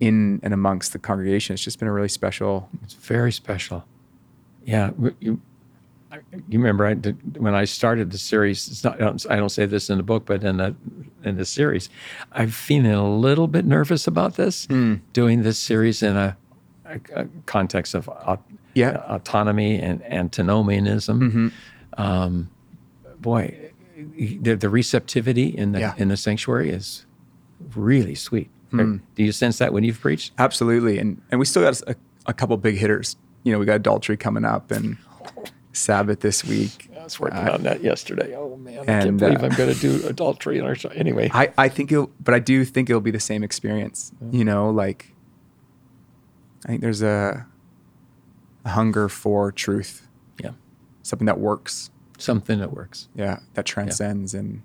in 0.00 0.40
and 0.42 0.53
amongst 0.53 0.92
the 0.92 0.98
congregation. 0.98 1.55
It's 1.55 1.62
just 1.62 1.78
been 1.78 1.88
a 1.88 1.92
really 1.92 2.09
special. 2.09 2.68
It's 2.82 2.94
very 2.94 3.32
special. 3.32 3.84
Yeah, 4.64 4.90
you, 5.20 5.40
you 6.48 6.59
remember 6.59 6.86
I 6.86 6.94
did, 6.94 7.38
when 7.38 7.55
I 7.55 7.64
started 7.64 8.11
the 8.11 8.18
series. 8.18 8.68
It's 8.68 8.84
not. 8.84 8.96
I 9.00 9.05
don't, 9.05 9.26
I 9.30 9.36
don't 9.36 9.48
say 9.48 9.66
this 9.66 9.90
in 9.90 9.96
the 9.96 10.03
book, 10.03 10.24
but 10.26 10.44
in 10.44 10.57
the 10.59 10.74
in 11.24 11.36
the 11.36 11.44
series, 11.44 11.88
I'm 12.32 12.50
feeling 12.50 12.92
a 12.92 13.09
little 13.09 13.46
bit 13.48 13.64
nervous 13.64 14.07
about 14.07 14.34
this. 14.36 14.66
Doing 15.12 15.42
this 15.42 15.59
series 15.59 16.03
in 16.03 16.16
a, 16.16 16.36
a, 16.84 17.00
a 17.14 17.26
context 17.46 17.94
of 17.94 18.09
au- 18.09 18.38
Yeah. 18.75 19.03
autonomy 19.09 19.79
and 19.81 20.03
antinomianism. 20.05 21.53
Um, 21.99 22.51
boy, 23.20 23.70
the, 24.16 24.55
the 24.55 24.68
receptivity 24.68 25.47
in 25.47 25.73
the 25.73 25.81
Yeah. 25.81 25.95
in 25.99 26.09
the 26.09 26.16
sanctuary 26.16 26.70
is 26.70 27.05
really 27.75 28.14
sweet. 28.14 28.51
Do 28.73 29.01
you 29.16 29.33
sense 29.33 29.59
that 29.59 29.73
when 29.75 29.85
you've 29.85 30.01
preached? 30.01 30.33
Absolutely. 30.39 30.99
And 30.99 31.20
and 31.31 31.39
we 31.39 31.45
still 31.47 31.62
got 31.62 31.81
a, 31.87 31.95
a 32.27 32.33
couple 32.33 32.57
big 32.57 32.77
hitters. 32.77 33.16
You 33.45 33.53
know, 33.53 33.59
we 33.59 33.66
got 33.66 33.77
adultery 33.77 34.16
coming 34.16 34.45
up 34.47 34.70
and 34.70 34.97
Sabbath 35.75 36.20
this 36.20 36.43
week. 36.45 36.89
I 36.99 37.05
was 37.05 37.20
working 37.20 37.37
Uh, 37.39 37.53
on 37.55 37.62
that 37.64 37.83
yesterday. 37.83 38.35
Oh 38.35 38.57
man, 38.57 38.79
I 38.81 38.85
can't 38.87 39.18
believe 39.18 39.43
uh, 39.43 39.47
I'm 39.47 39.55
going 39.57 39.75
to 39.75 39.79
do 39.81 40.07
adultery 40.07 40.59
in 40.59 40.64
our 40.64 40.75
show. 40.75 40.89
Anyway, 40.91 41.29
I, 41.35 41.53
I 41.59 41.68
think 41.68 41.91
it'll, 41.93 42.11
but 42.23 42.33
I 42.35 42.39
do 42.39 42.64
think 42.64 42.89
it'll 42.89 43.01
be 43.03 43.11
the 43.11 43.20
same 43.20 43.43
experience. 43.43 44.12
You 44.31 44.45
know, 44.45 44.70
like 44.70 45.12
I 46.64 46.68
think 46.68 46.81
there's 46.81 47.03
a, 47.03 47.45
a 48.64 48.70
hunger 48.70 49.08
for 49.08 49.50
truth, 49.52 50.06
yeah, 50.42 50.52
something 51.02 51.26
that 51.26 51.38
works. 51.38 51.90
something 52.18 52.58
that 52.60 52.72
works. 52.72 53.08
Yeah, 53.14 53.40
that 53.54 53.66
transcends 53.66 54.34
and 54.34 54.62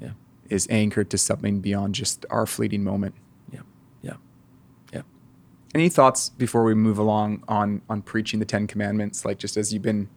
Yeah, 0.00 0.10
is 0.50 0.66
anchored 0.70 1.10
to 1.10 1.18
something 1.18 1.60
beyond 1.60 1.94
just 1.94 2.26
our 2.30 2.46
fleeting 2.46 2.82
moment. 2.84 3.14
yeah, 3.52 3.60
yeah, 4.02 4.14
yeah. 4.92 5.02
Any 5.74 5.88
thoughts 5.88 6.30
before 6.30 6.64
we 6.64 6.74
move 6.74 6.98
along 6.98 7.44
on 7.48 7.82
on 7.88 8.02
preaching 8.02 8.40
the 8.40 8.46
Ten 8.46 8.66
Commandments? 8.66 9.24
Like 9.24 9.38
just 9.38 9.56
as 9.56 9.72
you've 9.72 9.82
been, 9.82 10.08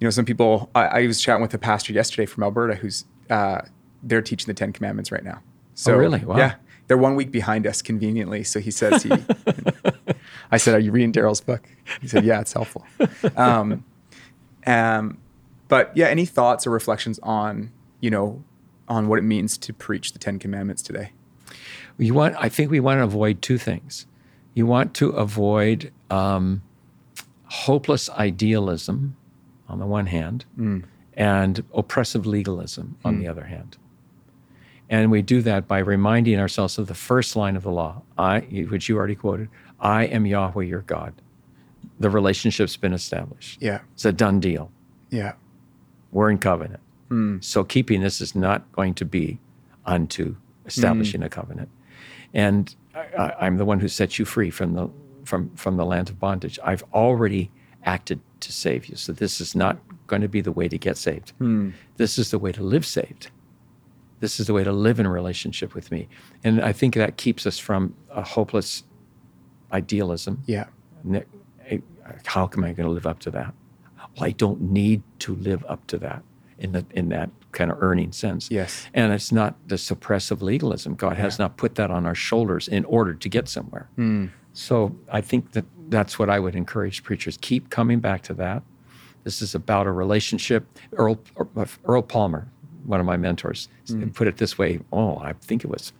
you 0.00 0.06
know, 0.06 0.10
some 0.10 0.24
people. 0.24 0.70
I, 0.74 0.86
I 1.02 1.06
was 1.06 1.20
chatting 1.20 1.42
with 1.42 1.52
a 1.54 1.58
pastor 1.58 1.92
yesterday 1.92 2.26
from 2.26 2.42
Alberta 2.42 2.74
who's 2.76 3.04
uh, 3.30 3.62
they're 4.02 4.22
teaching 4.22 4.46
the 4.46 4.54
Ten 4.54 4.72
Commandments 4.72 5.12
right 5.12 5.24
now. 5.24 5.40
So 5.74 5.94
Oh, 5.94 5.96
really? 5.98 6.24
Wow. 6.24 6.36
Yeah, 6.36 6.54
they're 6.92 6.98
one 6.98 7.14
week 7.14 7.30
behind 7.30 7.66
us 7.66 7.80
conveniently. 7.80 8.44
So 8.44 8.60
he 8.60 8.70
says 8.70 9.02
he. 9.02 9.10
I 10.50 10.58
said, 10.58 10.74
"Are 10.74 10.78
you 10.78 10.92
reading 10.92 11.10
Darrell's 11.10 11.40
book?" 11.40 11.66
He 12.02 12.06
said, 12.06 12.22
"Yeah, 12.22 12.42
it's 12.42 12.52
helpful." 12.52 12.84
Um, 13.34 13.82
um, 14.66 15.16
but 15.68 15.90
yeah, 15.96 16.08
any 16.08 16.26
thoughts 16.26 16.66
or 16.66 16.70
reflections 16.70 17.18
on 17.22 17.72
you 18.00 18.10
know 18.10 18.44
on 18.88 19.08
what 19.08 19.18
it 19.18 19.22
means 19.22 19.56
to 19.56 19.72
preach 19.72 20.12
the 20.12 20.18
Ten 20.18 20.38
Commandments 20.38 20.82
today? 20.82 21.12
You 21.96 22.12
want? 22.12 22.36
I 22.38 22.50
think 22.50 22.70
we 22.70 22.78
want 22.78 22.98
to 22.98 23.04
avoid 23.04 23.40
two 23.40 23.56
things. 23.56 24.06
You 24.52 24.66
want 24.66 24.92
to 24.96 25.08
avoid 25.12 25.90
um, 26.10 26.60
hopeless 27.46 28.10
idealism, 28.10 29.16
on 29.66 29.78
the 29.78 29.86
one 29.86 30.08
hand, 30.08 30.44
and 31.14 31.64
oppressive 31.72 32.26
legalism 32.26 32.98
on 33.02 33.18
the 33.18 33.28
other 33.28 33.44
hand. 33.44 33.78
And 34.92 35.10
we 35.10 35.22
do 35.22 35.40
that 35.40 35.66
by 35.66 35.78
reminding 35.78 36.38
ourselves 36.38 36.76
of 36.76 36.86
the 36.86 36.94
first 36.94 37.34
line 37.34 37.56
of 37.56 37.62
the 37.62 37.70
law, 37.70 38.02
I, 38.18 38.40
which 38.40 38.90
you 38.90 38.98
already 38.98 39.14
quoted, 39.14 39.48
I 39.80 40.04
am 40.04 40.26
Yahweh 40.26 40.64
your 40.64 40.82
God. 40.82 41.14
The 41.98 42.10
relationship's 42.10 42.76
been 42.76 42.92
established. 42.92 43.62
Yeah, 43.62 43.80
It's 43.94 44.04
a 44.04 44.12
done 44.12 44.38
deal. 44.38 44.70
yeah, 45.08 45.32
We're 46.10 46.30
in 46.30 46.36
covenant. 46.36 46.80
Hmm. 47.08 47.38
So 47.40 47.64
keeping 47.64 48.02
this 48.02 48.20
is 48.20 48.34
not 48.34 48.70
going 48.72 48.92
to 48.94 49.06
be 49.06 49.38
unto 49.86 50.36
establishing 50.66 51.22
hmm. 51.22 51.26
a 51.26 51.30
covenant. 51.30 51.70
And 52.34 52.74
I, 52.94 53.32
I'm 53.40 53.56
the 53.56 53.64
one 53.64 53.80
who 53.80 53.88
sets 53.88 54.18
you 54.18 54.26
free 54.26 54.50
from 54.50 54.74
the 54.74 54.90
from 55.24 55.54
from 55.56 55.78
the 55.78 55.86
land 55.86 56.10
of 56.10 56.20
bondage. 56.20 56.58
I've 56.62 56.84
already 56.92 57.50
acted 57.84 58.20
to 58.40 58.52
save 58.52 58.86
you. 58.86 58.96
So 58.96 59.12
this 59.12 59.40
is 59.40 59.54
not 59.54 59.78
going 60.06 60.22
to 60.22 60.28
be 60.28 60.42
the 60.42 60.52
way 60.52 60.68
to 60.68 60.76
get 60.76 60.98
saved. 60.98 61.30
Hmm. 61.38 61.70
This 61.96 62.18
is 62.18 62.30
the 62.30 62.38
way 62.38 62.52
to 62.52 62.62
live 62.62 62.84
saved. 62.84 63.30
This 64.22 64.38
is 64.38 64.46
the 64.46 64.52
way 64.52 64.62
to 64.62 64.70
live 64.70 65.00
in 65.00 65.08
relationship 65.08 65.74
with 65.74 65.90
me. 65.90 66.08
And 66.44 66.62
I 66.62 66.72
think 66.72 66.94
that 66.94 67.16
keeps 67.16 67.44
us 67.44 67.58
from 67.58 67.96
a 68.08 68.22
hopeless 68.22 68.84
idealism. 69.72 70.44
yeah. 70.46 70.66
How 72.26 72.48
am 72.56 72.62
I 72.62 72.72
going 72.72 72.86
to 72.86 72.92
live 72.92 73.06
up 73.06 73.18
to 73.20 73.32
that? 73.32 73.52
Well, 73.96 74.24
I 74.24 74.30
don't 74.30 74.60
need 74.60 75.02
to 75.20 75.34
live 75.34 75.64
up 75.68 75.84
to 75.88 75.98
that 75.98 76.22
in 76.58 76.70
the 76.70 76.86
in 76.92 77.08
that 77.08 77.30
kind 77.50 77.72
of 77.72 77.82
earning 77.82 78.12
sense. 78.12 78.48
Yes. 78.48 78.86
And 78.94 79.12
it's 79.12 79.32
not 79.32 79.56
the 79.66 79.74
suppressive 79.74 80.40
legalism. 80.40 80.94
God 80.94 81.16
has 81.16 81.40
not 81.40 81.56
put 81.56 81.74
that 81.74 81.90
on 81.90 82.06
our 82.06 82.14
shoulders 82.14 82.68
in 82.68 82.84
order 82.84 83.14
to 83.14 83.28
get 83.28 83.48
somewhere. 83.48 83.88
Hmm. 83.96 84.26
So 84.52 84.94
I 85.10 85.20
think 85.20 85.52
that 85.52 85.64
that's 85.88 86.16
what 86.18 86.30
I 86.30 86.38
would 86.38 86.54
encourage 86.54 87.02
preachers. 87.02 87.38
Keep 87.40 87.70
coming 87.70 87.98
back 87.98 88.22
to 88.22 88.34
that. 88.34 88.62
This 89.24 89.42
is 89.42 89.54
about 89.54 89.88
a 89.88 89.92
relationship. 89.92 90.66
Earl, 90.92 91.18
Earl 91.84 92.02
Palmer, 92.02 92.46
one 92.84 93.00
of 93.00 93.06
my 93.06 93.16
mentors, 93.16 93.68
mm. 93.86 94.14
put 94.14 94.28
it 94.28 94.36
this 94.38 94.58
way. 94.58 94.80
Oh, 94.92 95.18
I 95.18 95.32
think 95.34 95.64
it 95.64 95.68
was, 95.68 95.92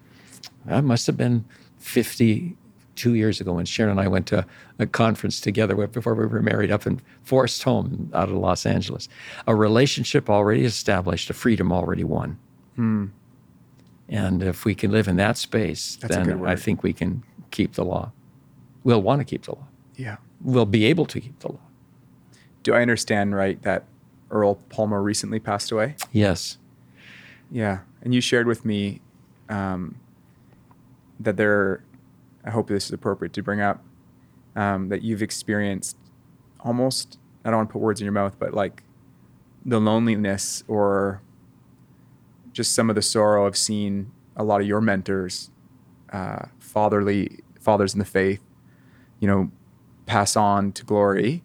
that 0.66 0.85
must 0.85 1.07
have 1.07 1.16
been 1.16 1.45
52 1.78 3.14
years 3.14 3.41
ago 3.41 3.55
when 3.55 3.64
Sharon 3.64 3.93
and 3.93 4.01
I 4.01 4.09
went 4.09 4.26
to 4.28 4.47
a 4.78 4.87
conference 4.87 5.41
together 5.41 5.87
before 5.87 6.14
we 6.14 6.26
were 6.26 6.43
married 6.43 6.70
up 6.70 6.87
in 6.87 7.01
Forest 7.22 7.62
Home 7.64 8.11
out 8.14 8.28
of 8.28 8.35
Los 8.35 8.66
Angeles. 8.66 9.09
A 9.47 9.55
relationship 9.55 10.30
already 10.30 10.64
established, 10.64 11.30
a 11.30 11.35
freedom 11.35 11.72
already 11.72 12.05
won. 12.05 12.39
Hmm. 12.76 13.07
And 14.09 14.43
if 14.43 14.64
we 14.64 14.74
can 14.74 14.91
live 14.91 15.09
in 15.09 15.16
that 15.16 15.39
space, 15.39 15.97
That's 15.97 16.14
then 16.14 16.45
I 16.47 16.57
think 16.57 16.83
we 16.83 16.93
can 16.93 17.22
keep 17.51 17.74
the 17.74 17.85
law. 17.85 18.12
We'll 18.85 19.03
want 19.03 19.20
to 19.20 19.24
keep 19.24 19.45
the 19.45 19.53
law. 19.53 19.66
Yeah. 19.97 20.16
We'll 20.43 20.66
be 20.66 20.85
able 20.87 21.07
to 21.07 21.20
keep 21.20 21.39
the 21.39 21.53
law. 21.53 21.61
Do 22.62 22.74
I 22.74 22.83
understand 22.83 23.35
right 23.35 23.61
that 23.62 23.85
Earl 24.30 24.57
Palmer 24.68 25.03
recently 25.03 25.41
passed 25.41 25.70
away? 25.70 25.97
Yes. 26.11 26.59
Yeah, 27.53 27.80
and 28.00 28.14
you 28.14 28.22
shared 28.22 28.46
with 28.46 28.64
me 28.64 29.03
um, 29.50 30.00
that 31.20 31.36
there. 31.36 31.84
I 32.44 32.50
hope 32.50 32.66
this 32.66 32.86
is 32.86 32.92
appropriate 32.92 33.34
to 33.34 33.42
bring 33.42 33.61
up 33.61 33.84
um, 34.57 34.88
that 34.88 35.03
you've 35.03 35.22
experienced 35.22 35.96
almost. 36.61 37.18
I 37.44 37.50
don't 37.50 37.59
want 37.59 37.68
to 37.68 37.72
put 37.74 37.82
words 37.82 38.00
in 38.00 38.05
your 38.07 38.12
mouth, 38.12 38.36
but 38.38 38.55
like 38.55 38.82
the 39.64 39.78
loneliness 39.78 40.64
or 40.66 41.20
just 42.53 42.74
some 42.74 42.88
of 42.88 42.96
the 42.96 43.03
sorrow 43.03 43.46
of 43.46 43.57
seeing 43.57 44.11
a 44.34 44.42
lot 44.42 44.61
of 44.61 44.66
your 44.66 44.80
mentors, 44.80 45.50
uh, 46.11 46.46
fatherly 46.59 47.40
fathers 47.61 47.92
in 47.92 47.98
the 47.98 48.05
faith, 48.05 48.40
you 49.20 49.28
know, 49.28 49.50
pass 50.07 50.36
on 50.36 50.72
to 50.72 50.84
glory, 50.84 51.42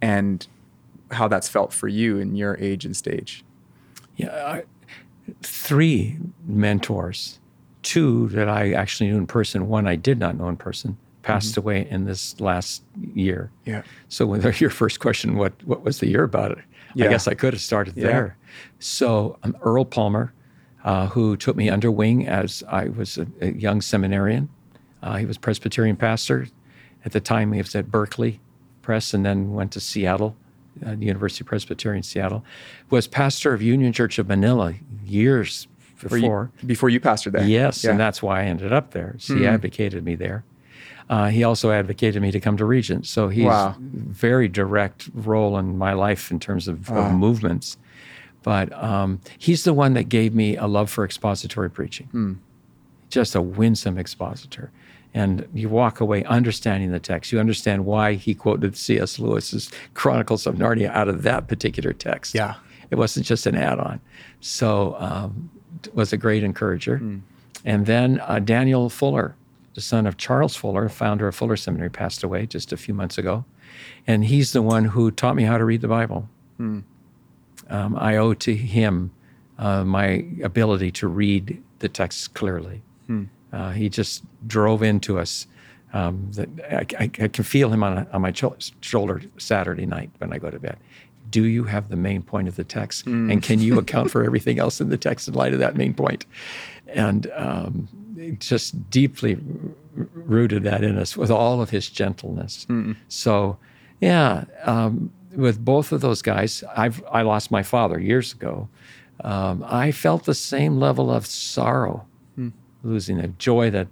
and 0.00 0.46
how 1.10 1.28
that's 1.28 1.48
felt 1.48 1.72
for 1.72 1.88
you 1.88 2.18
in 2.18 2.36
your 2.36 2.56
age 2.58 2.84
and 2.84 2.96
stage. 2.96 3.44
Yeah. 4.16 4.46
I, 4.46 4.62
three 5.42 6.18
mentors, 6.46 7.38
two 7.82 8.28
that 8.28 8.48
I 8.48 8.72
actually 8.72 9.10
knew 9.10 9.18
in 9.18 9.26
person, 9.26 9.68
one 9.68 9.86
I 9.86 9.96
did 9.96 10.18
not 10.18 10.36
know 10.36 10.48
in 10.48 10.56
person, 10.56 10.96
passed 11.22 11.56
away 11.56 11.86
in 11.88 12.04
this 12.04 12.40
last 12.40 12.82
year. 13.14 13.50
Yeah. 13.64 13.82
So 14.08 14.26
when 14.26 14.40
your 14.58 14.70
first 14.70 15.00
question, 15.00 15.36
what 15.36 15.52
what 15.64 15.82
was 15.84 15.98
the 16.00 16.08
year 16.08 16.24
about 16.24 16.52
it? 16.52 16.58
Yeah. 16.94 17.06
I 17.06 17.08
guess 17.08 17.26
I 17.28 17.34
could 17.34 17.54
have 17.54 17.62
started 17.62 17.96
Yeah. 17.96 18.06
there. 18.06 18.36
So 18.78 19.38
um, 19.42 19.56
Earl 19.62 19.84
Palmer, 19.84 20.32
uh, 20.84 21.06
who 21.08 21.36
took 21.36 21.56
me 21.56 21.70
under 21.70 21.90
wing 21.90 22.26
as 22.26 22.62
I 22.68 22.88
was 22.88 23.18
a, 23.18 23.26
a 23.40 23.52
young 23.52 23.80
seminarian, 23.80 24.48
uh, 25.02 25.16
he 25.16 25.26
was 25.26 25.38
Presbyterian 25.38 25.96
pastor. 25.96 26.48
At 27.04 27.12
the 27.12 27.20
time, 27.20 27.52
he 27.52 27.60
was 27.62 27.74
at 27.74 27.90
Berkeley 27.90 28.40
Press, 28.82 29.14
and 29.14 29.24
then 29.24 29.52
went 29.54 29.72
to 29.72 29.80
Seattle, 29.80 30.36
uh, 30.84 30.94
the 30.94 31.06
University 31.06 31.44
Presbyterian 31.44 32.02
Seattle. 32.02 32.44
Was 32.90 33.06
pastor 33.06 33.52
of 33.54 33.62
Union 33.62 33.92
Church 33.92 34.18
of 34.18 34.28
Manila 34.28 34.74
years 35.04 35.68
Were 36.08 36.16
you- 36.16 36.22
before. 36.22 36.50
before 36.66 36.88
you 36.90 37.00
pastored 37.00 37.32
there. 37.32 37.44
Yes, 37.46 37.84
Yeah. 37.84 37.90
and 37.92 38.00
that's 38.00 38.22
why 38.22 38.40
I 38.42 38.44
ended 38.44 38.72
up 38.72 38.90
there. 38.92 39.14
So 39.18 39.36
he 39.36 39.46
advocated 39.46 40.04
me 40.04 40.14
there. 40.14 40.44
Uh, 41.10 41.28
he 41.28 41.44
also 41.44 41.70
advocated 41.72 42.22
me 42.22 42.30
to 42.30 42.40
come 42.40 42.56
to 42.56 42.64
Regent. 42.64 43.06
So 43.06 43.28
he's 43.28 43.44
Wow. 43.44 43.76
very 43.78 44.48
direct 44.48 45.10
role 45.14 45.58
in 45.58 45.76
my 45.76 45.92
life 45.92 46.30
in 46.30 46.40
terms 46.40 46.68
of, 46.68 46.88
of 46.90 47.12
movements. 47.12 47.76
But 48.42 48.72
um, 48.82 49.20
he's 49.38 49.64
the 49.64 49.74
one 49.74 49.94
that 49.94 50.08
gave 50.08 50.34
me 50.34 50.56
a 50.56 50.66
love 50.66 50.90
for 50.90 51.04
expository 51.04 51.70
preaching. 51.70 52.06
Hmm. 52.08 52.32
Just 53.12 53.34
a 53.34 53.42
winsome 53.42 53.98
expositor. 53.98 54.70
And 55.12 55.46
you 55.52 55.68
walk 55.68 56.00
away 56.00 56.24
understanding 56.24 56.90
the 56.90 56.98
text. 56.98 57.30
You 57.30 57.38
understand 57.38 57.84
why 57.84 58.14
he 58.14 58.34
quoted 58.34 58.74
C.S. 58.74 59.18
Lewis's 59.18 59.70
Chronicles 59.92 60.46
of 60.46 60.54
Narnia 60.54 60.88
out 60.88 61.08
of 61.08 61.22
that 61.22 61.46
particular 61.46 61.92
text. 61.92 62.34
Yeah. 62.34 62.54
It 62.90 62.96
wasn't 62.96 63.26
just 63.26 63.44
an 63.46 63.54
add-on. 63.54 64.00
So 64.40 64.96
um, 64.98 65.50
was 65.92 66.14
a 66.14 66.16
great 66.16 66.42
encourager. 66.42 66.96
And 67.64 67.84
then 67.86 68.20
uh, 68.20 68.38
Daniel 68.38 68.88
Fuller, 68.88 69.36
the 69.74 69.82
son 69.82 70.06
of 70.06 70.16
Charles 70.16 70.56
Fuller, 70.56 70.88
founder 70.88 71.28
of 71.28 71.34
Fuller 71.34 71.56
Seminary, 71.56 71.90
passed 71.90 72.22
away 72.22 72.46
just 72.46 72.72
a 72.72 72.78
few 72.78 72.94
months 72.94 73.18
ago. 73.18 73.44
And 74.06 74.24
he's 74.24 74.52
the 74.52 74.62
one 74.62 74.86
who 74.86 75.10
taught 75.10 75.36
me 75.36 75.42
how 75.44 75.58
to 75.58 75.64
read 75.66 75.82
the 75.82 75.88
Bible. 75.88 76.28
Um, 77.68 77.96
I 77.96 78.16
owe 78.16 78.32
to 78.34 78.54
him 78.54 79.12
uh, 79.58 79.84
my 79.84 80.24
ability 80.42 80.90
to 80.92 81.06
read 81.06 81.62
the 81.80 81.88
text 81.90 82.32
clearly. 82.34 82.80
Uh, 83.52 83.70
he 83.72 83.88
just 83.88 84.24
drove 84.46 84.82
into 84.82 85.18
us. 85.18 85.46
Um, 85.94 86.30
that 86.32 86.48
I, 86.70 87.02
I, 87.04 87.10
I 87.24 87.28
can 87.28 87.44
feel 87.44 87.70
him 87.70 87.82
on, 87.82 88.06
on 88.12 88.22
my 88.22 88.32
shoulder 88.80 89.20
Saturday 89.36 89.84
night 89.84 90.10
when 90.18 90.32
I 90.32 90.38
go 90.38 90.48
to 90.50 90.58
bed. 90.58 90.78
Do 91.30 91.44
you 91.44 91.64
have 91.64 91.90
the 91.90 91.96
main 91.96 92.22
point 92.22 92.48
of 92.48 92.56
the 92.56 92.64
text? 92.64 93.06
And 93.06 93.42
can 93.42 93.60
you 93.60 93.78
account 93.78 94.10
for 94.10 94.24
everything 94.28 94.58
else 94.58 94.80
in 94.80 94.88
the 94.88 94.96
text 94.96 95.28
in 95.28 95.34
light 95.34 95.52
of 95.52 95.58
that 95.58 95.76
main 95.76 95.92
point? 95.92 96.24
And 96.88 97.30
um, 97.34 97.88
just 98.40 98.88
deeply 98.90 99.34
r- 99.34 100.06
rooted 100.14 100.62
that 100.64 100.82
in 100.82 100.96
us 100.96 101.14
with 101.16 101.30
all 101.30 101.60
of 101.60 101.68
his 101.70 101.90
gentleness. 101.90 102.66
So, 103.08 103.58
yeah, 104.00 104.44
um, 104.64 105.10
with 105.36 105.62
both 105.62 105.92
of 105.92 106.00
those 106.00 106.22
guys, 106.22 106.64
I've 106.74 107.02
I 107.10 107.20
lost 107.22 107.50
my 107.50 107.62
father 107.62 107.98
years 108.00 108.32
ago. 108.32 108.68
Um, 109.24 109.62
I 109.66 109.92
felt 109.92 110.24
the 110.24 110.34
same 110.34 110.78
level 110.80 111.10
of 111.10 111.26
sorrow, 111.26 112.06
losing 112.82 113.18
a 113.18 113.28
joy 113.28 113.70
that 113.70 113.88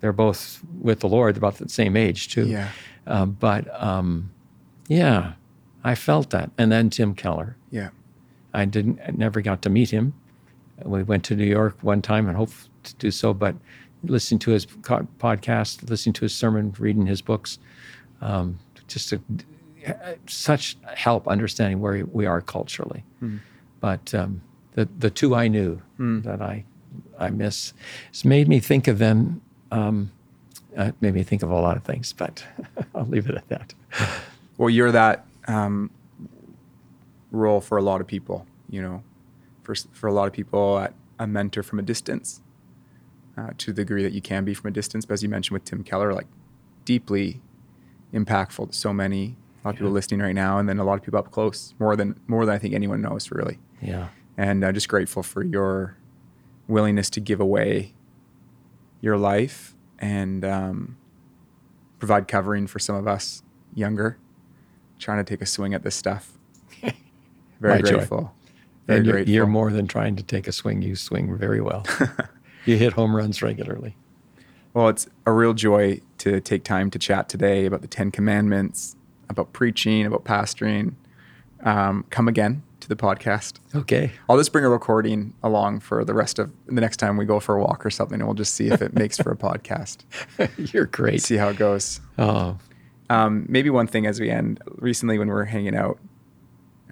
they're 0.00 0.12
both 0.12 0.62
with 0.80 1.00
the 1.00 1.08
Lord, 1.08 1.36
about 1.36 1.56
the 1.56 1.68
same 1.68 1.96
age 1.96 2.28
too. 2.28 2.46
Yeah. 2.46 2.70
Uh, 3.06 3.26
but 3.26 3.68
um, 3.82 4.30
yeah, 4.88 5.32
I 5.82 5.94
felt 5.94 6.30
that. 6.30 6.50
And 6.58 6.70
then 6.70 6.90
Tim 6.90 7.14
Keller. 7.14 7.56
Yeah. 7.70 7.90
I 8.52 8.64
didn't, 8.66 9.00
I 9.06 9.10
never 9.10 9.40
got 9.40 9.62
to 9.62 9.70
meet 9.70 9.90
him. 9.90 10.14
We 10.84 11.02
went 11.02 11.24
to 11.24 11.36
New 11.36 11.44
York 11.44 11.76
one 11.82 12.02
time 12.02 12.28
and 12.28 12.36
hope 12.36 12.50
to 12.82 12.94
do 12.96 13.10
so, 13.10 13.32
but 13.32 13.54
listening 14.04 14.38
to 14.40 14.50
his 14.50 14.66
co- 14.82 15.08
podcast, 15.18 15.88
listening 15.88 16.12
to 16.14 16.22
his 16.22 16.34
sermon, 16.34 16.74
reading 16.78 17.06
his 17.06 17.22
books, 17.22 17.58
um, 18.20 18.58
just 18.86 19.12
a, 19.12 19.20
such 20.26 20.76
help 20.94 21.28
understanding 21.28 21.80
where 21.80 22.04
we 22.06 22.26
are 22.26 22.40
culturally. 22.40 23.04
But 23.80 24.14
um, 24.14 24.42
the 24.72 24.88
the 24.98 25.10
two 25.10 25.34
I 25.34 25.48
knew 25.48 25.80
that 25.98 26.40
I 26.42 26.64
I 27.18 27.30
miss, 27.30 27.72
it's 28.10 28.24
made 28.24 28.48
me 28.48 28.60
think 28.60 28.88
of 28.88 28.98
them. 28.98 29.40
Um, 29.70 30.10
uh, 30.76 30.92
made 31.00 31.14
me 31.14 31.22
think 31.22 31.42
of 31.42 31.50
a 31.50 31.54
lot 31.60 31.76
of 31.76 31.84
things, 31.84 32.12
but 32.12 32.44
I'll 32.94 33.06
leave 33.06 33.28
it 33.28 33.36
at 33.36 33.48
that. 33.48 33.74
Well, 34.58 34.70
you're 34.70 34.90
that 34.92 35.24
um, 35.46 35.90
role 37.30 37.60
for 37.60 37.78
a 37.78 37.82
lot 37.82 38.00
of 38.00 38.06
people. 38.06 38.46
You 38.68 38.82
know, 38.82 39.02
for 39.62 39.74
for 39.92 40.08
a 40.08 40.12
lot 40.12 40.26
of 40.26 40.32
people, 40.32 40.78
at 40.78 40.94
a 41.18 41.26
mentor 41.26 41.62
from 41.62 41.78
a 41.78 41.82
distance, 41.82 42.40
uh, 43.36 43.50
to 43.58 43.72
the 43.72 43.82
degree 43.82 44.02
that 44.02 44.12
you 44.12 44.20
can 44.20 44.44
be 44.44 44.54
from 44.54 44.68
a 44.68 44.72
distance. 44.72 45.04
But 45.04 45.14
as 45.14 45.22
you 45.22 45.28
mentioned 45.28 45.54
with 45.54 45.64
Tim 45.64 45.84
Keller, 45.84 46.12
like 46.12 46.26
deeply 46.84 47.40
impactful 48.12 48.70
to 48.70 48.76
so 48.76 48.92
many. 48.92 49.36
A 49.64 49.68
lot 49.68 49.74
of 49.74 49.78
people 49.78 49.92
listening 49.92 50.20
right 50.20 50.34
now, 50.34 50.58
and 50.58 50.68
then 50.68 50.78
a 50.78 50.84
lot 50.84 50.94
of 50.94 51.02
people 51.02 51.18
up 51.18 51.30
close, 51.30 51.72
more 51.78 51.96
than 51.96 52.18
more 52.26 52.44
than 52.44 52.54
I 52.54 52.58
think 52.58 52.74
anyone 52.74 53.00
knows, 53.00 53.30
really. 53.30 53.58
Yeah. 53.80 54.08
and 54.36 54.64
I'm 54.64 54.74
just 54.74 54.88
grateful 54.88 55.22
for 55.22 55.42
your 55.42 55.96
willingness 56.68 57.10
to 57.10 57.20
give 57.20 57.40
away 57.40 57.92
your 59.00 59.16
life 59.18 59.74
and 59.98 60.44
um, 60.44 60.96
provide 61.98 62.26
covering 62.26 62.66
for 62.66 62.78
some 62.78 62.96
of 62.96 63.06
us 63.06 63.42
younger 63.74 64.18
trying 64.98 65.18
to 65.18 65.24
take 65.24 65.42
a 65.42 65.46
swing 65.46 65.74
at 65.74 65.82
this 65.82 65.94
stuff. 65.94 66.32
Very 67.60 67.74
My 67.76 67.80
joy. 67.82 67.96
grateful. 67.96 68.34
Very 68.86 68.98
and 68.98 69.06
you're, 69.06 69.14
grateful. 69.16 69.34
you're 69.34 69.46
more 69.46 69.70
than 69.70 69.86
trying 69.86 70.16
to 70.16 70.22
take 70.22 70.46
a 70.46 70.52
swing. 70.52 70.82
You 70.82 70.96
swing 70.96 71.38
very 71.38 71.60
well. 71.62 71.86
you 72.66 72.76
hit 72.76 72.92
home 72.92 73.16
runs 73.16 73.40
regularly. 73.40 73.96
Well, 74.74 74.88
it's 74.88 75.06
a 75.24 75.32
real 75.32 75.54
joy 75.54 76.00
to 76.18 76.40
take 76.40 76.64
time 76.64 76.90
to 76.90 76.98
chat 76.98 77.28
today 77.28 77.64
about 77.64 77.80
the 77.80 77.86
Ten 77.86 78.10
Commandments, 78.10 78.96
about 79.30 79.52
preaching, 79.54 80.04
about 80.04 80.24
pastoring. 80.24 80.94
Um, 81.62 82.04
come 82.10 82.28
again 82.28 82.62
to 82.84 82.88
the 82.88 82.96
podcast. 82.96 83.54
Okay. 83.74 84.12
I'll 84.28 84.36
just 84.38 84.52
bring 84.52 84.64
a 84.64 84.68
recording 84.68 85.34
along 85.42 85.80
for 85.80 86.04
the 86.04 86.14
rest 86.14 86.38
of 86.38 86.52
the 86.66 86.80
next 86.80 86.98
time 86.98 87.16
we 87.16 87.24
go 87.24 87.40
for 87.40 87.56
a 87.56 87.60
walk 87.60 87.84
or 87.84 87.90
something, 87.90 88.20
and 88.20 88.26
we'll 88.28 88.34
just 88.34 88.54
see 88.54 88.68
if 88.68 88.80
it 88.80 88.94
makes 88.94 89.16
for 89.18 89.32
a 89.32 89.36
podcast. 89.36 89.98
You're 90.72 90.86
great. 90.86 91.22
See 91.22 91.36
how 91.36 91.48
it 91.48 91.56
goes. 91.56 92.00
Oh, 92.18 92.58
Um, 93.10 93.46
maybe 93.48 93.70
one 93.70 93.86
thing 93.86 94.06
as 94.06 94.20
we 94.20 94.30
end. 94.30 94.60
Recently, 94.76 95.18
when 95.18 95.28
we 95.28 95.34
were 95.34 95.44
hanging 95.46 95.74
out, 95.76 95.98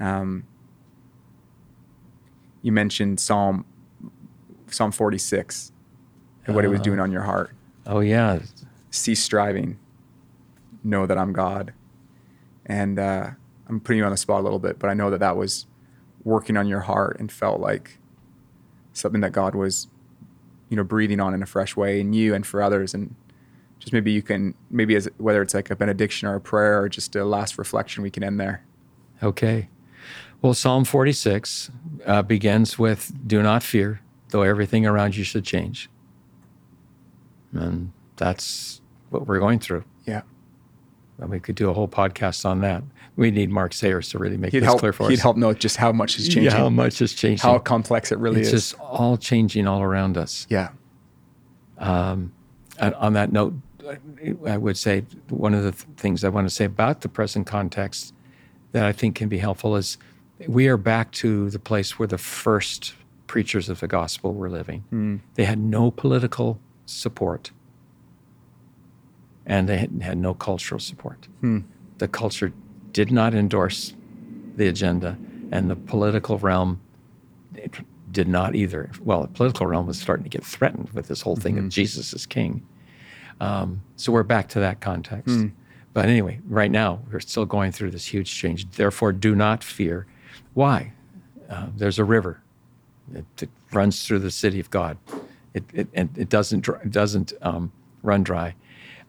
um, 0.00 0.44
you 2.62 2.72
mentioned 2.72 3.20
Psalm 3.20 3.64
Psalm 4.68 4.90
46 4.92 5.72
and 6.46 6.54
what 6.56 6.64
it 6.64 6.68
was 6.68 6.80
Uh. 6.80 6.84
doing 6.84 7.00
on 7.00 7.12
your 7.12 7.22
heart. 7.22 7.50
oh 7.86 8.00
yeah. 8.00 8.38
Cease 8.90 9.22
striving. 9.22 9.78
Know 10.84 11.06
that 11.06 11.18
I'm 11.18 11.32
God. 11.32 11.72
And 12.66 12.98
uh, 12.98 13.30
I'm 13.68 13.80
putting 13.80 13.98
you 13.98 14.04
on 14.04 14.10
the 14.12 14.16
spot 14.16 14.40
a 14.40 14.44
little 14.44 14.58
bit, 14.58 14.78
but 14.78 14.88
I 14.90 14.94
know 14.94 15.10
that 15.10 15.20
that 15.20 15.36
was 15.36 15.66
working 16.24 16.56
on 16.56 16.68
your 16.68 16.80
heart 16.80 17.18
and 17.18 17.30
felt 17.30 17.60
like 17.60 17.98
something 18.92 19.20
that 19.20 19.32
God 19.32 19.54
was, 19.54 19.88
you 20.68 20.76
know, 20.76 20.84
breathing 20.84 21.20
on 21.20 21.34
in 21.34 21.42
a 21.42 21.46
fresh 21.46 21.76
way 21.76 22.00
in 22.00 22.12
you 22.12 22.34
and 22.34 22.46
for 22.46 22.62
others. 22.62 22.94
And 22.94 23.14
just 23.78 23.92
maybe 23.92 24.12
you 24.12 24.22
can, 24.22 24.54
maybe 24.70 24.94
as 24.94 25.08
whether 25.18 25.42
it's 25.42 25.54
like 25.54 25.70
a 25.70 25.76
benediction 25.76 26.28
or 26.28 26.36
a 26.36 26.40
prayer 26.40 26.80
or 26.80 26.88
just 26.88 27.16
a 27.16 27.24
last 27.24 27.58
reflection, 27.58 28.02
we 28.02 28.10
can 28.10 28.22
end 28.22 28.38
there. 28.38 28.64
Okay. 29.22 29.68
Well, 30.40 30.54
Psalm 30.54 30.84
46 30.84 31.70
uh, 32.04 32.22
begins 32.22 32.78
with 32.78 33.12
Do 33.26 33.42
not 33.42 33.62
fear, 33.62 34.00
though 34.30 34.42
everything 34.42 34.86
around 34.86 35.16
you 35.16 35.24
should 35.24 35.44
change. 35.44 35.88
And 37.52 37.92
that's 38.16 38.80
what 39.10 39.26
we're 39.26 39.38
going 39.38 39.58
through. 39.58 39.84
Yeah. 40.06 40.22
And 41.18 41.30
we 41.30 41.38
could 41.38 41.54
do 41.54 41.70
a 41.70 41.72
whole 41.74 41.88
podcast 41.88 42.44
on 42.44 42.60
that. 42.62 42.82
We 43.16 43.30
need 43.30 43.50
Mark 43.50 43.74
Sayers 43.74 44.08
to 44.10 44.18
really 44.18 44.36
make 44.36 44.52
He'd 44.52 44.60
this 44.60 44.66
help, 44.66 44.80
clear 44.80 44.92
for 44.92 45.04
us. 45.04 45.10
he'd 45.10 45.18
help 45.20 45.36
know 45.36 45.52
just 45.52 45.76
how 45.76 45.92
much 45.92 46.18
is 46.18 46.24
changing, 46.26 46.44
Yeah, 46.44 46.56
how 46.56 46.68
much 46.70 47.00
is 47.02 47.12
changing. 47.14 47.42
how 47.48 47.58
complex 47.58 48.10
it 48.10 48.18
really 48.18 48.40
it's 48.40 48.48
is. 48.52 48.70
just 48.70 48.80
all 48.80 49.16
changing 49.16 49.66
all 49.66 49.82
around 49.82 50.16
us. 50.16 50.46
yeah. 50.50 50.70
Um, 51.78 52.32
and 52.78 52.94
on 52.94 53.12
that 53.14 53.32
note, 53.32 53.54
I 54.46 54.56
would 54.56 54.76
say 54.78 55.04
one 55.28 55.52
of 55.54 55.64
the 55.64 55.72
th- 55.72 55.84
things 55.96 56.24
I 56.24 56.28
want 56.28 56.48
to 56.48 56.54
say 56.54 56.64
about 56.64 57.00
the 57.02 57.08
present 57.08 57.46
context 57.46 58.14
that 58.72 58.84
I 58.84 58.92
think 58.92 59.16
can 59.16 59.28
be 59.28 59.38
helpful 59.38 59.76
is 59.76 59.98
we 60.46 60.68
are 60.68 60.76
back 60.76 61.10
to 61.12 61.50
the 61.50 61.58
place 61.58 61.98
where 61.98 62.06
the 62.08 62.18
first 62.18 62.94
preachers 63.26 63.68
of 63.68 63.80
the 63.80 63.88
gospel 63.88 64.32
were 64.32 64.48
living. 64.48 64.80
Hmm. 64.90 65.16
They 65.34 65.44
had 65.44 65.58
no 65.58 65.90
political 65.90 66.58
support 66.86 67.50
and 69.46 69.68
they 69.68 69.78
had, 69.78 70.16
no 70.16 70.34
cultural 70.34 70.78
support. 70.78 71.28
The 71.98 72.08
culture 72.08 72.52
did 72.92 73.10
not 73.10 73.34
endorse 73.34 73.94
the 74.56 74.68
agenda, 74.68 75.16
and 75.50 75.70
the 75.70 75.76
political 75.76 76.38
realm 76.38 76.80
did 78.10 78.28
not 78.28 78.54
either. 78.54 78.90
Well, 79.02 79.22
the 79.22 79.28
political 79.28 79.66
realm 79.66 79.86
was 79.86 79.98
starting 79.98 80.24
to 80.24 80.30
get 80.30 80.44
threatened 80.44 80.90
with 80.90 81.08
this 81.08 81.22
whole 81.22 81.36
thing 81.36 81.58
of 81.58 81.68
Jesus 81.70 82.12
as 82.12 82.26
king. 82.26 82.66
Um, 83.40 83.82
so 83.96 84.12
we're 84.12 84.22
back 84.22 84.48
to 84.50 84.60
that 84.60 84.80
context. 84.80 85.36
But 85.94 86.06
anyway, 86.06 86.40
right 86.48 86.70
now 86.70 87.00
we're 87.10 87.20
still 87.20 87.44
going 87.44 87.72
through 87.72 87.90
this 87.90 88.06
huge 88.06 88.34
change. 88.34 88.70
Therefore, 88.70 89.12
do 89.12 89.34
not 89.34 89.62
fear. 89.64 90.06
Why? 90.54 90.92
Uh, 91.50 91.66
there's 91.76 91.98
a 91.98 92.04
river 92.04 92.40
that, 93.08 93.24
that 93.38 93.50
runs 93.72 94.06
through 94.06 94.20
the 94.20 94.30
city 94.30 94.60
of 94.60 94.70
God. 94.70 94.96
It, 95.54 95.64
it, 95.74 95.88
and 95.92 96.16
it 96.16 96.28
doesn't, 96.30 96.66
it 96.66 96.90
doesn't 96.90 97.32
um, 97.42 97.72
run 98.02 98.22
dry. 98.22 98.54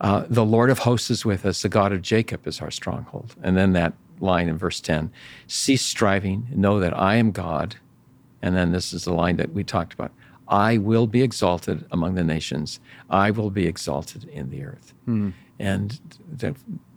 Uh, 0.04 0.26
the 0.28 0.44
Lord 0.44 0.68
of 0.68 0.80
hosts 0.80 1.10
is 1.10 1.24
with 1.24 1.46
us. 1.46 1.62
The 1.62 1.70
God 1.70 1.90
of 1.90 2.02
Jacob 2.02 2.46
is 2.46 2.60
our 2.60 2.70
stronghold. 2.70 3.34
And 3.42 3.56
then 3.56 3.72
that 3.72 3.94
line 4.20 4.50
in 4.50 4.58
verse 4.58 4.78
10 4.78 5.10
cease 5.46 5.80
striving, 5.80 6.46
know 6.54 6.78
that 6.78 6.92
I 6.96 7.14
am 7.16 7.30
God. 7.30 7.76
And 8.42 8.54
then 8.54 8.70
this 8.72 8.92
is 8.92 9.04
the 9.04 9.14
line 9.14 9.36
that 9.36 9.54
we 9.54 9.64
talked 9.64 9.94
about 9.94 10.12
I 10.46 10.76
will 10.76 11.06
be 11.06 11.22
exalted 11.22 11.86
among 11.90 12.16
the 12.16 12.22
nations, 12.22 12.80
I 13.08 13.30
will 13.30 13.48
be 13.48 13.66
exalted 13.66 14.24
in 14.24 14.50
the 14.50 14.62
earth. 14.64 14.92
And 15.58 15.98
the, 16.30 16.54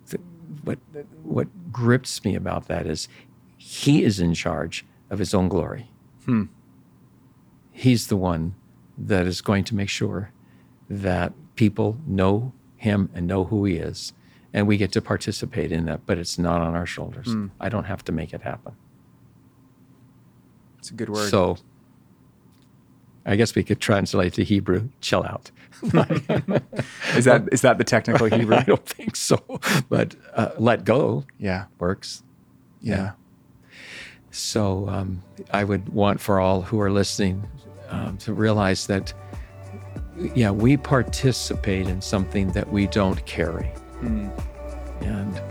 the, 0.08 0.20
what, 0.66 0.80
what 1.24 1.48
grips 1.72 2.26
me 2.26 2.36
about 2.36 2.68
that 2.68 2.86
is 2.86 3.08
he 3.56 4.04
is 4.04 4.20
in 4.20 4.34
charge 4.34 4.86
of 5.10 5.20
his 5.20 5.34
own 5.34 5.48
glory. 5.48 5.90
He's 7.72 8.08
the 8.08 8.18
one 8.18 8.56
that 8.98 9.26
is 9.26 9.40
going 9.40 9.64
to 9.64 9.76
make 9.76 9.88
sure 9.88 10.32
that 10.90 11.32
people 11.56 11.98
know 12.06 12.52
him 12.88 13.10
and 13.14 13.28
know 13.28 13.44
who 13.46 13.66
he 13.66 13.76
is. 13.76 14.14
And 14.54 14.66
we 14.68 14.78
get 14.78 14.92
to 14.94 15.02
participate 15.02 15.72
in 15.72 15.86
that, 15.86 16.06
but 16.06 16.18
it's 16.18 16.38
not 16.40 16.62
on 16.62 16.74
our 16.76 16.86
shoulders. 16.86 17.28
I 17.60 17.70
don't 17.70 17.84
have 17.84 18.04
to 18.06 18.12
make 18.12 18.34
it 18.34 18.42
happen. 18.42 18.76
It's 20.80 20.90
a 20.90 20.94
good 20.94 21.10
word. 21.10 21.30
So 21.30 21.58
I 23.26 23.36
guess 23.36 23.54
we 23.56 23.64
could 23.64 23.80
translate 23.82 24.34
to 24.36 24.44
Hebrew, 24.44 24.90
chill 25.02 25.24
out. 25.24 25.52
is 27.16 27.26
that 27.26 27.48
is 27.52 27.62
that 27.62 27.78
the 27.78 27.84
technical 27.84 28.28
Hebrew? 28.38 28.56
I 28.56 28.64
don't 28.64 28.86
think 28.86 29.16
so, 29.16 29.38
but 29.90 30.16
uh, 30.34 30.50
let 30.58 30.86
go 30.86 31.26
Yeah. 31.38 31.66
works. 31.78 32.24
Yeah. 32.82 33.12
So 34.32 34.88
um, 34.88 35.24
I 35.52 35.64
would 35.64 35.90
want 35.90 36.22
for 36.22 36.40
all 36.40 36.62
who 36.62 36.80
are 36.80 36.92
listening 36.92 37.44
um, 37.90 38.18
to 38.20 38.34
realize 38.34 38.88
that, 38.88 39.14
yeah, 40.36 40.52
we 40.52 40.78
participate 40.78 41.88
in 41.88 42.02
something 42.02 42.52
that 42.52 42.72
we 42.72 42.88
don't 42.88 43.24
carry. 43.26 43.72
And 45.02 45.42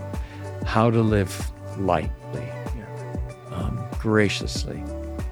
how 0.65 0.91
to 0.91 1.01
live 1.01 1.51
lightly, 1.79 2.49
um, 3.53 3.83
graciously, 3.99 4.83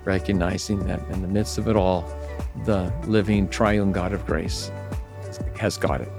recognizing 0.05 0.87
that 0.87 1.01
in 1.11 1.23
the 1.23 1.29
midst 1.29 1.59
of 1.59 1.69
it 1.69 1.77
all, 1.77 2.03
the 2.65 2.93
living 3.07 3.49
triune 3.49 3.93
God 3.93 4.13
of 4.13 4.25
grace 4.27 4.71
has 5.57 5.77
got 5.77 6.01
it 6.01 6.13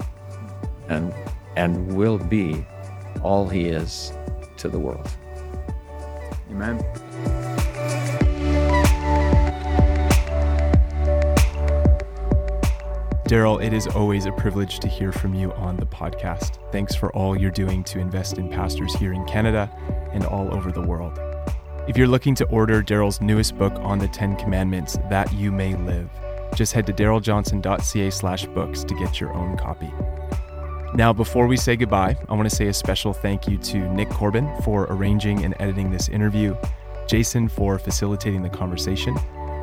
and, 0.88 1.12
and 1.56 1.96
will 1.96 2.18
be 2.18 2.66
all 3.22 3.48
he 3.48 3.66
is 3.66 4.12
to 4.58 4.68
the 4.68 4.78
world. 4.78 5.08
Amen. 6.50 6.84
Darrell, 13.26 13.58
it 13.58 13.72
is 13.72 13.88
always 13.88 14.26
a 14.26 14.32
privilege 14.32 14.78
to 14.78 14.86
hear 14.86 15.10
from 15.10 15.34
you 15.34 15.52
on 15.54 15.76
the 15.76 15.86
podcast. 15.86 16.60
Thanks 16.70 16.94
for 16.94 17.12
all 17.12 17.36
you're 17.36 17.50
doing 17.50 17.82
to 17.84 17.98
invest 17.98 18.38
in 18.38 18.48
pastors 18.48 18.94
here 18.94 19.12
in 19.12 19.24
Canada 19.24 19.68
and 20.12 20.24
all 20.24 20.54
over 20.54 20.70
the 20.70 20.80
world. 20.80 21.18
If 21.88 21.96
you're 21.96 22.06
looking 22.06 22.36
to 22.36 22.44
order 22.46 22.82
Darrell's 22.82 23.20
newest 23.20 23.58
book 23.58 23.72
on 23.80 23.98
the 23.98 24.06
Ten 24.06 24.36
Commandments, 24.36 24.96
That 25.10 25.32
You 25.32 25.50
May 25.50 25.74
Live, 25.74 26.08
just 26.54 26.72
head 26.72 26.86
to 26.86 26.92
daryljohnson.ca 26.92 28.10
slash 28.10 28.46
books 28.46 28.84
to 28.84 28.94
get 28.94 29.20
your 29.20 29.32
own 29.34 29.56
copy. 29.56 29.92
Now, 30.94 31.12
before 31.12 31.48
we 31.48 31.56
say 31.56 31.74
goodbye, 31.74 32.16
I 32.28 32.34
want 32.34 32.48
to 32.48 32.54
say 32.54 32.68
a 32.68 32.72
special 32.72 33.12
thank 33.12 33.48
you 33.48 33.58
to 33.58 33.92
Nick 33.92 34.08
Corbin 34.08 34.48
for 34.62 34.84
arranging 34.84 35.44
and 35.44 35.52
editing 35.58 35.90
this 35.90 36.08
interview, 36.08 36.56
Jason 37.08 37.48
for 37.48 37.76
facilitating 37.80 38.42
the 38.42 38.48
conversation, 38.50 39.16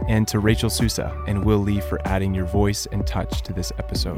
and 0.07 0.27
to 0.27 0.39
Rachel 0.39 0.69
Sousa 0.69 1.15
and 1.27 1.43
Will 1.43 1.59
Lee 1.59 1.79
for 1.79 2.05
adding 2.07 2.33
your 2.33 2.45
voice 2.45 2.85
and 2.91 3.05
touch 3.05 3.41
to 3.43 3.53
this 3.53 3.71
episode. 3.77 4.17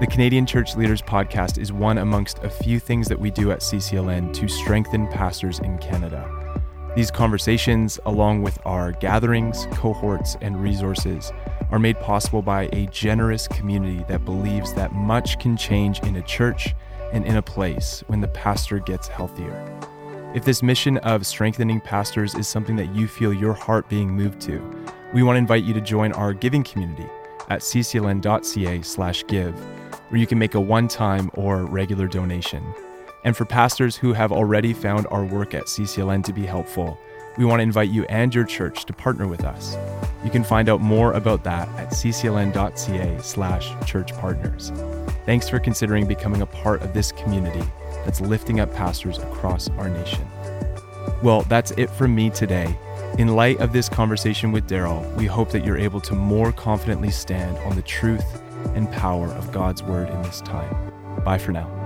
The 0.00 0.08
Canadian 0.10 0.44
Church 0.44 0.76
Leaders 0.76 1.02
Podcast 1.02 1.58
is 1.58 1.72
one 1.72 1.98
amongst 1.98 2.38
a 2.38 2.50
few 2.50 2.80
things 2.80 3.06
that 3.08 3.18
we 3.18 3.30
do 3.30 3.52
at 3.52 3.60
CCLN 3.60 4.34
to 4.34 4.48
strengthen 4.48 5.06
pastors 5.08 5.60
in 5.60 5.78
Canada. 5.78 6.28
These 6.96 7.10
conversations, 7.10 7.98
along 8.06 8.42
with 8.42 8.58
our 8.64 8.92
gatherings, 8.92 9.66
cohorts, 9.72 10.36
and 10.40 10.60
resources, 10.60 11.32
are 11.70 11.78
made 11.78 11.98
possible 12.00 12.42
by 12.42 12.68
a 12.72 12.86
generous 12.86 13.48
community 13.48 14.04
that 14.08 14.24
believes 14.24 14.74
that 14.74 14.92
much 14.92 15.38
can 15.38 15.56
change 15.56 16.00
in 16.00 16.16
a 16.16 16.22
church 16.22 16.74
and 17.12 17.24
in 17.24 17.36
a 17.36 17.42
place 17.42 18.04
when 18.08 18.20
the 18.20 18.28
pastor 18.28 18.78
gets 18.78 19.08
healthier. 19.08 19.90
If 20.34 20.44
this 20.44 20.62
mission 20.62 20.98
of 20.98 21.24
strengthening 21.24 21.80
pastors 21.80 22.34
is 22.34 22.48
something 22.48 22.74
that 22.76 22.92
you 22.94 23.06
feel 23.06 23.32
your 23.32 23.54
heart 23.54 23.88
being 23.88 24.10
moved 24.10 24.40
to, 24.42 24.84
we 25.14 25.22
want 25.22 25.36
to 25.36 25.38
invite 25.38 25.62
you 25.62 25.72
to 25.72 25.80
join 25.80 26.12
our 26.12 26.34
giving 26.34 26.64
community 26.64 27.08
at 27.48 27.60
ccln.ca/slash 27.60 29.24
give, 29.28 29.54
where 30.08 30.20
you 30.20 30.26
can 30.26 30.38
make 30.38 30.54
a 30.54 30.60
one-time 30.60 31.30
or 31.34 31.64
regular 31.64 32.08
donation. 32.08 32.62
And 33.24 33.36
for 33.36 33.44
pastors 33.44 33.96
who 33.96 34.12
have 34.12 34.32
already 34.32 34.72
found 34.72 35.06
our 35.10 35.24
work 35.24 35.54
at 35.54 35.64
CCLN 35.64 36.24
to 36.24 36.32
be 36.32 36.44
helpful, 36.44 36.98
we 37.38 37.44
want 37.44 37.60
to 37.60 37.62
invite 37.62 37.90
you 37.90 38.04
and 38.06 38.34
your 38.34 38.44
church 38.44 38.84
to 38.86 38.92
partner 38.92 39.26
with 39.26 39.44
us. 39.44 39.76
You 40.24 40.30
can 40.30 40.44
find 40.44 40.68
out 40.68 40.80
more 40.80 41.12
about 41.12 41.44
that 41.44 41.68
at 41.78 41.90
ccln.ca 41.90 43.18
slash 43.20 43.68
churchpartners. 43.84 44.76
Thanks 45.24 45.48
for 45.48 45.58
considering 45.58 46.06
becoming 46.06 46.42
a 46.42 46.46
part 46.46 46.82
of 46.82 46.92
this 46.92 47.12
community 47.12 47.62
that's 48.04 48.20
lifting 48.20 48.60
up 48.60 48.72
pastors 48.74 49.18
across 49.18 49.70
our 49.70 49.88
nation. 49.88 50.26
Well, 51.22 51.42
that's 51.42 51.70
it 51.72 51.88
from 51.90 52.14
me 52.14 52.30
today. 52.30 52.76
In 53.16 53.28
light 53.28 53.60
of 53.60 53.72
this 53.72 53.88
conversation 53.88 54.50
with 54.50 54.66
Darrell, 54.66 55.08
we 55.16 55.26
hope 55.26 55.52
that 55.52 55.64
you're 55.64 55.78
able 55.78 56.00
to 56.00 56.16
more 56.16 56.50
confidently 56.50 57.10
stand 57.10 57.56
on 57.58 57.76
the 57.76 57.82
truth 57.82 58.42
and 58.74 58.90
power 58.90 59.28
of 59.28 59.52
God's 59.52 59.84
word 59.84 60.08
in 60.08 60.20
this 60.22 60.40
time. 60.40 60.92
Bye 61.24 61.38
for 61.38 61.52
now. 61.52 61.83